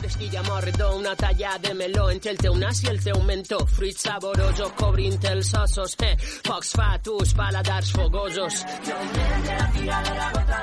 D'esquilla 0.00 0.42
mordo, 0.42 0.96
una 0.96 1.14
talla 1.16 1.56
de 1.58 1.74
meló 1.74 2.10
entre 2.10 2.32
el 2.34 2.38
teu 2.38 2.56
nas 2.60 2.82
i 2.84 2.90
el 2.92 3.00
teu 3.02 3.20
mentó. 3.22 3.58
Fruits 3.76 4.04
saborosos 4.08 4.72
cobrint 4.80 5.18
els 5.30 5.54
ossos, 5.60 5.96
eh. 6.04 6.14
Focs 6.46 6.74
fatus, 6.76 7.34
paladars 7.34 7.92
fogosos. 7.96 8.60
Jo 8.86 8.98
la 9.48 9.68
fira 9.76 10.02
de 10.08 10.14
la 10.20 10.30
gota 10.36 10.53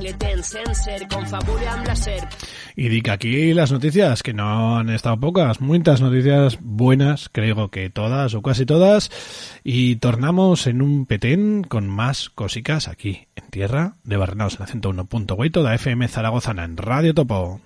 y 0.00 0.04
le 0.04 0.12
den 0.14 0.42
senser, 0.42 1.06
confabule 1.08 1.68
amb 1.68 1.86
la 1.86 1.96
serp. 1.96 2.32
Y 2.76 2.88
di 2.88 3.02
que 3.02 3.10
aquí 3.10 3.54
las 3.54 3.72
noticias, 3.72 4.22
que 4.22 4.32
no 4.32 4.78
han 4.78 4.88
estado 4.90 5.18
pocas, 5.20 5.60
muchas 5.60 6.00
noticias 6.00 6.58
buenas, 6.60 7.28
creo 7.30 7.70
que 7.70 7.90
todas 7.90 8.34
o 8.34 8.42
casi 8.42 8.66
todas, 8.66 9.10
y 9.64 9.96
tornamos 9.96 10.66
en 10.66 10.82
un 10.82 11.06
petén 11.06 11.64
con 11.64 11.88
más 11.88 12.30
cosicas 12.30 12.88
aquí, 12.88 13.28
en 13.36 13.48
tierra 13.50 13.94
de 14.04 14.16
Barrenaos, 14.16 14.56
en 14.56 14.62
acento 14.62 14.92
1.8 14.92 15.62
da 15.62 15.74
FM 15.74 16.08
Zaragoza 16.08 16.52
en 16.52 16.76
Radio 16.76 17.14
Topo. 17.14 17.60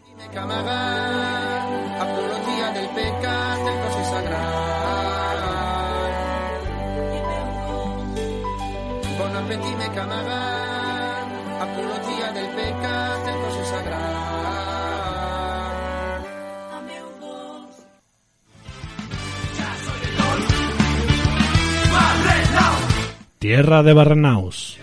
Tierra 23.44 23.83
de 23.83 23.92
Barrenaus. 23.92 24.78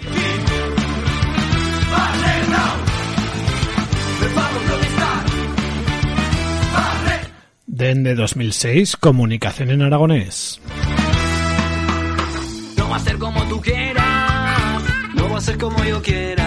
de 7.65 8.13
2006, 8.13 8.97
Comunicación 8.97 9.71
en 9.71 9.81
Aragonés. 9.81 10.61
No 12.77 12.87
va 12.87 12.97
a 12.97 12.99
ser 12.99 13.17
como 13.17 13.43
tú 13.45 13.59
quieras, 13.61 14.83
no 15.15 15.27
va 15.27 15.39
a 15.39 15.41
ser 15.41 15.57
como 15.57 15.83
yo 15.83 15.99
quiera. 16.03 16.40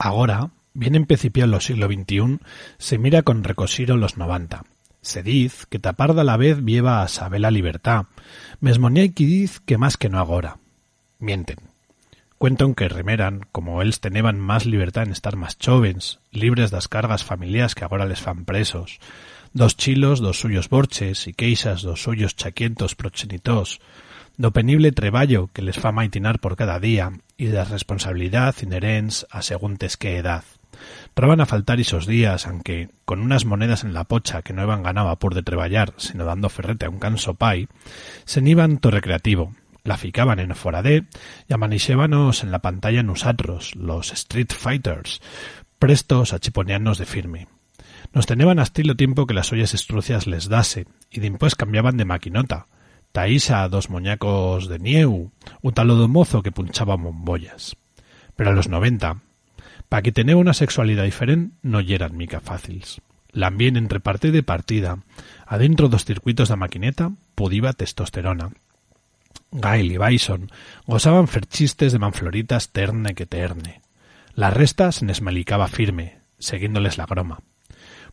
Ahora, 0.00 0.50
bien 0.74 0.96
empecipiado 0.96 1.48
los 1.48 1.66
siglo 1.66 1.86
XXI, 1.86 2.40
se 2.78 2.98
mira 2.98 3.22
con 3.22 3.44
recosiro 3.44 3.96
los 3.96 4.16
90 4.16 4.64
se 5.02 5.22
diz 5.22 5.66
que 5.66 5.78
taparda 5.78 6.24
la 6.24 6.36
vez 6.36 6.58
lleva 6.58 7.02
a 7.02 7.08
saber 7.08 7.40
la 7.40 7.50
libertad. 7.50 8.06
Mesmo 8.60 8.90
ni 8.90 9.00
hay 9.00 9.10
que 9.10 9.24
diz 9.24 9.60
que 9.60 9.78
más 9.78 9.96
que 9.96 10.08
no 10.08 10.18
agora. 10.18 10.58
Mienten. 11.18 11.58
Cuentan 12.38 12.74
que 12.74 12.88
remeran, 12.88 13.46
como 13.52 13.82
ellos 13.82 14.00
teneban 14.00 14.40
más 14.40 14.64
libertad 14.64 15.04
en 15.04 15.12
estar 15.12 15.36
más 15.36 15.58
jóvenes, 15.62 16.20
libres 16.30 16.70
das 16.70 16.88
cargas 16.88 17.24
familiares 17.24 17.74
que 17.74 17.84
ahora 17.84 18.06
les 18.06 18.20
fan 18.20 18.44
presos. 18.44 18.98
Dos 19.52 19.76
chilos, 19.76 20.20
dos 20.20 20.40
suyos 20.40 20.68
borches 20.68 21.26
y 21.26 21.34
queixas 21.34 21.82
dos 21.82 22.02
suyos 22.02 22.36
chaquientos 22.36 22.94
prochenitos. 22.94 23.80
Do 24.40 24.54
penible 24.54 24.90
treballo 24.90 25.50
que 25.52 25.60
les 25.60 25.76
fa 25.76 25.92
maitinar 25.92 26.40
por 26.40 26.56
cada 26.56 26.80
día 26.80 27.12
y 27.36 27.52
de 27.52 27.62
responsabilidad 27.62 28.56
inherents 28.62 29.26
a 29.28 29.42
seguntes 29.42 29.98
que 29.98 30.16
edad. 30.16 30.44
Proban 31.12 31.42
a 31.42 31.44
faltar 31.44 31.78
esos 31.78 32.06
días, 32.06 32.46
aunque 32.46 32.88
con 33.04 33.20
unas 33.20 33.44
monedas 33.44 33.84
en 33.84 33.92
la 33.92 34.04
pocha 34.04 34.40
que 34.40 34.54
no 34.54 34.62
iban 34.62 34.82
ganaba 34.82 35.18
por 35.18 35.34
de 35.34 35.42
treballar, 35.42 35.92
sino 35.98 36.24
dando 36.24 36.48
ferrete 36.48 36.86
a 36.86 36.88
un 36.88 36.98
canso 36.98 37.34
pai, 37.34 37.68
se 38.24 38.40
niban 38.40 38.78
to 38.78 38.90
recreativo, 38.90 39.54
la 39.84 39.98
ficaban 39.98 40.38
en 40.38 40.56
foradé 40.56 41.04
y 41.46 41.52
amanixébanos 41.52 42.42
en 42.42 42.50
la 42.50 42.60
pantalla 42.60 43.02
nusatros, 43.02 43.76
los 43.76 44.10
Street 44.10 44.52
Fighters, 44.56 45.20
prestos 45.78 46.32
a 46.32 46.38
chiponearnos 46.38 46.96
de 46.96 47.04
firme. 47.04 47.48
Nos 48.14 48.24
teneban 48.24 48.58
a 48.58 48.62
estilo 48.62 48.96
tiempo 48.96 49.26
que 49.26 49.34
las 49.34 49.52
ollas 49.52 49.74
estrucias 49.74 50.26
les 50.26 50.48
dase, 50.48 50.86
y 51.10 51.20
dimpués 51.20 51.56
cambiaban 51.56 51.98
de 51.98 52.06
maquinota, 52.06 52.68
taísa 53.12 53.68
dos 53.68 53.90
moñacos 53.90 54.68
de 54.68 54.78
nieu, 54.78 55.32
un 55.62 55.72
talodo 55.74 56.08
mozo 56.08 56.42
que 56.42 56.52
punchaba 56.52 56.96
bombollas. 56.96 57.76
Pero 58.36 58.50
a 58.50 58.54
los 58.54 58.68
noventa, 58.68 59.22
para 59.88 60.02
que 60.02 60.12
tener 60.12 60.36
una 60.36 60.54
sexualidad 60.54 61.04
diferente 61.04 61.56
no 61.62 61.80
yeran 61.80 62.16
mica 62.16 62.40
fáciles. 62.40 63.02
l'ambient 63.32 63.76
entre 63.76 64.00
partida 64.00 64.38
i 64.38 64.42
partida. 64.42 64.98
Adentro 65.46 65.88
dos 65.88 66.04
circuitos 66.04 66.48
de 66.48 66.56
maquineta 66.56 67.10
pudiva 67.34 67.72
testosterona. 67.72 68.50
Gail 69.50 69.90
i 69.92 69.98
Bison 69.98 70.50
gozaban 70.86 71.28
fer 71.28 71.46
chistes 71.46 71.92
de 71.92 71.98
manfloritas 71.98 72.70
terne 72.70 73.14
que 73.14 73.26
terne. 73.26 73.80
La 74.34 74.50
resta 74.50 74.92
se 74.92 75.04
nesmelicaba 75.04 75.68
firme, 75.68 76.20
siguiéndoles 76.38 76.98
la 76.98 77.06
groma. 77.06 77.40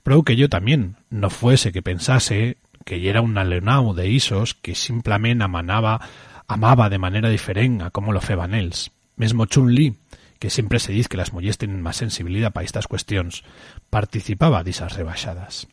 Prou 0.03 0.23
que 0.23 0.35
yo 0.35 0.49
también 0.49 0.97
no 1.09 1.29
fuese 1.29 1.71
que 1.71 1.81
pensase 1.81 2.57
que 2.87 3.09
era 3.09 3.19
un 3.19 3.37
alenau 3.37 3.91
de 3.91 4.07
isos 4.07 4.55
que 4.55 4.71
simplement 4.71 5.43
amanaba, 5.43 5.99
amaba 6.47 6.87
de 6.87 6.95
manera 6.95 7.27
diferent 7.27 7.83
a 7.83 7.91
como 7.91 8.15
lo 8.15 8.23
feban 8.23 8.55
els. 8.55 8.95
Mesmo 9.19 9.43
Chun-Li, 9.43 9.99
que 10.39 10.49
siempre 10.49 10.79
se 10.79 10.93
diz 10.95 11.09
que 11.09 11.17
las 11.17 11.33
mullers 11.33 11.57
tienen 11.57 11.81
más 11.81 11.97
sensibilidad 11.97 12.53
para 12.53 12.63
estas 12.63 12.87
cuestions, 12.87 13.43
participaba 13.89 14.63
d'isas 14.63 14.95
rebaixadas. 14.95 15.67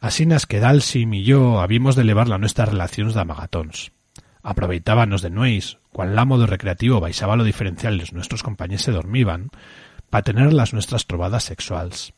Asinas 0.00 0.50
que 0.50 0.58
Dalsim 0.58 1.14
y 1.14 1.22
yo 1.22 1.60
habíamos 1.60 1.94
de 1.94 2.02
elevar 2.02 2.26
la 2.26 2.42
nuestras 2.42 2.74
relacions 2.74 3.14
d'amagatons. 3.14 3.92
Aproveitábanos 4.42 5.22
de 5.22 5.30
nueis, 5.30 5.78
cuan 5.94 6.18
l'amo 6.18 6.42
do 6.42 6.50
recreativo 6.50 6.98
baixaba 6.98 7.38
lo 7.38 7.46
diferencial 7.46 8.02
nuestros 8.10 8.42
compañeros 8.42 8.82
se 8.82 8.90
dormiban, 8.90 9.54
pa 10.10 10.26
tener 10.26 10.50
las 10.50 10.74
nuestras 10.74 11.06
trovadas 11.06 11.46
sexuals. 11.46 12.15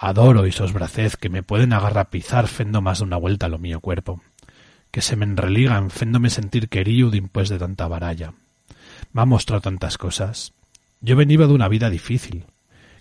Adoro 0.00 0.46
isos 0.46 0.72
bracez 0.72 1.16
que 1.16 1.28
me 1.28 1.42
pueden 1.42 1.72
agarrapizar 1.72 2.46
fendo 2.46 2.80
más 2.80 3.00
de 3.00 3.04
una 3.04 3.16
vuelta 3.16 3.48
lo 3.48 3.58
mío 3.58 3.80
cuerpo, 3.80 4.22
que 4.92 5.02
se 5.02 5.16
me 5.16 5.24
enreligan 5.24 5.90
féndome 5.90 6.30
sentir 6.30 6.68
querío 6.68 7.10
dimpués 7.10 7.48
de 7.48 7.58
tanta 7.58 7.88
baralla. 7.88 8.32
M'ha 9.12 9.24
mostrado 9.24 9.62
tantas 9.62 9.98
cosas. 9.98 10.52
Yo 11.00 11.16
veniva 11.16 11.46
d'una 11.46 11.66
vida 11.66 11.90
difícil, 11.90 12.46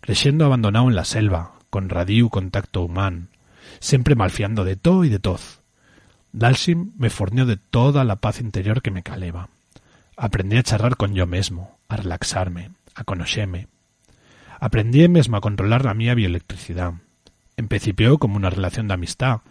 creciendo 0.02 0.44
abandonado 0.46 0.90
en 0.90 0.96
la 0.96 1.06
selva, 1.06 1.54
con 1.70 1.90
radiu 1.90 2.30
contacto 2.30 2.82
humano, 2.82 3.28
siempre 3.80 4.16
malfiando 4.16 4.64
de 4.64 4.76
todo 4.76 5.04
y 5.04 5.10
de 5.10 5.20
toz. 5.20 5.62
Dalsim 6.32 6.94
me 6.98 7.12
fornió 7.12 7.46
de 7.46 7.58
toda 7.58 8.06
la 8.06 8.16
paz 8.16 8.42
interior 8.42 8.82
que 8.82 8.90
me 8.90 9.04
caleba. 9.04 9.50
Aprendí 10.16 10.58
a 10.58 10.64
charrar 10.64 10.98
con 10.98 11.14
yo 11.14 11.28
mesmo, 11.28 11.78
a 11.90 11.98
relaxarme, 11.98 12.72
a 12.96 13.04
conocerme. 13.04 13.68
Aprendí 14.60 15.08
mesmo 15.08 15.38
a 15.38 15.42
controlar 15.42 15.86
la 15.86 15.94
mía 15.94 16.16
bioelectricidad. 16.16 16.94
Empecipió 17.58 18.18
como 18.18 18.38
una 18.38 18.50
relación 18.50 18.88
de 18.88 18.96
amistad, 18.96 19.42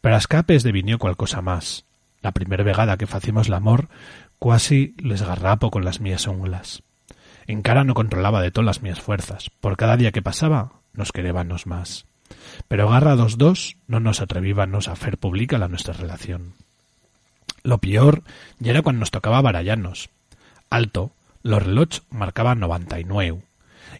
pero 0.00 0.14
a 0.14 0.18
escape 0.18 0.58
devinió 0.58 0.98
cual 0.98 1.16
cosa 1.16 1.42
más. 1.42 1.84
La 2.22 2.32
primer 2.32 2.64
vegada 2.64 2.96
que 2.96 3.06
facimos 3.06 3.48
l'amor, 3.48 3.88
cuasi 4.38 4.94
les 4.98 5.22
garrapo 5.22 5.70
con 5.70 5.84
las 5.84 6.00
mías 6.00 6.26
unglas. 6.26 6.82
Encara 7.46 7.84
no 7.84 7.94
controlaba 7.94 8.42
de 8.42 8.50
todas 8.50 8.66
las 8.66 8.82
mías 8.82 9.00
fuerzas. 9.00 9.50
Por 9.60 9.76
cada 9.76 9.96
día 9.96 10.12
que 10.12 10.22
pasaba, 10.22 10.72
nos 10.92 11.12
querébanos 11.12 11.66
más. 11.66 12.04
Pero 12.68 12.88
garra 12.88 13.16
dos 13.16 13.38
dos 13.38 13.76
no 13.88 14.00
nos 14.00 14.20
atrevíbanos 14.20 14.88
a 14.88 14.92
hacer 14.92 15.18
pública 15.18 15.58
la 15.58 15.68
nuestra 15.68 15.94
relación. 15.94 16.54
Lo 17.62 17.78
peor 17.78 18.22
ya 18.58 18.70
era 18.70 18.82
cuando 18.82 19.00
nos 19.00 19.10
tocaba 19.10 19.40
barallarnos. 19.40 20.10
Alto, 20.68 21.12
los 21.42 21.62
relojes 21.62 22.02
marcaban 22.10 22.60
99 22.60 23.42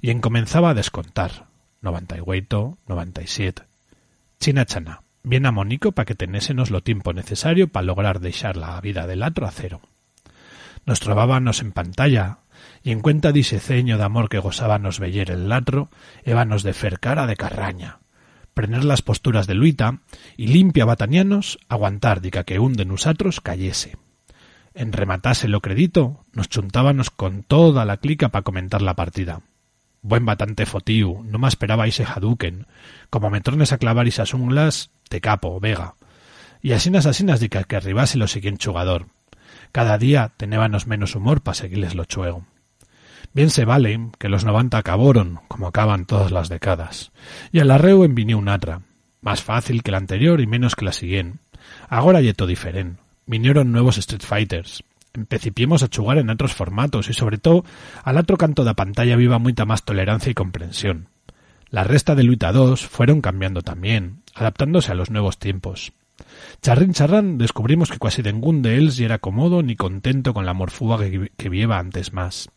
y 0.00 0.10
encomenzaba 0.10 0.70
a 0.70 0.74
descontar. 0.74 1.46
98, 1.82 2.78
97. 2.86 3.62
China 4.38 4.64
chana, 4.66 5.02
bien 5.22 5.46
amónico 5.46 5.92
para 5.92 6.06
que 6.06 6.14
tenésenos 6.14 6.70
lo 6.70 6.82
tiempo 6.82 7.12
necesario 7.12 7.68
para 7.68 7.86
lograr 7.86 8.20
deixar 8.20 8.56
la 8.56 8.80
vida 8.80 9.06
del 9.06 9.22
atro 9.22 9.46
a 9.46 9.50
cero. 9.50 9.80
Nos 10.86 11.00
trobábanos 11.00 11.60
en 11.60 11.72
pantalla 11.72 12.38
y 12.82 12.92
en 12.92 13.00
cuenta 13.00 13.32
d'ise 13.32 13.60
ceño 13.60 13.98
de 13.98 14.04
amor 14.04 14.28
que 14.28 14.38
gozábanos 14.38 14.98
veyer 14.98 15.30
el 15.30 15.48
latro, 15.48 15.88
ébanos 16.24 16.62
de 16.62 16.72
fer 16.72 17.00
cara 17.00 17.26
de 17.26 17.36
carraña, 17.36 17.98
prener 18.54 18.84
las 18.84 19.02
posturas 19.02 19.46
de 19.46 19.54
Luita 19.54 20.00
y 20.36 20.48
limpia 20.48 20.84
batanianos 20.84 21.58
aguantar 21.68 22.20
dica 22.20 22.44
que 22.44 22.58
un 22.58 22.74
de 22.74 22.84
nusatros 22.84 23.40
cayese. 23.40 23.96
En 24.74 24.92
rematase 24.92 25.48
lo 25.48 25.60
credito, 25.60 26.24
nos 26.32 26.48
chuntábanos 26.48 27.10
con 27.10 27.42
toda 27.42 27.84
la 27.84 27.96
clica 27.96 28.28
pa 28.28 28.42
comentar 28.42 28.82
la 28.82 28.94
partida. 28.94 29.42
Buen 30.02 30.24
batante 30.24 30.64
fotiu, 30.64 31.22
no 31.24 31.38
me 31.38 31.48
esperaba 31.48 31.86
ese 31.86 32.04
Hadouken, 32.04 32.66
como 33.10 33.28
me 33.28 33.40
tornes 33.40 33.72
a 33.72 33.78
clavar 33.78 34.08
esas 34.08 34.32
unglas, 34.32 34.90
te 35.08 35.20
capo, 35.20 35.60
vega. 35.60 35.94
Y 36.62 36.72
asinas 36.72 37.06
asinas 37.06 37.40
dica 37.40 37.64
que 37.64 37.76
arribase 37.76 38.16
lo 38.16 38.26
siguiente 38.26 38.66
jugador. 38.66 39.06
Cada 39.72 39.98
día 39.98 40.32
tenébanos 40.36 40.86
menos 40.86 41.14
humor 41.14 41.42
pa 41.42 41.54
seguirles 41.54 41.94
lo 41.94 42.04
chuego. 42.04 42.46
Bien 43.32 43.50
se 43.50 43.64
vale 43.64 44.10
que 44.18 44.28
los 44.28 44.44
noventa 44.44 44.78
acabaron, 44.78 45.40
como 45.48 45.68
acaban 45.68 46.06
todas 46.06 46.32
las 46.32 46.48
décadas, 46.48 47.12
y 47.52 47.60
al 47.60 47.70
arreo 47.70 48.04
envinió 48.04 48.38
un 48.38 48.48
atra, 48.48 48.82
más 49.20 49.42
fácil 49.42 49.82
que 49.82 49.92
la 49.92 49.98
anterior 49.98 50.40
y 50.40 50.46
menos 50.46 50.74
que 50.74 50.84
la 50.84 50.92
siguiente. 50.92 51.38
Agora 51.88 52.20
yeto 52.20 52.46
diferent. 52.46 52.98
Vinieron 53.26 53.70
nuevos 53.70 53.98
Street 53.98 54.22
Fighters. 54.22 54.82
Empecipiemos 55.14 55.82
a 55.82 55.88
chugar 55.88 56.18
en 56.18 56.30
otros 56.30 56.54
formatos 56.54 57.10
y 57.10 57.12
sobre 57.12 57.38
todo 57.38 57.64
al 58.04 58.16
otro 58.16 58.36
canto 58.36 58.64
da 58.64 58.74
pantalla 58.74 59.16
viva 59.16 59.38
muita 59.38 59.64
más 59.64 59.84
tolerancia 59.84 60.30
y 60.30 60.34
comprensión. 60.34 61.08
La 61.70 61.84
resta 61.84 62.14
de 62.14 62.24
Luita 62.24 62.52
2 62.52 62.86
fueron 62.86 63.20
cambiando 63.20 63.62
también, 63.62 64.22
adaptándose 64.34 64.92
a 64.92 64.94
los 64.94 65.10
nuevos 65.10 65.38
tiempos. 65.38 65.92
Charrín 66.62 66.92
charrán 66.92 67.38
descubrimos 67.38 67.90
que 67.90 67.98
casi 67.98 68.22
ningún 68.22 68.62
de 68.62 68.76
ellos 68.76 68.98
era 69.00 69.18
cómodo 69.18 69.62
ni 69.62 69.76
contento 69.76 70.34
con 70.34 70.46
la 70.46 70.54
morfúa 70.54 70.98
que, 70.98 71.30
que 71.36 71.48
vieva 71.48 71.78
antes 71.78 72.12
más. 72.12 72.50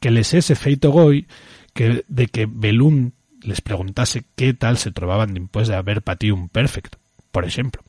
Que 0.00 0.10
les 0.10 0.34
ese 0.34 0.54
feito 0.54 0.90
goy 0.90 1.26
que 1.74 2.04
de 2.08 2.26
que 2.26 2.46
Belún 2.46 3.14
les 3.42 3.60
preguntase 3.60 4.24
qué 4.34 4.54
tal 4.54 4.78
se 4.78 4.90
trobaban 4.90 5.34
después 5.34 5.68
de 5.68 5.76
haber 5.76 6.02
patido 6.02 6.34
un 6.34 6.48
perfect, 6.48 6.96
por 7.30 7.44
ejemplo. 7.44 7.82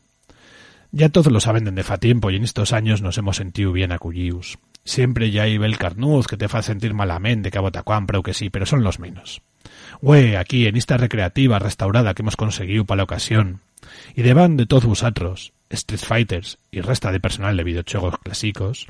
Ya 0.92 1.10
todos 1.10 1.32
lo 1.32 1.40
saben 1.40 1.66
desde 1.66 1.84
fa 1.84 1.98
tiempo 1.98 2.32
y 2.32 2.36
en 2.36 2.44
estos 2.44 2.74
años 2.74 3.02
nos 3.02 3.18
hemos 3.18 3.38
sentido 3.38 3.72
bien 3.72 3.92
acullius. 3.92 4.58
Siempre 4.84 5.30
ya 5.30 5.44
hay 5.44 5.56
el 5.56 5.78
carnuz 5.78 6.26
que 6.26 6.38
te 6.38 6.48
fa 6.48 6.64
sentir 6.64 6.94
malamente 6.94 7.52
que 7.52 7.58
a 7.60 7.62
botacuán, 7.62 8.08
pero 8.08 8.24
que 8.24 8.34
sí, 8.34 8.50
pero 8.50 8.66
son 8.66 8.84
los 8.84 9.00
menos. 9.00 9.42
Güey, 10.02 10.36
aquí, 10.36 10.66
en 10.66 10.78
esta 10.78 10.98
recreativa 10.98 11.60
restaurada 11.60 12.14
que 12.14 12.24
hemos 12.24 12.36
conseguido 12.36 12.86
para 12.86 12.98
la 12.98 13.04
ocasión, 13.04 13.62
y 14.16 14.24
deban 14.24 14.58
de 14.58 14.66
todos 14.66 14.86
vosotros, 14.86 15.54
Street 15.70 16.02
Fighters 16.02 16.58
y 16.72 16.82
resta 16.82 17.12
de 17.12 17.20
personal 17.20 17.56
de 17.56 17.64
videojuegos 17.64 18.18
clásicos, 18.20 18.88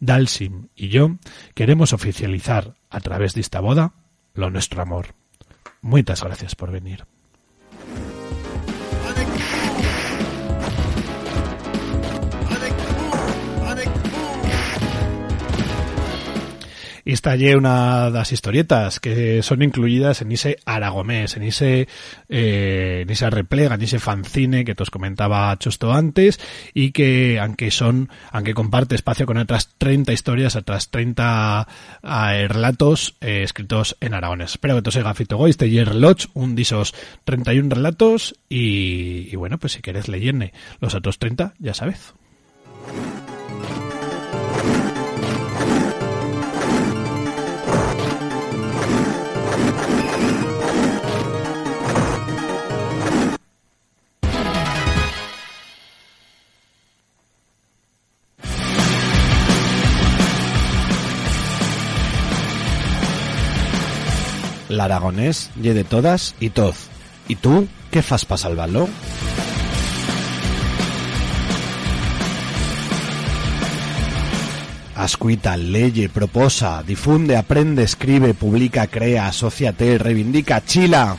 Dalsim 0.00 0.68
y 0.74 0.88
yo 0.88 1.16
queremos 1.54 1.92
oficializar 1.92 2.74
a 2.90 3.00
través 3.00 3.34
de 3.34 3.40
esta 3.40 3.60
boda 3.60 3.92
lo 4.34 4.50
nuestro 4.50 4.82
amor. 4.82 5.14
Muchas 5.80 6.22
gracias 6.22 6.54
por 6.54 6.70
venir. 6.72 7.04
Y 17.06 17.12
esta 17.12 17.30
allí 17.30 17.54
una 17.54 18.06
de 18.06 18.10
las 18.10 18.32
historietas 18.32 18.98
que 18.98 19.40
son 19.40 19.62
incluidas 19.62 20.22
en 20.22 20.32
ese 20.32 20.58
Aragomés, 20.64 21.36
en 21.36 21.44
ese, 21.44 21.86
eh, 22.28 23.02
en 23.02 23.10
esa 23.10 23.30
replega, 23.30 23.76
en 23.76 23.82
ese 23.82 24.00
fanzine 24.00 24.64
que 24.64 24.74
os 24.76 24.90
comentaba 24.90 25.56
Chusto 25.56 25.92
antes 25.92 26.40
y 26.74 26.90
que, 26.90 27.38
aunque 27.38 27.70
son, 27.70 28.10
aunque 28.32 28.54
comparte 28.54 28.96
espacio 28.96 29.24
con 29.24 29.36
otras 29.36 29.70
30 29.78 30.12
historias, 30.12 30.56
otras 30.56 30.90
30 30.90 31.68
eh, 32.02 32.48
relatos 32.48 33.14
eh, 33.20 33.44
escritos 33.44 33.96
en 34.00 34.12
aragonés. 34.12 34.50
Espero 34.50 34.74
que 34.74 34.82
te 34.82 34.88
os 34.88 34.96
haya 34.96 35.14
fito 35.14 35.36
goy, 35.36 35.50
este 35.50 35.70
Yer 35.70 35.94
Lodge, 35.94 36.26
un 36.34 36.56
de 36.56 36.62
esos 36.62 36.92
31 37.22 37.72
relatos 37.72 38.34
y, 38.48 39.32
bueno, 39.36 39.58
pues 39.58 39.74
si 39.74 39.80
quieres 39.80 40.08
leerme 40.08 40.52
los 40.80 40.96
otros 40.96 41.20
30, 41.20 41.54
ya 41.60 41.72
sabes. 41.72 42.14
L'aragonés 64.76 65.48
ye 65.56 65.72
de 65.72 65.84
todas 65.84 66.34
y 66.38 66.50
toz. 66.50 66.76
¿Y 67.28 67.36
tú 67.36 67.66
qué 67.90 68.02
fas 68.02 68.24
pa 68.24 68.36
salvarlo? 68.36 68.88
Ascuita, 74.96 75.56
leye, 75.56 76.08
proposa, 76.08 76.82
difunde, 76.82 77.36
aprende, 77.36 77.82
escribe, 77.82 78.34
publica, 78.34 78.86
crea, 78.86 79.28
asociate, 79.28 79.98
reivindica, 79.98 80.64
chila. 80.64 81.16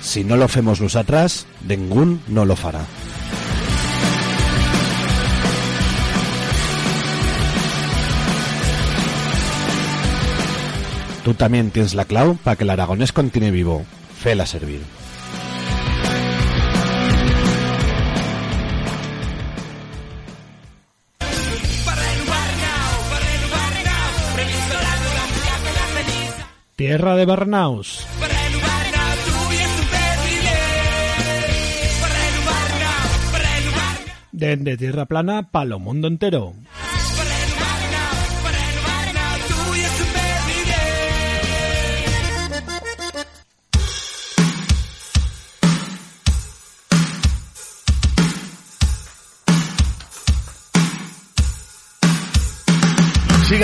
Si 0.00 0.24
no 0.24 0.36
lo 0.36 0.46
hacemos 0.46 0.80
los 0.80 0.96
atrás, 0.96 1.46
ningún 1.66 2.20
no 2.26 2.44
lo 2.44 2.56
fará. 2.56 2.84
Tú 11.24 11.34
también 11.34 11.70
tienes 11.70 11.94
la 11.94 12.06
clau 12.06 12.36
para 12.36 12.56
que 12.56 12.64
el 12.64 12.70
aragonés 12.70 13.12
continúe 13.12 13.50
vivo. 13.50 13.84
Fela 14.16 14.46
servir. 14.46 14.80
Tierra 26.76 27.14
de 27.14 27.26
Barnaus. 27.26 28.06
Desde 34.32 34.78
Tierra 34.78 35.04
Plana 35.04 35.50
para 35.50 35.74
el 35.74 35.78
mundo 35.78 36.08
entero. 36.08 36.54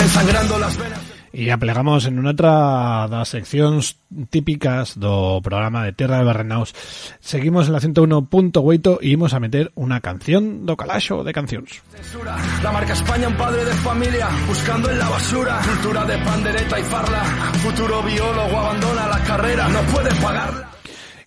Van 0.07 0.25
sangrando 0.25 0.57
las 0.57 0.77
venas. 0.77 0.99
E 1.35 1.51
aplegamos 1.51 2.07
en 2.07 2.15
unha 2.15 2.31
outra 2.31 3.11
das 3.11 3.27
seccións 3.27 3.99
típicas 4.31 4.95
do 4.95 5.43
programa 5.43 5.83
de 5.83 5.91
Terra 5.91 6.23
de 6.23 6.25
Barrenaus. 6.25 6.71
Seguimos 7.19 7.67
en 7.67 7.75
la 7.75 7.83
101.8 7.83 9.03
e 9.03 9.11
imos 9.11 9.35
a 9.35 9.43
meter 9.43 9.75
unha 9.75 9.99
canción 9.99 10.63
do 10.63 10.79
calaxo 10.79 11.27
de 11.27 11.35
cancións. 11.35 11.83
Censura, 11.91 12.39
la 12.63 12.71
marca 12.71 12.95
España 12.95 13.27
un 13.27 13.35
padre 13.35 13.67
de 13.67 13.75
familia 13.83 14.31
buscando 14.47 14.87
en 14.87 14.97
la 14.97 15.11
basura 15.11 15.59
cultura 15.59 16.07
de 16.07 16.15
pandereta 16.23 16.75
y 16.79 16.83
farla 16.87 17.23
futuro 17.59 17.99
biólogo 18.07 18.55
abandona 18.55 19.11
la 19.11 19.19
carrera 19.27 19.67
no 19.67 19.81
puede 19.91 20.11
pagarla 20.23 20.76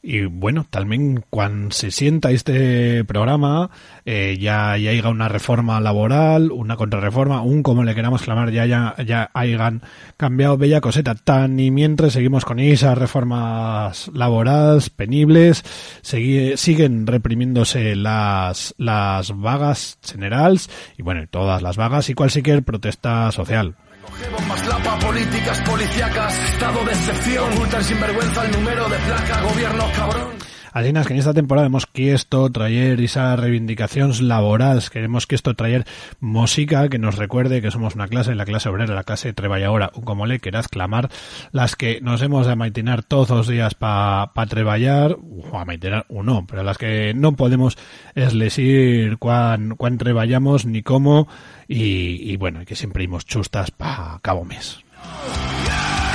Y 0.02 0.24
bueno, 0.24 0.64
también 0.70 1.22
cuando 1.28 1.72
se 1.72 1.90
sienta 1.90 2.30
este 2.30 3.04
programa, 3.04 3.68
eh, 4.06 4.38
ya, 4.40 4.78
ya 4.78 4.92
haya 4.92 5.08
una 5.10 5.28
reforma 5.28 5.78
laboral, 5.78 6.52
una 6.52 6.76
contrarreforma, 6.76 7.42
un 7.42 7.62
como 7.62 7.84
le 7.84 7.94
queramos 7.94 8.22
clamar, 8.22 8.50
ya, 8.50 8.64
ya, 8.64 8.94
ya 9.04 9.30
hayan 9.34 9.82
cambiado 10.16 10.56
bella 10.56 10.80
coseta. 10.80 11.14
Tan 11.14 11.60
y 11.60 11.70
mientras 11.70 12.14
seguimos 12.14 12.46
con 12.46 12.60
esas 12.60 12.96
reformas 12.96 14.10
laborales 14.14 14.88
penibles, 14.88 15.64
segui- 16.02 16.56
siguen 16.56 17.06
reprimiéndose 17.06 17.94
las, 17.94 18.74
las 18.78 19.38
vagas 19.38 19.98
generales, 20.02 20.70
y 20.96 21.02
bueno, 21.02 21.26
todas 21.30 21.60
las 21.60 21.76
vagas 21.76 22.08
y 22.08 22.14
cualquier 22.14 22.62
protesta 22.62 23.30
social. 23.32 23.74
Coge 24.02 24.30
bombas, 24.30 24.66
lapa, 24.66 24.98
políticas 24.98 25.60
policíacas, 25.60 26.38
estado 26.52 26.84
de 26.84 26.92
excepción. 26.92 27.52
Ocultan 27.52 27.84
sin 27.84 28.00
vergüenza 28.00 28.44
el 28.46 28.52
número 28.52 28.88
de 28.88 28.96
placa, 28.98 29.42
gobierno 29.42 29.84
cabrón. 29.94 30.49
Es 30.72 31.06
que 31.06 31.12
en 31.14 31.18
esta 31.18 31.34
temporada 31.34 31.66
hemos 31.66 31.86
quiesto 31.86 32.48
traer 32.50 33.00
esas 33.00 33.38
reivindicaciones 33.38 34.20
laborales, 34.20 34.88
queremos 34.88 35.26
que 35.26 35.34
esto 35.34 35.54
traer 35.54 35.84
música 36.20 36.88
que 36.88 36.98
nos 36.98 37.16
recuerde 37.16 37.60
que 37.60 37.72
somos 37.72 37.96
una 37.96 38.06
clase, 38.06 38.34
la 38.36 38.44
clase 38.44 38.68
obrera, 38.68 38.94
la 38.94 39.02
clase 39.02 39.32
treballadora, 39.32 39.90
o 39.94 40.02
como 40.02 40.26
le 40.26 40.38
queráis 40.38 40.68
clamar, 40.68 41.10
las 41.50 41.74
que 41.74 42.00
nos 42.00 42.22
hemos 42.22 42.46
de 42.46 42.52
amaitinar 42.52 43.02
todos 43.02 43.30
los 43.30 43.48
días 43.48 43.74
para 43.74 44.32
pa 44.32 44.46
treballar, 44.46 45.16
o 45.20 45.58
amaitinar 45.58 46.06
o 46.08 46.22
no, 46.22 46.46
pero 46.46 46.62
las 46.62 46.78
que 46.78 47.14
no 47.14 47.32
podemos 47.32 47.76
es 48.14 48.38
decir 48.38 49.18
cuán, 49.18 49.76
cuán 49.76 49.98
treballamos 49.98 50.66
ni 50.66 50.82
cómo, 50.82 51.26
y, 51.66 52.30
y 52.30 52.36
bueno, 52.36 52.64
que 52.64 52.76
siempre 52.76 53.04
imos 53.04 53.26
chustas 53.26 53.72
pa 53.72 54.20
cabo 54.22 54.44
mes. 54.44 54.78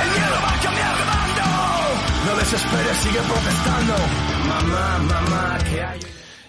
El 0.00 0.10
miedo 0.10 0.36
va 0.42 0.54
a 0.54 0.60
cambiar 0.62 0.96
de 0.96 1.04
bando. 1.04 1.46
No 2.26 2.38
desesperes, 2.38 2.96
sigue 2.98 3.20
protestando. 3.20 4.25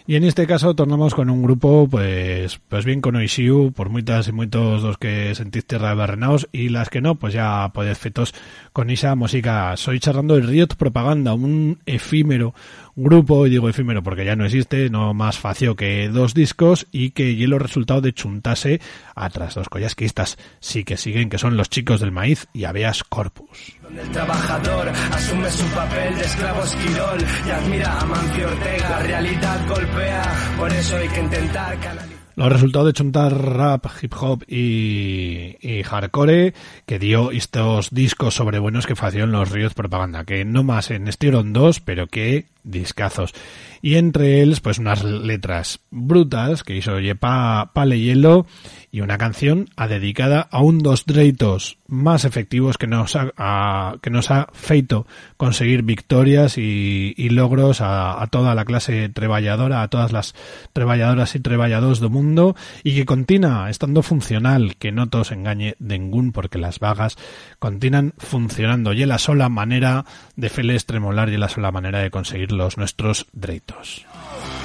Y 0.10 0.16
en 0.16 0.24
este 0.24 0.48
caso 0.48 0.74
tornamos 0.74 1.14
con 1.14 1.30
un 1.30 1.44
grupo 1.44 1.86
pues 1.92 2.62
pues 2.70 2.86
bien 2.86 3.02
conocido 3.02 3.72
por 3.72 3.90
muchas 3.90 4.30
y 4.30 4.32
muchos 4.32 4.82
los 4.82 4.98
que 4.98 5.34
de 5.36 5.78
barrenaos 5.78 6.48
y 6.54 6.70
las 6.70 6.90
que 6.90 7.02
no 7.02 7.16
pues 7.16 7.34
ya 7.34 7.70
podéis 7.74 7.98
fetos 7.98 8.34
con 8.72 8.90
esa 8.90 9.16
música. 9.16 9.76
Soy 9.76 10.00
charlando 10.00 10.36
de 10.36 10.44
Riot 10.44 10.78
Propaganda, 10.78 11.34
un 11.34 11.80
efímero 11.86 12.54
grupo, 12.98 13.46
y 13.46 13.52
digo 13.52 13.70
efímero 13.70 14.04
porque 14.04 14.26
ya 14.26 14.36
no 14.36 14.46
existe, 14.46 14.90
no 14.90 15.14
más 15.14 15.38
facio 15.38 15.76
que 15.76 16.10
dos 16.10 16.34
discos 16.34 16.88
y 16.92 17.12
que 17.12 17.34
los 17.48 17.62
resultado 17.62 18.02
de 18.02 18.14
chuntase 18.14 18.82
a 19.16 19.30
tras 19.30 19.56
dos 19.56 19.70
collas 19.70 19.96
que 19.96 20.06
estas 20.06 20.38
sí 20.60 20.84
que 20.84 20.98
siguen 20.98 21.30
que 21.30 21.38
son 21.38 21.56
los 21.56 21.70
chicos 21.70 22.02
del 22.02 22.12
maíz 22.12 22.48
y 22.54 22.66
Aveas 22.66 23.04
Corpus. 23.04 23.78
Donde 23.82 24.02
el 24.02 24.10
trabajador 24.10 24.90
asume 24.90 25.52
su 25.52 25.66
papel 25.68 26.16
de 26.16 26.26
esclavo 26.26 26.64
esquirol 26.64 27.20
y 27.46 27.50
admira 27.52 28.00
a 28.00 28.06
Mancio 28.06 28.48
Ortega. 28.48 28.90
La 28.90 29.00
realidad 29.04 29.68
golpea, 29.70 30.56
por 30.58 30.74
eso 30.74 30.98
hay 30.98 31.08
que 31.08 31.20
intentar 31.22 31.80
canalizar. 31.80 32.18
Los 32.36 32.52
resultados 32.52 32.86
de 32.86 32.94
chuntar 32.94 33.34
rap, 33.34 33.88
hip 34.00 34.14
hop 34.20 34.44
y, 34.48 35.56
y 35.60 35.82
hardcore 35.82 36.54
que 36.86 37.00
dio 37.00 37.32
estos 37.32 37.90
discos 37.90 38.36
sobre 38.36 38.60
buenos 38.60 38.86
que 38.86 38.96
facieron 38.96 39.32
los 39.32 39.50
ríos 39.50 39.74
propaganda, 39.74 40.24
que 40.24 40.46
no 40.46 40.62
más 40.62 40.92
en 40.92 41.08
estieron 41.08 41.52
dos, 41.52 41.80
pero 41.80 42.06
que 42.06 42.46
discazos. 42.68 43.34
Y 43.82 43.96
entre 43.96 44.42
ellos, 44.42 44.60
pues 44.60 44.80
unas 44.80 45.04
letras 45.04 45.80
brutas 45.92 46.64
que 46.64 46.76
hizo 46.76 47.00
Yepa 47.00 47.72
Pale 47.74 48.00
Hielo 48.00 48.46
y 48.92 49.02
una 49.02 49.18
canción 49.18 49.68
a 49.76 49.88
dedicada 49.88 50.48
a 50.52 50.62
un 50.62 50.80
dos 50.80 51.06
dreitos 51.06 51.78
más 51.88 52.26
efectivos 52.26 52.78
que 52.78 52.88
nos 52.88 53.16
ha, 53.16 53.96
que 54.02 54.10
nos 54.10 54.32
ha 54.32 54.48
feito 54.54 55.06
conseguir 55.38 55.84
victorias 55.84 56.58
y, 56.58 57.14
logros 57.30 57.82
a, 57.82 58.22
a 58.22 58.28
toda 58.28 58.56
la 58.56 58.66
clase 58.66 59.10
treballadora, 59.10 59.84
a 59.84 59.88
todas 59.90 60.12
las 60.12 60.34
treballadoras 60.74 61.36
y 61.36 61.40
treballadores 61.40 62.00
del 62.00 62.10
mundo 62.10 62.56
y 62.84 62.96
que 62.96 63.06
continúa 63.06 63.70
estando 63.70 64.02
funcional, 64.02 64.76
que 64.78 64.92
no 64.92 65.08
todos 65.08 65.32
engañe 65.32 65.76
ningún 65.80 66.32
porque 66.32 66.58
las 66.58 66.80
vagas 66.80 67.18
continúan 67.60 68.14
funcionando 68.18 68.94
y 68.94 69.04
es 69.04 69.08
la 69.08 69.20
sola 69.20 69.50
manera 69.50 70.06
de 70.36 70.50
feles 70.50 70.86
tremolar 70.86 71.30
y 71.30 71.36
es 71.36 71.40
la 71.40 71.50
sola 71.50 71.72
manera 71.72 72.00
de 72.00 72.10
conseguir 72.10 72.52
los 72.58 72.78
nuestros 72.78 73.28
dreitos. 73.32 74.06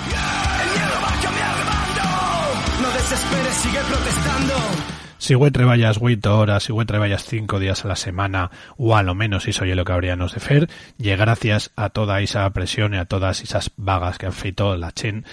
El 0.06 0.78
miedo 0.78 0.94
va 1.02 1.08
a 1.08 1.22
cambiar 1.22 1.56
de 1.56 1.64
bando. 1.64 2.82
No 2.82 2.90
desesperes, 2.90 3.54
sigue 3.54 3.78
protestando. 3.88 4.54
Si 5.22 5.34
güey 5.34 5.52
treballas 5.52 5.98
8 6.00 6.36
horas, 6.36 6.64
si 6.64 6.72
güey 6.72 6.84
treballas 6.84 7.24
5 7.24 7.60
días 7.60 7.84
a 7.84 7.88
la 7.88 7.94
semana, 7.94 8.50
o 8.76 8.96
a 8.96 9.04
lo 9.04 9.14
menos 9.14 9.46
eso 9.46 9.64
es 9.64 9.76
lo 9.76 9.84
que 9.84 9.92
habríamos 9.92 10.34
de 10.34 10.40
fer, 10.40 10.68
y 10.98 11.10
gracias 11.10 11.70
a 11.76 11.90
toda 11.90 12.20
esa 12.20 12.50
presión 12.50 12.94
y 12.94 12.96
a 12.96 13.04
todas 13.04 13.40
esas 13.40 13.70
vagas 13.76 14.18
que 14.18 14.26
han 14.26 14.32
feito 14.32 14.76
la 14.76 14.90
chen 14.90 15.24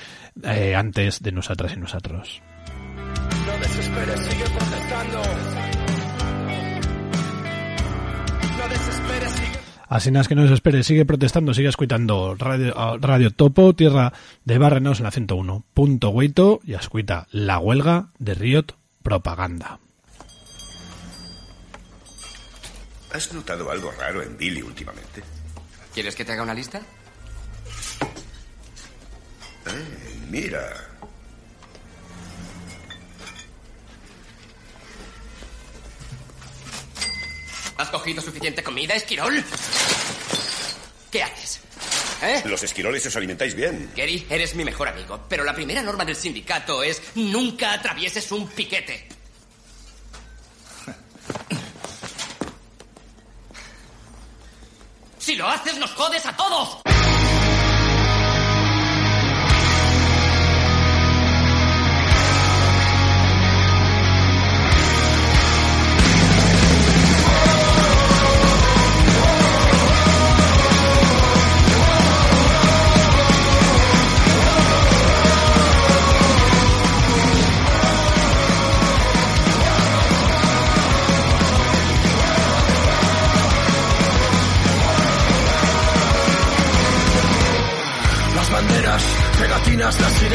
eh, 0.43 0.75
antes 0.75 1.23
de 1.23 1.31
nosotras 1.31 1.73
y 1.75 1.79
nosotros. 1.79 2.39
No 3.47 3.57
desesperes, 3.57 4.19
sigue 4.27 4.43
protestando. 4.43 5.21
Así 9.89 10.11
que 10.11 10.35
no 10.35 10.47
se 10.47 10.53
espere, 10.53 10.83
sigue 10.83 11.03
protestando, 11.03 11.51
sigue 11.55 11.67
escuitando 11.67 12.35
Radio, 12.37 12.73
ah, 12.77 12.97
Radio 13.01 13.31
Topo, 13.31 13.73
Tierra 13.73 14.13
de 14.45 14.59
Barrenos 14.59 14.99
en 14.99 15.05
la 15.05 15.11
101.8 15.11 16.59
y 16.63 16.75
escuita 16.75 17.27
La 17.31 17.57
Huelga 17.57 18.09
de 18.19 18.35
Riot 18.35 18.75
Propaganda. 19.01 19.79
¿Has 23.11 23.33
notado 23.33 23.71
algo 23.71 23.91
raro 23.97 24.21
en 24.21 24.37
Billy 24.37 24.61
últimamente? 24.61 25.23
¿Quieres 25.91 26.15
que 26.15 26.23
te 26.23 26.33
haga 26.33 26.43
una 26.43 26.53
lista? 26.53 26.81
Eh, 29.65 30.19
mira. 30.29 30.61
¿Has 37.79 37.89
cogido 37.91 38.21
suficiente 38.21 38.61
comida, 38.61 38.93
Esquirol? 38.93 39.41
¿Qué 41.09 41.23
haces? 41.23 41.61
¿Eh? 42.21 42.41
Los 42.43 42.61
esquiroles 42.61 43.05
os 43.05 43.15
alimentáis 43.15 43.55
bien. 43.55 43.89
Gary, 43.95 44.27
eres 44.29 44.53
mi 44.53 44.65
mejor 44.65 44.89
amigo, 44.89 45.21
pero 45.29 45.45
la 45.45 45.55
primera 45.55 45.81
norma 45.81 46.03
del 46.03 46.17
sindicato 46.17 46.83
es 46.83 47.01
nunca 47.15 47.71
atravieses 47.71 48.33
un 48.33 48.49
piquete. 48.49 49.07
Si 55.17 55.35
lo 55.35 55.47
haces, 55.47 55.77
nos 55.77 55.91
jodes 55.91 56.25
a 56.25 56.35
todos. 56.35 56.88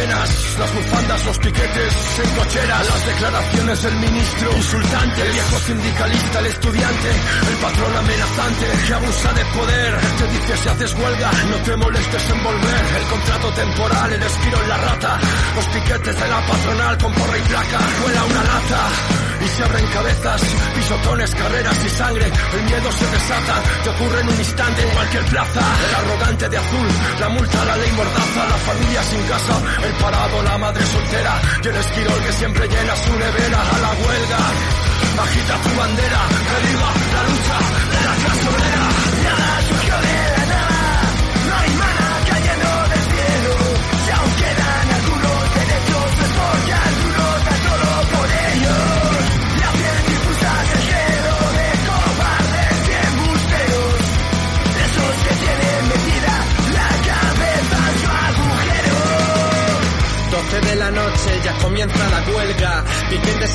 Las 0.06 0.74
bufandas, 0.74 1.24
los 1.24 1.38
piquetes, 1.38 1.94
en 2.22 2.30
cocheras, 2.36 2.88
las 2.88 3.06
declaraciones 3.06 3.82
del 3.82 3.94
ministro, 3.96 4.56
insultante, 4.56 5.22
el 5.22 5.32
viejo 5.32 5.58
sindicalista, 5.60 6.38
el 6.40 6.46
estudiante, 6.46 7.10
el 7.48 7.56
patrón 7.56 7.96
amenazante 7.96 8.66
que 8.86 8.94
abusa 8.94 9.32
de 9.32 9.44
poder, 9.46 9.94
te 10.18 10.26
dice 10.28 10.56
si 10.62 10.68
haces 10.68 10.94
huelga, 10.94 11.30
no 11.50 11.56
te 11.56 11.76
molestes 11.76 12.30
en 12.30 12.44
volver, 12.44 12.84
el 12.98 13.06
contrato 13.08 13.50
temporal, 13.52 14.12
el 14.12 14.22
esquiro 14.22 14.62
en 14.62 14.68
la 14.68 14.76
rata, 14.76 15.20
los 15.56 15.66
piquetes 15.66 16.20
de 16.20 16.28
la 16.28 16.46
patronal 16.46 16.98
con 16.98 17.12
porra 17.14 17.38
y 17.38 17.42
placa, 17.42 17.78
vuela 18.02 18.24
una 18.24 18.44
lata 18.44 19.24
y 19.44 19.48
se 19.48 19.62
abren 19.62 19.86
cabezas, 19.88 20.42
pisotones, 20.74 21.34
carreras 21.34 21.84
y 21.84 21.88
sangre, 21.90 22.32
el 22.54 22.62
miedo 22.64 22.92
se 22.92 23.06
desata, 23.06 23.62
te 23.82 23.90
ocurre 23.90 24.20
en 24.20 24.28
un 24.28 24.38
instante 24.38 24.82
en 24.82 24.90
cualquier 24.90 25.24
plaza, 25.26 25.60
el 25.88 25.94
arrogante 25.94 26.48
de 26.48 26.56
azul, 26.56 26.88
la 27.20 27.28
multa, 27.28 27.64
la 27.64 27.76
ley 27.76 27.92
mordaza, 27.92 28.48
la 28.48 28.58
familia 28.58 29.02
sin 29.02 29.22
casa, 29.24 29.56
el 29.84 29.92
parado, 29.94 30.42
la 30.42 30.58
madre 30.58 30.84
soltera, 30.86 31.42
y 31.62 31.68
el 31.68 31.76
esquirol 31.76 32.24
que 32.24 32.32
siempre 32.32 32.68
llena 32.68 32.96
su 32.96 33.12
nevera. 33.18 33.60
A 33.74 33.78
la 33.78 33.90
huelga, 33.90 34.38
agita 35.22 35.54
tu 35.62 35.76
bandera, 35.76 36.20
que 36.48 36.72
la 37.14 37.22
lucha 37.28 37.58
de 37.90 38.04
la 38.06 38.14
clase 38.14 38.83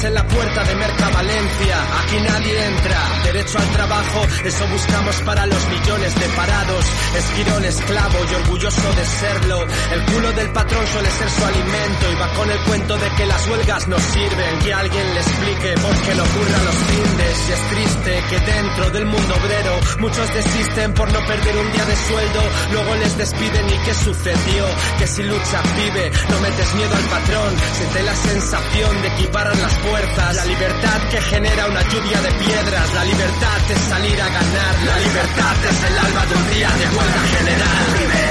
en 0.04 0.14
la 0.14 0.26
puerta 0.26 0.64
de 0.64 0.76
Merca 0.76 1.10
Valencia, 1.10 1.78
aquí 2.02 2.18
nadie 2.22 2.66
entra, 2.66 3.00
derecho 3.24 3.58
al 3.58 3.70
trabajo, 3.72 4.22
eso 4.46 4.68
buscamos 4.68 5.16
para 5.22 5.46
los 5.46 5.68
millones 5.68 6.16
de 6.16 6.26
parados, 6.36 6.86
esquirón 7.18 7.66
esclavo 7.66 8.18
y 8.32 8.36
orgulloso 8.36 8.94
de 8.94 9.06
serlo, 9.06 9.66
el 9.92 10.06
culo 10.06 10.32
del 10.34 10.50
patrón 10.52 10.88
suele 10.88 11.10
ser 11.12 11.30
su 11.30 11.44
alimento 11.44 12.12
y 12.12 12.16
va 12.16 12.34
con 12.34 12.50
el 12.50 12.60
cuento 12.60 12.98
de 12.98 13.10
que 13.18 13.26
las 13.26 13.48
huelgas 13.50 13.88
no 13.88 14.00
sirven, 14.00 14.60
que 14.60 14.74
alguien 14.74 15.14
le 15.14 15.20
explique 15.20 15.74
por 15.82 15.96
qué 16.02 16.16
no 16.16 16.24
ocurre 16.24 16.56
a 16.56 16.64
los 16.64 16.76
findes, 16.76 17.50
y 17.50 17.52
es 17.52 17.70
triste 17.70 18.24
que 18.30 18.40
dentro 18.40 18.90
del 18.92 19.06
mundo 19.06 19.36
obrero 19.36 19.80
muchos 20.00 20.34
desisten 20.34 20.94
por 20.94 21.12
no 21.12 21.20
perder 21.26 21.58
un 21.58 21.72
día 21.74 21.86
de 21.86 21.96
sueldo, 21.96 22.42
luego 22.72 22.96
les 22.96 23.18
despiden 23.18 23.70
y 23.70 23.78
qué 23.84 23.94
sucedió, 23.94 24.66
que 24.98 25.08
si 25.08 25.24
lucha 25.24 25.62
vive, 25.76 26.12
no 26.30 26.40
metes 26.40 26.74
miedo 26.76 26.96
al 26.96 27.20
patrón, 27.20 27.56
siente 27.74 28.04
la 28.04 28.16
sensación 28.16 29.02
de 29.02 29.08
equiparar 29.10 29.58
las 29.58 29.74
la 29.92 30.46
libertad 30.46 31.02
que 31.10 31.20
genera 31.20 31.66
una 31.68 31.82
lluvia 31.82 32.22
de 32.22 32.32
piedras, 32.34 32.94
la 32.94 33.04
libertad 33.06 33.72
es 33.72 33.80
salir 33.80 34.22
a 34.22 34.30
ganar, 34.30 34.84
la 34.86 34.98
libertad 35.00 35.66
es 35.68 35.84
el 35.84 35.98
alma 35.98 36.26
de 36.28 36.36
un 36.36 36.50
día 36.52 36.70
de 36.70 36.86
huelga 36.96 37.22
general. 37.38 38.29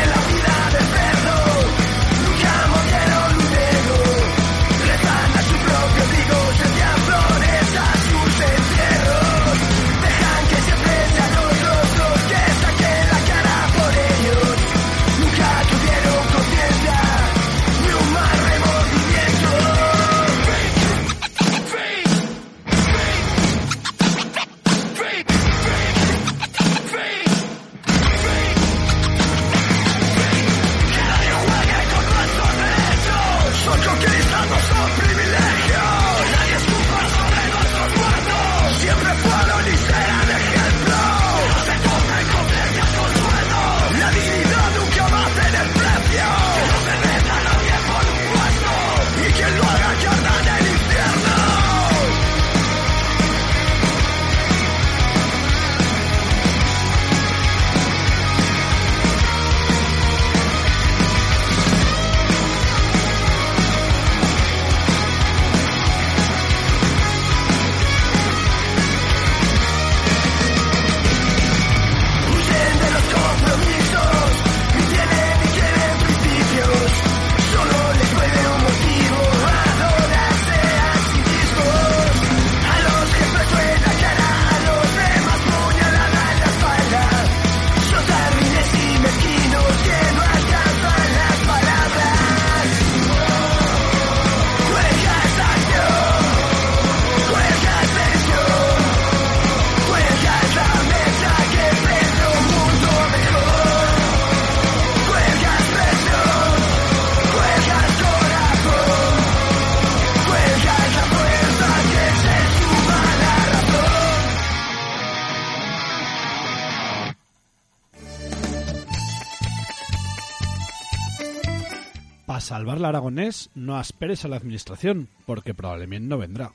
No 123.55 123.81
esperes 123.81 124.25
a 124.25 124.29
la 124.29 124.37
administración, 124.37 125.09
porque 125.27 125.55
probablemente 125.55 126.09
no 126.09 126.19
vendrá. 126.19 126.53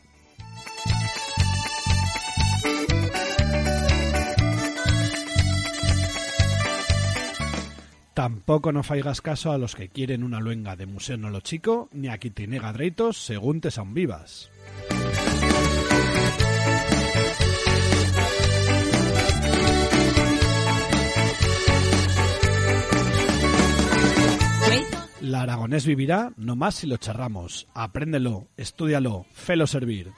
Tampoco 8.13 8.71
no 8.71 8.84
faigas 8.84 9.21
caso 9.21 9.51
a 9.51 9.57
los 9.57 9.76
que 9.76 9.89
quieren 9.89 10.24
una 10.24 10.39
luenga 10.39 10.76
de 10.76 10.86
Museo 10.86 11.17
Nolo 11.17 11.39
Chico, 11.41 11.89
ni 11.91 12.09
a 12.09 12.19
quien 12.19 12.34
tiene 12.34 12.59
gadreitos 12.59 13.17
según 13.17 13.59
te 13.59 13.71
son 13.71 13.93
vivas. 13.93 14.51
La 25.24 25.43
aragonés 25.43 25.86
vivirá 25.86 26.34
no 26.36 26.57
más 26.57 26.76
si 26.76 26.86
lo 26.86 26.97
charramos. 26.97 27.65
Apréndelo, 27.74 28.49
estúdialo, 28.57 29.26
felo 29.32 29.65
servir. 29.67 30.11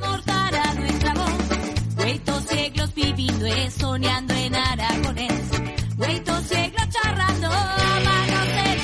Mortar 0.00 0.52
a 0.52 0.74
nuestra 0.74 1.14
voz. 1.14 1.96
Hueitos 1.96 2.42
siglos 2.42 2.92
viviendo 2.92 3.46
es 3.46 3.74
soñando 3.74 4.34
en 4.34 4.56
aragonés. 4.56 5.50
Hueitos 5.96 6.42
siglos 6.42 6.88
charrando 6.90 7.48
manos 7.48 8.48
en 8.64 8.80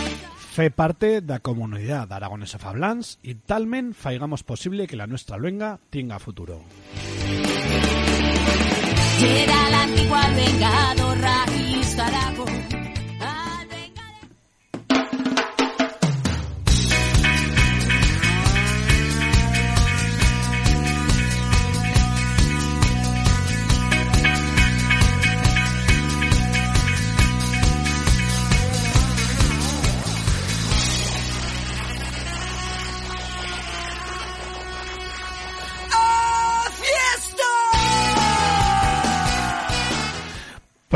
Fe 0.53 0.71
parte 0.71 1.21
da 1.23 1.41
comunidad 1.41 2.13
aragonesa 2.13 2.61
fablans 2.61 3.19
y 3.25 3.35
talmen 3.35 3.95
faigamos 3.95 4.45
posible 4.45 4.87
que 4.87 4.95
la 4.95 5.09
nuestra 5.09 5.39
luenga 5.39 5.81
tenga 5.91 6.21
futuro. 6.21 6.63
Era 9.21 9.71
la 9.71 9.83
antigua 9.83 10.23
vengado 10.37 11.15
raíz 11.17 11.97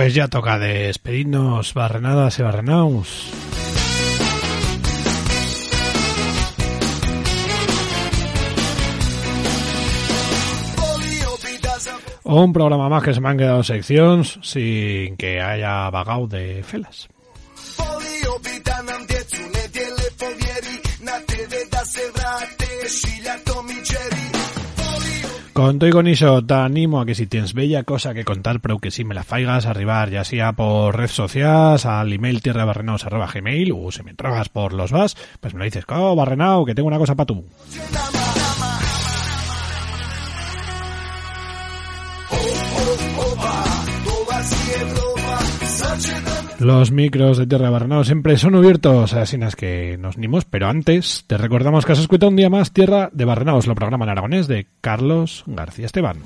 Pues 0.09 0.15
ya 0.15 0.29
toca 0.29 0.59
despedirnos, 0.59 1.75
barrenadas 1.75 2.39
y 2.39 2.43
barrenaus. 2.43 3.31
Un 12.25 12.55
programa 12.55 12.89
más 12.89 13.03
que 13.03 13.13
se 13.13 13.21
me 13.21 13.29
han 13.29 13.37
quedado 13.37 13.63
secciones 13.63 14.39
sin 14.41 15.19
que 15.19 15.43
haya 15.43 15.91
vagado 15.91 16.27
de 16.27 16.63
felas. 16.63 17.11
Con 25.59 25.81
todo 25.81 25.91
y 25.91 25.93
con 25.93 26.07
eso, 26.07 26.41
te 26.45 26.55
animo 26.55 27.01
a 27.01 27.05
que 27.05 27.17
si 27.17 27.27
tienes 27.27 27.53
bella 27.53 27.83
cosa 27.83 28.15
que 28.15 28.25
contar, 28.25 28.61
pero 28.61 28.79
que 28.79 28.93
si 28.93 29.03
me 29.03 29.13
la 29.13 29.25
faigas 29.25 29.67
arribar, 29.67 30.09
ya 30.09 30.23
sea 30.23 30.53
por 30.53 30.97
redes 30.97 31.11
sociales, 31.11 31.85
al 31.85 32.13
email 32.13 32.41
tierrabarrenaos 32.41 33.05
arroba 33.05 33.29
o 33.75 33.91
si 33.91 34.05
me 34.05 34.15
tragas 34.15 34.51
por 34.51 34.73
los 34.73 34.93
vas, 34.93 35.17
pues 35.41 35.55
me 35.55 35.59
lo 35.59 35.65
dices, 35.65 35.85
oh, 35.89 36.15
barrenao, 36.15 36.65
que 36.65 36.77
tengo 36.77 36.87
una 36.87 36.99
cosa 36.99 37.17
para 37.17 37.27
tú. 37.27 37.45
Los 46.59 46.91
micros 46.91 47.39
de 47.39 47.47
Tierra 47.47 47.71
Barrenao 47.71 48.03
siempre 48.03 48.37
son 48.37 48.57
abiertos, 48.57 49.15
así 49.15 49.39
es 49.41 49.55
que 49.55 49.97
nos 49.97 50.19
nimos, 50.19 50.45
pero 50.45 50.67
antes 50.67 51.25
te 51.29 51.39
recordamos 51.39 51.87
que 51.87 51.93
has 51.93 52.01
escuchado 52.01 52.31
un 52.31 52.37
día 52.37 52.51
más 52.51 52.73
Tierra 52.73 53.11
de 53.13 53.25
Barrenaos, 53.25 53.69
lo 53.69 53.77
programa 53.77 54.05
en 54.05 54.11
aragonés 54.11 54.49
de 54.49 54.67
Carlos 54.81 55.45
García 55.47 55.87
Esteban. 55.87 56.17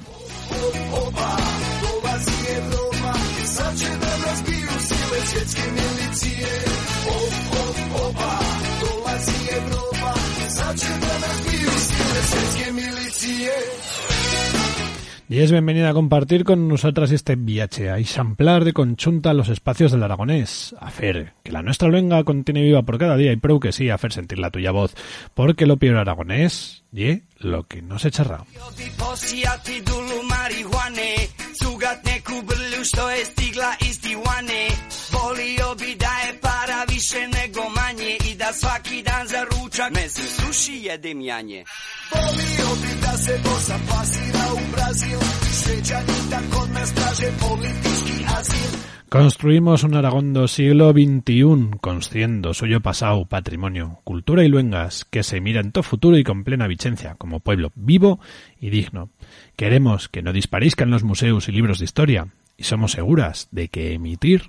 Y 15.33 15.41
es 15.41 15.51
bienvenida 15.51 15.89
a 15.89 15.95
compartir 15.95 16.45
con 16.45 16.69
nosotras 16.69 17.11
este 17.11 17.37
viaje, 17.37 17.89
a 17.89 17.97
ejemplar 17.97 18.67
de 18.67 18.75
conchunta 18.75 19.33
los 19.33 19.49
espacios 19.49 19.91
del 19.91 20.03
aragonés, 20.03 20.75
a 20.79 20.89
hacer 20.89 21.33
que 21.43 21.53
la 21.53 21.63
nuestra 21.63 21.89
lengua 21.89 22.23
contiene 22.23 22.61
viva 22.61 22.83
por 22.83 22.99
cada 22.99 23.17
día 23.17 23.33
y 23.33 23.37
prou 23.37 23.59
que 23.59 23.73
sí, 23.73 23.89
a 23.89 23.95
hacer 23.95 24.13
sentir 24.13 24.39
la 24.39 24.51
tuya 24.51 24.73
voz, 24.73 24.93
porque 25.33 25.65
lo 25.65 25.79
peor 25.79 25.97
aragonés, 25.97 26.85
y 26.93 27.23
lo 27.39 27.67
que 27.67 27.81
no 27.81 27.99
se 27.99 28.11
charra. 28.11 28.45
Manje 38.53 38.97
I 38.99 39.03
da 39.03 39.03
svaki 39.03 39.03
dan 39.03 39.29
za 39.29 39.45
ručak 39.45 39.93
meso 39.95 40.23
suši 40.23 40.73
jedem 40.73 41.21
janje 41.21 41.65
Volio 42.15 42.75
bi 42.83 43.01
da 43.01 43.17
se 43.17 43.39
Bosa 43.45 43.79
plasira 43.89 44.47
u 44.55 44.73
Brazil 44.73 45.19
Šveđani 45.59 46.31
da 46.31 46.39
kod 46.57 46.71
nas 46.75 46.95
traže 46.95 47.27
politički 47.41 48.25
azil 48.39 48.79
Construimos 49.09 49.83
un 49.85 49.95
Aragón 49.95 50.33
do 50.33 50.49
siglo 50.49 50.93
XXI, 50.93 51.77
consciendo 51.83 52.55
suyo 52.55 52.81
pasado, 52.81 53.27
patrimonio, 53.27 54.01
cultura 54.05 54.43
y 54.43 54.49
luengas, 54.49 55.05
que 55.05 55.23
se 55.23 55.39
mira 55.43 55.61
en 55.61 55.71
todo 55.71 55.83
futuro 55.83 56.17
y 56.17 56.25
con 56.25 56.45
plena 56.45 56.67
vigencia, 56.67 57.17
como 57.19 57.41
pueblo 57.41 57.73
vivo 57.75 58.21
y 58.59 58.71
digno. 58.71 59.11
Queremos 59.55 60.09
que 60.09 60.23
no 60.23 60.33
dispariscan 60.33 60.91
los 60.91 61.05
museos 61.05 61.47
y 61.47 61.53
libros 61.53 61.79
de 61.79 61.85
historia, 61.85 62.29
y 62.57 62.65
somos 62.65 62.93
seguras 62.93 63.49
de 63.51 63.69
que 63.69 63.93
emitir 63.93 64.49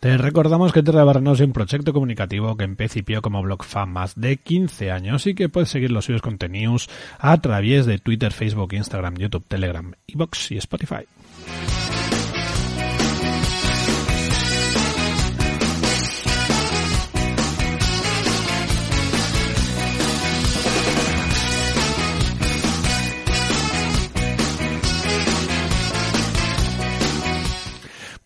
Te 0.00 0.16
recordamos 0.16 0.72
que 0.72 0.82
Tierra 0.82 1.04
de 1.04 1.32
es 1.32 1.40
un 1.40 1.52
proyecto 1.52 1.92
comunicativo 1.92 2.56
que 2.56 2.64
empecipió 2.64 3.20
como 3.20 3.42
blog 3.42 3.64
fan 3.64 3.92
más 3.92 4.18
de 4.18 4.38
15 4.38 4.90
años 4.90 5.26
y 5.26 5.34
que 5.34 5.50
puedes 5.50 5.68
seguir 5.68 5.90
los 5.90 6.06
suyos 6.06 6.22
contenidos 6.22 6.88
a 7.18 7.38
través 7.42 7.84
de 7.84 7.98
Twitter, 7.98 8.32
Facebook, 8.32 8.72
Instagram, 8.72 9.16
YouTube, 9.16 9.44
Telegram, 9.46 9.92
iVoox 10.06 10.52
y 10.52 10.56
Spotify. 10.56 11.04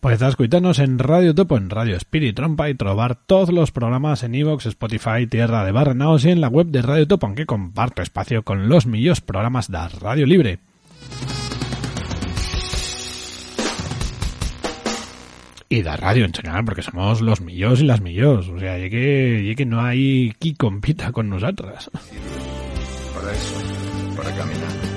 Pues 0.05 0.21
escucharnos 0.21 0.77
en 0.77 0.99
Radio 0.99 1.33
Topo, 1.33 1.57
en 1.57 1.71
Radio 1.71 1.95
Spirit 1.95 2.35
Trompa 2.35 2.69
y 2.69 2.75
trobar 2.75 3.15
todos 3.15 3.49
los 3.51 3.71
programas 3.71 4.21
en 4.21 4.35
iVoox, 4.35 4.67
Spotify, 4.67 5.25
Tierra 5.27 5.65
de 5.65 5.71
Barrenaos 5.71 6.23
y 6.25 6.29
en 6.29 6.41
la 6.41 6.47
web 6.47 6.67
de 6.67 6.83
Radio 6.83 7.07
Topo, 7.07 7.25
aunque 7.25 7.47
comparto 7.47 8.03
espacio 8.03 8.43
con 8.43 8.69
los 8.69 8.85
millos 8.85 9.21
programas 9.21 9.71
de 9.71 9.79
Radio 9.99 10.27
Libre. 10.27 10.59
Y 15.69 15.81
da 15.81 15.97
radio 15.97 16.25
en 16.25 16.33
general, 16.33 16.65
porque 16.65 16.83
somos 16.83 17.21
los 17.21 17.41
millos 17.41 17.81
y 17.81 17.85
las 17.85 17.99
millos. 17.99 18.47
O 18.49 18.59
sea, 18.59 18.77
y 18.77 18.91
que, 18.91 19.41
y 19.43 19.55
que 19.55 19.65
no 19.65 19.81
hay 19.81 20.35
quien 20.37 20.53
compita 20.53 21.11
con 21.11 21.31
nosotras. 21.31 21.89
Para 23.11 23.33
eso, 23.33 24.15
para 24.15 24.29
caminar. 24.35 24.94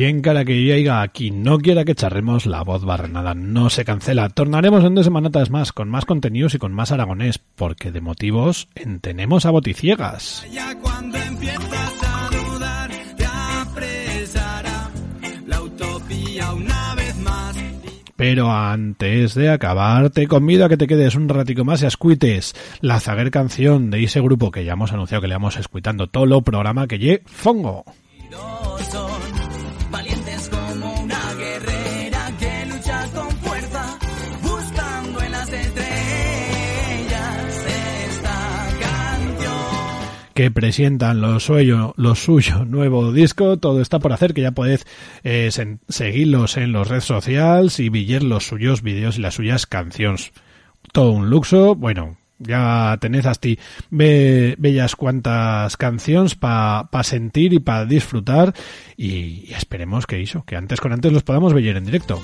Aprender 0.00 0.06
Y 0.06 0.06
en 0.06 0.22
cara 0.22 0.46
que 0.46 0.62
llega 0.62 1.02
aquí 1.02 1.30
no 1.30 1.58
quiera 1.58 1.84
que 1.84 1.94
charremos, 1.94 2.46
la 2.46 2.62
voz 2.62 2.86
barrenada 2.86 3.34
no 3.34 3.68
se 3.68 3.84
cancela. 3.84 4.30
Tornaremos 4.30 4.82
en 4.82 4.94
dos 4.94 5.04
semanatas 5.04 5.50
más, 5.50 5.74
con 5.74 5.90
más 5.90 6.06
contenidos 6.06 6.54
y 6.54 6.58
con 6.58 6.72
más 6.72 6.90
aragonés, 6.90 7.38
porque 7.38 7.92
de 7.92 8.00
motivos 8.00 8.68
en 8.74 9.00
tenemos 9.00 9.44
a 9.44 9.50
boticiegas. 9.50 10.46
Ya 10.50 10.74
cuando 10.78 11.18
empiezas 11.18 12.02
a 12.02 12.30
dudar 12.34 12.90
Te 13.14 13.26
apresará 13.26 14.90
la 15.46 15.60
utopía 15.60 16.50
una 16.54 16.94
vez 16.94 17.16
más 17.18 17.56
Pero 18.16 18.50
antes 18.50 19.34
de 19.34 19.50
acabar, 19.50 20.08
te 20.08 20.26
convido 20.26 20.64
a 20.64 20.70
que 20.70 20.78
te 20.78 20.86
quedes 20.86 21.14
un 21.14 21.28
ratico 21.28 21.66
más 21.66 21.82
y 21.82 21.86
escuites 21.86 22.54
la 22.80 23.00
zaguer 23.00 23.30
canción 23.30 23.90
de 23.90 24.02
ese 24.02 24.22
grupo 24.22 24.50
que 24.50 24.64
ya 24.64 24.72
hemos 24.72 24.94
anunciado 24.94 25.20
que 25.20 25.28
le 25.28 25.34
vamos 25.34 25.58
escuchando 25.58 26.06
todo 26.06 26.24
lo 26.24 26.40
programa 26.40 26.86
que 26.86 26.98
lle 26.98 27.22
Fongo. 27.26 27.84
Que 40.40 40.50
presentan 40.50 41.20
lo 41.20 41.38
suyo, 41.38 41.92
lo 41.98 42.14
suyo 42.14 42.64
nuevo 42.64 43.12
disco. 43.12 43.58
Todo 43.58 43.82
está 43.82 43.98
por 43.98 44.14
hacer, 44.14 44.32
que 44.32 44.40
ya 44.40 44.52
podéis 44.52 44.86
eh, 45.22 45.50
seguirlos 45.86 46.56
en 46.56 46.72
los 46.72 46.88
redes 46.88 47.04
sociales 47.04 47.78
y 47.78 47.90
ver 47.90 48.22
los 48.22 48.46
suyos 48.46 48.80
vídeos 48.80 49.18
y 49.18 49.20
las 49.20 49.34
suyas 49.34 49.66
canciones. 49.66 50.32
Todo 50.92 51.10
un 51.10 51.28
luxo, 51.28 51.74
bueno, 51.74 52.16
ya 52.38 52.96
tenéis 53.02 53.26
hasta 53.26 53.50
be, 53.90 54.54
bellas 54.56 54.96
cuantas 54.96 55.76
canciones 55.76 56.36
para 56.36 56.88
pa 56.90 57.04
sentir 57.04 57.52
y 57.52 57.58
para 57.58 57.84
disfrutar 57.84 58.54
y, 58.96 59.44
y 59.46 59.52
esperemos 59.52 60.06
que 60.06 60.22
eso, 60.22 60.42
que 60.46 60.56
antes 60.56 60.80
con 60.80 60.94
antes 60.94 61.12
los 61.12 61.22
podamos 61.22 61.52
ver 61.52 61.76
en 61.76 61.84
directo. 61.84 62.18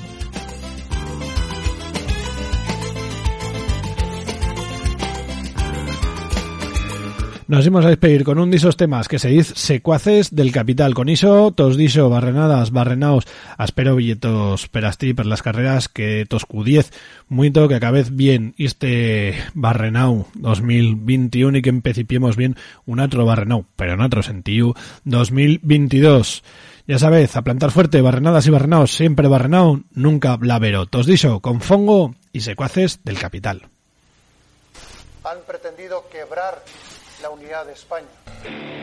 Nos 7.49 7.65
íbamos 7.65 7.85
a 7.85 7.91
despedir 7.91 8.25
con 8.25 8.41
un 8.41 8.51
disos 8.51 8.77
temas 8.77 9.07
que 9.07 9.21
se 9.21 9.29
dice 9.29 9.55
secuaces 9.55 10.35
del 10.35 10.51
capital. 10.51 10.95
Con 10.95 11.09
iso, 11.09 11.53
tos 11.55 11.77
dixo 11.79 12.11
barrenadas, 12.11 12.75
barrenaos, 12.75 13.23
aspero 13.55 13.95
billetos 13.95 14.67
perasti 14.67 15.15
per 15.15 15.31
las 15.31 15.47
carreras 15.47 15.87
que 15.87 16.27
tos 16.27 16.43
Q10. 16.43 16.91
Muito 17.31 17.69
que 17.71 17.79
acabez 17.79 18.11
bien 18.11 18.59
este 18.59 19.39
barrenau 19.55 20.27
2021 20.35 21.59
y 21.59 21.63
que 21.63 21.71
empecipiemos 21.71 22.35
bien 22.35 22.57
un 22.85 22.99
otro 22.99 23.25
barrenau, 23.25 23.63
pero 23.77 23.95
en 23.95 24.01
otro 24.01 24.27
sentido 24.27 24.75
2022. 25.05 26.43
Ya 26.89 26.99
sabéis, 26.99 27.37
a 27.37 27.43
plantar 27.43 27.71
fuerte, 27.71 28.03
barrenadas 28.03 28.49
y 28.49 28.51
barrenaos, 28.51 28.91
siempre 28.91 29.29
barrenao, 29.29 29.83
nunca 29.95 30.35
blavero. 30.35 30.87
Tos 30.87 31.07
dixo, 31.07 31.39
con 31.39 31.61
fongo 31.61 32.17
y 32.33 32.41
secuaces 32.41 33.05
del 33.05 33.21
capital. 33.21 33.71
han 35.27 35.41
pretendido 35.43 36.09
quebrar 36.09 36.63
la 37.27 37.31
unidad 37.31 37.67
de 37.67 37.73
España 37.73 38.07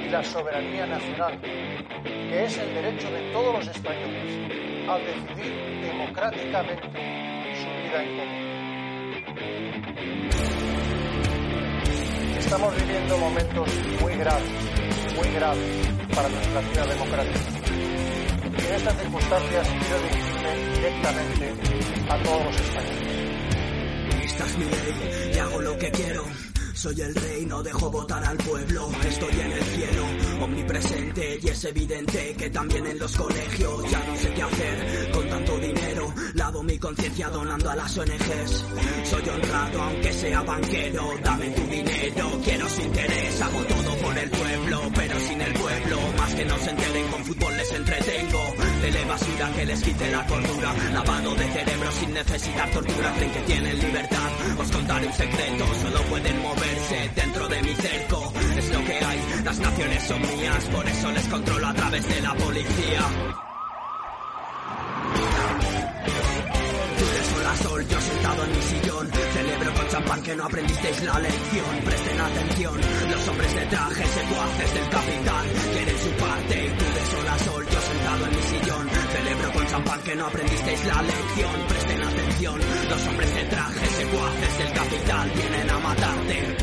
y 0.06 0.10
la 0.10 0.22
soberanía 0.22 0.86
nacional, 0.86 1.40
que 1.40 2.44
es 2.44 2.58
el 2.58 2.74
derecho 2.74 3.10
de 3.10 3.32
todos 3.32 3.54
los 3.54 3.68
españoles 3.74 4.90
a 4.90 4.98
decidir 4.98 5.82
democráticamente 5.82 6.90
su 7.56 7.68
vida 7.70 8.04
en 8.04 8.18
común. 8.18 8.44
Estamos 12.38 12.76
viviendo 12.76 13.18
momentos 13.18 13.70
muy 14.02 14.14
graves, 14.16 14.52
muy 15.16 15.30
graves 15.36 15.88
para 16.14 16.28
nuestra 16.28 16.60
vida 16.60 16.86
democrática. 16.86 17.40
Y 18.58 18.66
en 18.66 18.74
estas 18.74 18.98
circunstancias 18.98 19.70
quiero 19.70 20.00
dirigirme 20.02 20.54
directamente 20.76 21.54
a 22.10 22.24
todos 22.24 22.44
los 22.44 22.60
españoles. 22.60 23.08
Esta 24.26 24.46
es 24.48 24.58
mi 24.58 24.66
ley 24.66 25.32
y 25.34 25.40
hago 25.40 25.62
lo 25.62 25.78
que 25.78 25.92
quiero. 25.92 26.53
Soy 26.74 27.00
el 27.02 27.14
rey, 27.14 27.46
no 27.46 27.62
dejo 27.62 27.90
votar 27.90 28.24
al 28.24 28.38
pueblo. 28.38 28.90
Estoy 29.08 29.40
en 29.40 29.52
el 29.52 29.64
cielo, 29.64 30.06
omnipresente. 30.42 31.40
Y 31.42 31.48
es 31.48 31.64
evidente 31.66 32.36
que 32.36 32.50
también 32.50 32.86
en 32.88 33.00
los 33.00 33.16
colegios 33.16 33.92
ya 33.92 34.04
no 34.06 34.18
sé 34.18 34.34
qué 34.34 34.42
hacer 34.42 35.12
con 35.12 35.30
tanto 35.30 35.58
dinero. 35.60 36.14
Lavo 36.44 36.62
mi 36.62 36.78
conciencia 36.78 37.30
donando 37.30 37.70
a 37.70 37.76
las 37.78 37.98
ONGs. 37.98 38.66
Soy 39.06 39.30
honrado 39.30 39.82
aunque 39.82 40.12
sea 40.12 40.42
banquero. 40.42 41.10
Dame 41.24 41.50
tu 41.52 41.62
dinero, 41.68 42.42
quiero 42.44 42.68
su 42.68 42.82
interés. 42.82 43.42
Hago 43.42 43.60
todo 43.64 43.96
por 44.00 44.18
el 44.18 44.30
pueblo, 44.30 44.82
pero 44.94 45.20
sin 45.22 45.42
el 45.42 45.54
pueblo. 45.54 45.98
Más 46.18 46.36
que 46.36 46.44
no 46.44 46.58
se 46.58 46.70
enteren 46.70 47.08
con 47.08 47.24
fútbol 47.24 47.56
les 47.56 47.72
entretengo. 47.72 48.44
Tele 48.82 49.06
basura 49.06 49.52
que 49.56 49.66
les 49.66 49.84
quite 49.84 50.12
la 50.12 50.28
cordura. 50.28 50.74
Lavado 50.92 51.34
de 51.34 51.48
cerebro 51.48 51.92
sin 51.94 52.14
necesitar 52.14 52.70
tortura. 52.72 53.14
Creen 53.16 53.32
que 53.32 53.42
tienen 53.44 53.80
libertad. 53.80 54.32
Os 54.60 54.70
contaré 54.70 55.08
un 55.08 55.14
secreto, 55.14 55.66
solo 55.82 56.02
pueden 56.10 56.42
moverse 56.42 57.12
dentro 57.16 57.48
de 57.48 57.62
mi 57.62 57.74
cerco. 57.76 58.34
Es 58.58 58.70
lo 58.70 58.84
que 58.84 58.98
hay, 59.06 59.20
las 59.46 59.60
naciones 59.60 60.04
son 60.04 60.22
mías, 60.22 60.66
por 60.66 60.86
eso 60.90 61.10
les 61.10 61.28
controlo 61.30 61.68
a 61.68 61.74
través 61.74 62.06
de 62.06 62.20
la 62.20 62.34
policía. 62.36 63.34
De 67.44 67.50
sol 67.50 67.52
a 67.52 67.58
sol, 67.58 67.88
yo 67.88 68.02
sentado 68.02 68.44
en 68.44 68.52
mi 68.52 68.62
sillón. 68.62 69.10
Celebro 69.34 69.74
con 69.74 69.88
champán 69.88 70.22
que 70.22 70.36
no 70.36 70.46
aprendisteis 70.46 71.04
la 71.04 71.20
lección. 71.20 71.76
Presten 71.86 72.22
atención, 72.22 72.82
los 73.12 73.28
hombres 73.28 73.56
de 73.56 73.66
traje 73.66 74.06
secuaces 74.06 74.74
del 74.74 74.90
capital 74.90 75.46
Quieren 75.74 75.98
su 75.98 76.10
parte 76.12 76.76
tú 76.78 76.86
de 76.86 77.06
sol 77.12 77.28
a 77.28 77.40
sol, 77.40 77.66
yo 77.70 77.82
sentado 77.82 78.26
en 78.26 78.36
mi 78.36 78.42
sillón. 78.44 78.90
Celebro 79.14 79.52
con 79.54 79.68
champán 79.68 80.02
que 80.02 80.16
no 80.16 80.26
aprendisteis 80.28 80.86
la 80.86 81.02
lección. 81.02 81.68
Presten 81.68 82.04
atención, 82.04 82.60
los 82.90 83.08
hombres 83.08 83.36
de 83.36 83.44
traje 83.44 83.86
secuaces 83.88 84.58
del 84.58 84.74
capital 84.74 85.32
Vienen 85.36 85.70
a 85.70 85.80
matarte 85.80 86.63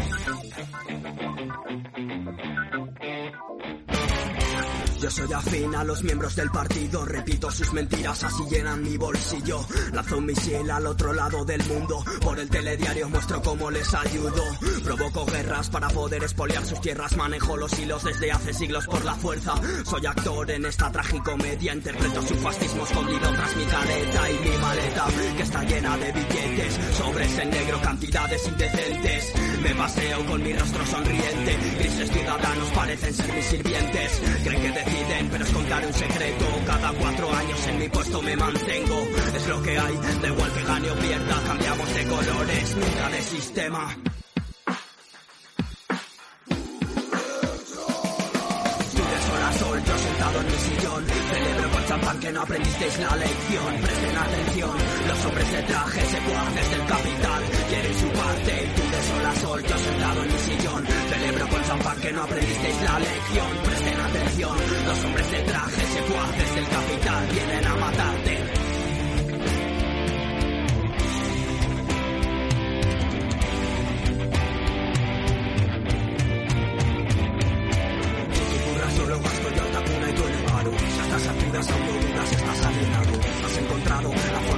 Yo 5.01 5.11
soy 5.11 5.33
afín 5.33 5.75
a 5.75 5.83
los 5.83 6.03
miembros 6.03 6.37
del 6.37 6.51
partido, 6.51 7.07
repito 7.07 7.51
sus 7.51 7.73
mentiras, 7.73 8.23
así 8.23 8.45
llenan 8.51 8.83
mi 8.83 8.99
bolsillo. 8.99 9.65
Lanzo 9.95 10.19
un 10.19 10.27
misil 10.27 10.71
al 10.71 10.87
otro 10.87 11.15
lado 11.15 11.43
del 11.47 11.65
mundo, 11.65 12.05
por 12.21 12.39
el 12.39 12.51
telediario 12.51 13.09
muestro 13.09 13.41
cómo 13.41 13.71
les 13.71 13.95
ayudo. 13.95 14.43
Provoco 14.85 15.25
guerras 15.25 15.71
para 15.71 15.89
poder 15.89 16.23
expoliar 16.23 16.67
sus 16.67 16.83
tierras, 16.83 17.17
manejo 17.17 17.57
los 17.57 17.79
hilos 17.79 18.05
desde 18.05 18.31
hace 18.31 18.53
siglos 18.53 18.87
por 18.87 19.03
la 19.03 19.15
fuerza. 19.15 19.55
Soy 19.87 20.05
actor 20.05 20.51
en 20.51 20.67
esta 20.67 20.93
tragicomedia, 20.93 21.73
interpreto 21.73 22.21
su 22.21 22.35
fascismo 22.35 22.85
escondido 22.85 23.33
tras 23.33 23.57
mi 23.57 23.65
careta 23.65 24.31
y 24.31 24.49
mi 24.49 24.57
maleta, 24.59 25.07
que 25.35 25.43
está 25.43 25.65
llena 25.65 25.97
de 25.97 26.13
billetes, 26.13 26.79
sobres 26.99 27.39
en 27.39 27.51
negro, 27.51 27.81
cantidades 27.81 28.47
indecentes. 28.47 29.33
Me 29.63 29.75
paseo 29.75 30.25
con 30.27 30.43
mi 30.43 30.53
rostro 30.55 30.87
sonriente, 30.87 31.59
grises 31.79 32.11
ciudadanos 32.11 32.69
parecen 32.71 33.13
ser 33.13 33.33
mis 33.35 33.45
sirvientes. 33.45 34.23
Creen 34.43 34.63
que 34.63 34.71
deciden, 34.71 35.29
pero 35.31 35.45
es 35.45 35.51
contar 35.51 35.87
un 35.87 35.93
secreto. 35.93 36.47
Cada 36.67 36.93
cuatro 36.93 37.31
años 37.35 37.67
en 37.67 37.79
mi 37.79 37.89
puesto 37.89 38.23
me 38.23 38.37
mantengo. 38.37 39.07
Es 39.37 39.47
lo 39.49 39.63
que 39.63 39.79
hay, 39.79 39.95
da 40.23 40.29
igual 40.29 40.53
que 40.53 40.65
gane 40.65 40.91
o 40.91 40.95
pierda. 40.95 41.43
Cambiamos 41.47 41.95
de 41.95 42.05
colores, 42.05 42.77
nunca 42.77 43.09
de 43.11 43.23
sistema. 43.23 43.97
Yo 49.87 49.99
sentado 49.99 50.41
en 50.41 50.47
mi 50.47 50.59
sillón. 50.59 51.07
Celebro 51.07 51.71
con 51.71 51.87
champán 51.87 52.21
que 52.21 52.33
no 52.33 52.43
aprendisteis 52.43 52.99
la 52.99 53.17
lección. 53.17 53.75
Presten 53.81 54.17
atención, 54.17 54.77
los 55.09 55.25
hombres 55.25 55.53
de 55.53 55.63
traje 55.63 56.01
secuaces 56.01 56.71
del 56.71 56.87
capital 56.87 57.43
quieren 57.69 57.95
su 57.95 58.09
parte. 58.09 58.65
Y 58.65 58.81
tú 58.81 58.90
sol 59.35 59.63
yo 59.63 59.79
sentado 59.79 60.23
en 60.23 60.33
mi 60.33 60.39
sillón. 60.39 60.87
Celebro 60.87 61.49
con 61.49 61.63
champán 61.63 62.01
que 62.01 62.13
no 62.13 62.23
aprendisteis 62.23 62.83
la 62.83 62.99
lección. 62.99 63.49
Presten 63.65 64.01
atención, 64.01 64.57
los 64.87 65.05
hombres 65.05 65.31
de 65.31 65.41
traje 65.43 65.83
secuaces 65.87 66.55
del 66.55 66.69
capital 66.69 67.29
vienen 67.33 67.67
a 67.67 67.77
matarte. 67.77 68.61
Solo 78.97 79.19
gasto 79.21 79.51
yo 79.57 79.63
alta 79.63 79.81
cuna 79.85 80.11
y 80.11 80.13
tú 80.13 80.23
en 80.27 80.35
dudas 82.03 82.33
estás 82.33 82.67
alienado 82.67 83.13
Has 83.47 83.59
encontrado 83.59 84.11
la 84.11 84.50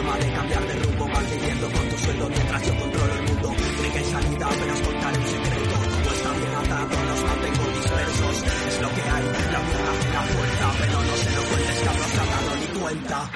no 11.06 11.16
se 11.16 11.30
lo 11.36 11.42
cuentes 11.44 11.88
ha 11.88 12.24
dado 12.26 12.56
ni 12.56 12.80
cuenta 12.80 13.30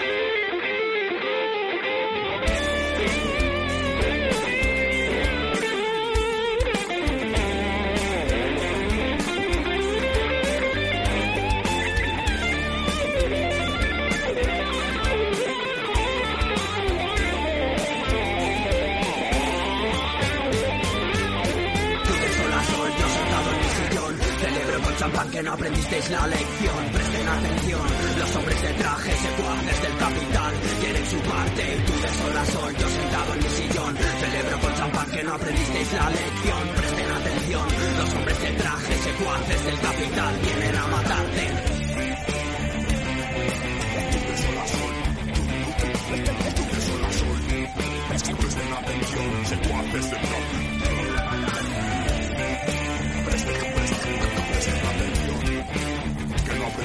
que 25.37 25.43
no 25.43 25.53
aprendisteis 25.53 26.11
la 26.11 26.26
lección. 26.28 26.80
Presten 26.95 27.28
atención, 27.28 27.87
los 28.18 28.37
hombres 28.37 28.62
de 28.62 28.72
traje 28.72 29.12
secuaces 29.12 29.82
del 29.82 29.97
capital. 29.99 30.53
Quieren 30.80 31.07
su 31.07 31.18
parte 31.28 31.62
y 31.76 31.80
tú 31.87 31.93
de 31.93 32.09
sol 32.09 32.37
a 32.39 32.47
sol, 32.47 32.74
yo 32.80 32.89
sentado 32.89 33.34
en 33.34 33.39
mi 33.45 33.51
sillón 33.51 33.97
Celebro 33.97 34.61
con 34.61 34.74
champán 34.76 35.11
que 35.11 35.22
no 35.24 35.34
aprendisteis 35.34 35.93
la 35.93 36.09
lección. 36.09 36.62
Presten 36.76 37.11
atención, 37.20 37.66
los 37.99 38.14
hombres 38.14 38.41
de 38.41 38.51
traje 38.53 38.95
secuaces 39.09 39.64
del 39.66 39.78
capital. 39.80 40.32
Vienen 40.41 40.76
a 40.76 40.87
matarte. 40.87 41.45
Presten 48.41 48.72
atención, 48.72 49.47
secuaces 49.47 50.11
del 50.11 50.20
Presten 50.20 50.76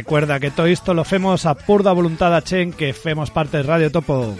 Recuerda 0.00 0.40
que 0.40 0.50
todo 0.50 0.64
esto 0.64 0.94
lo 0.94 1.02
hacemos 1.02 1.44
a 1.44 1.54
pura 1.54 1.92
voluntad 1.92 2.34
a 2.34 2.40
Chen 2.40 2.72
que 2.72 2.88
hacemos 2.88 3.30
parte 3.30 3.58
de 3.58 3.64
Radio 3.64 3.92
Topo. 3.92 4.34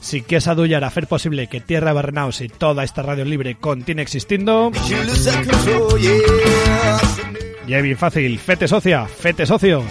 Si 0.00 0.22
quieres 0.22 0.48
adullar 0.48 0.82
a 0.82 0.88
hacer 0.88 1.06
posible 1.06 1.46
que 1.46 1.60
Tierra 1.60 1.92
Barrenaus 1.92 2.40
y 2.40 2.48
toda 2.48 2.82
esta 2.82 3.02
radio 3.02 3.24
libre 3.24 3.54
continúe 3.54 4.02
existiendo, 4.02 4.72
ya 7.68 7.80
bien 7.80 7.96
fácil, 7.96 8.36
fete 8.40 8.66
socia, 8.66 9.06
fete 9.06 9.46
socio. 9.46 9.84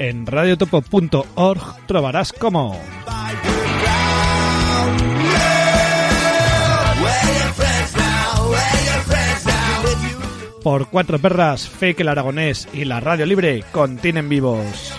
En 0.00 0.24
radiotopo.org 0.24 1.86
trobarás 1.86 2.32
como 2.32 2.74
por 10.62 10.88
cuatro 10.88 11.18
perras, 11.18 11.68
que 11.94 12.02
el 12.02 12.08
aragonés 12.08 12.66
y 12.72 12.86
la 12.86 13.00
radio 13.00 13.26
libre 13.26 13.62
continen 13.72 14.30
vivos. 14.30 14.94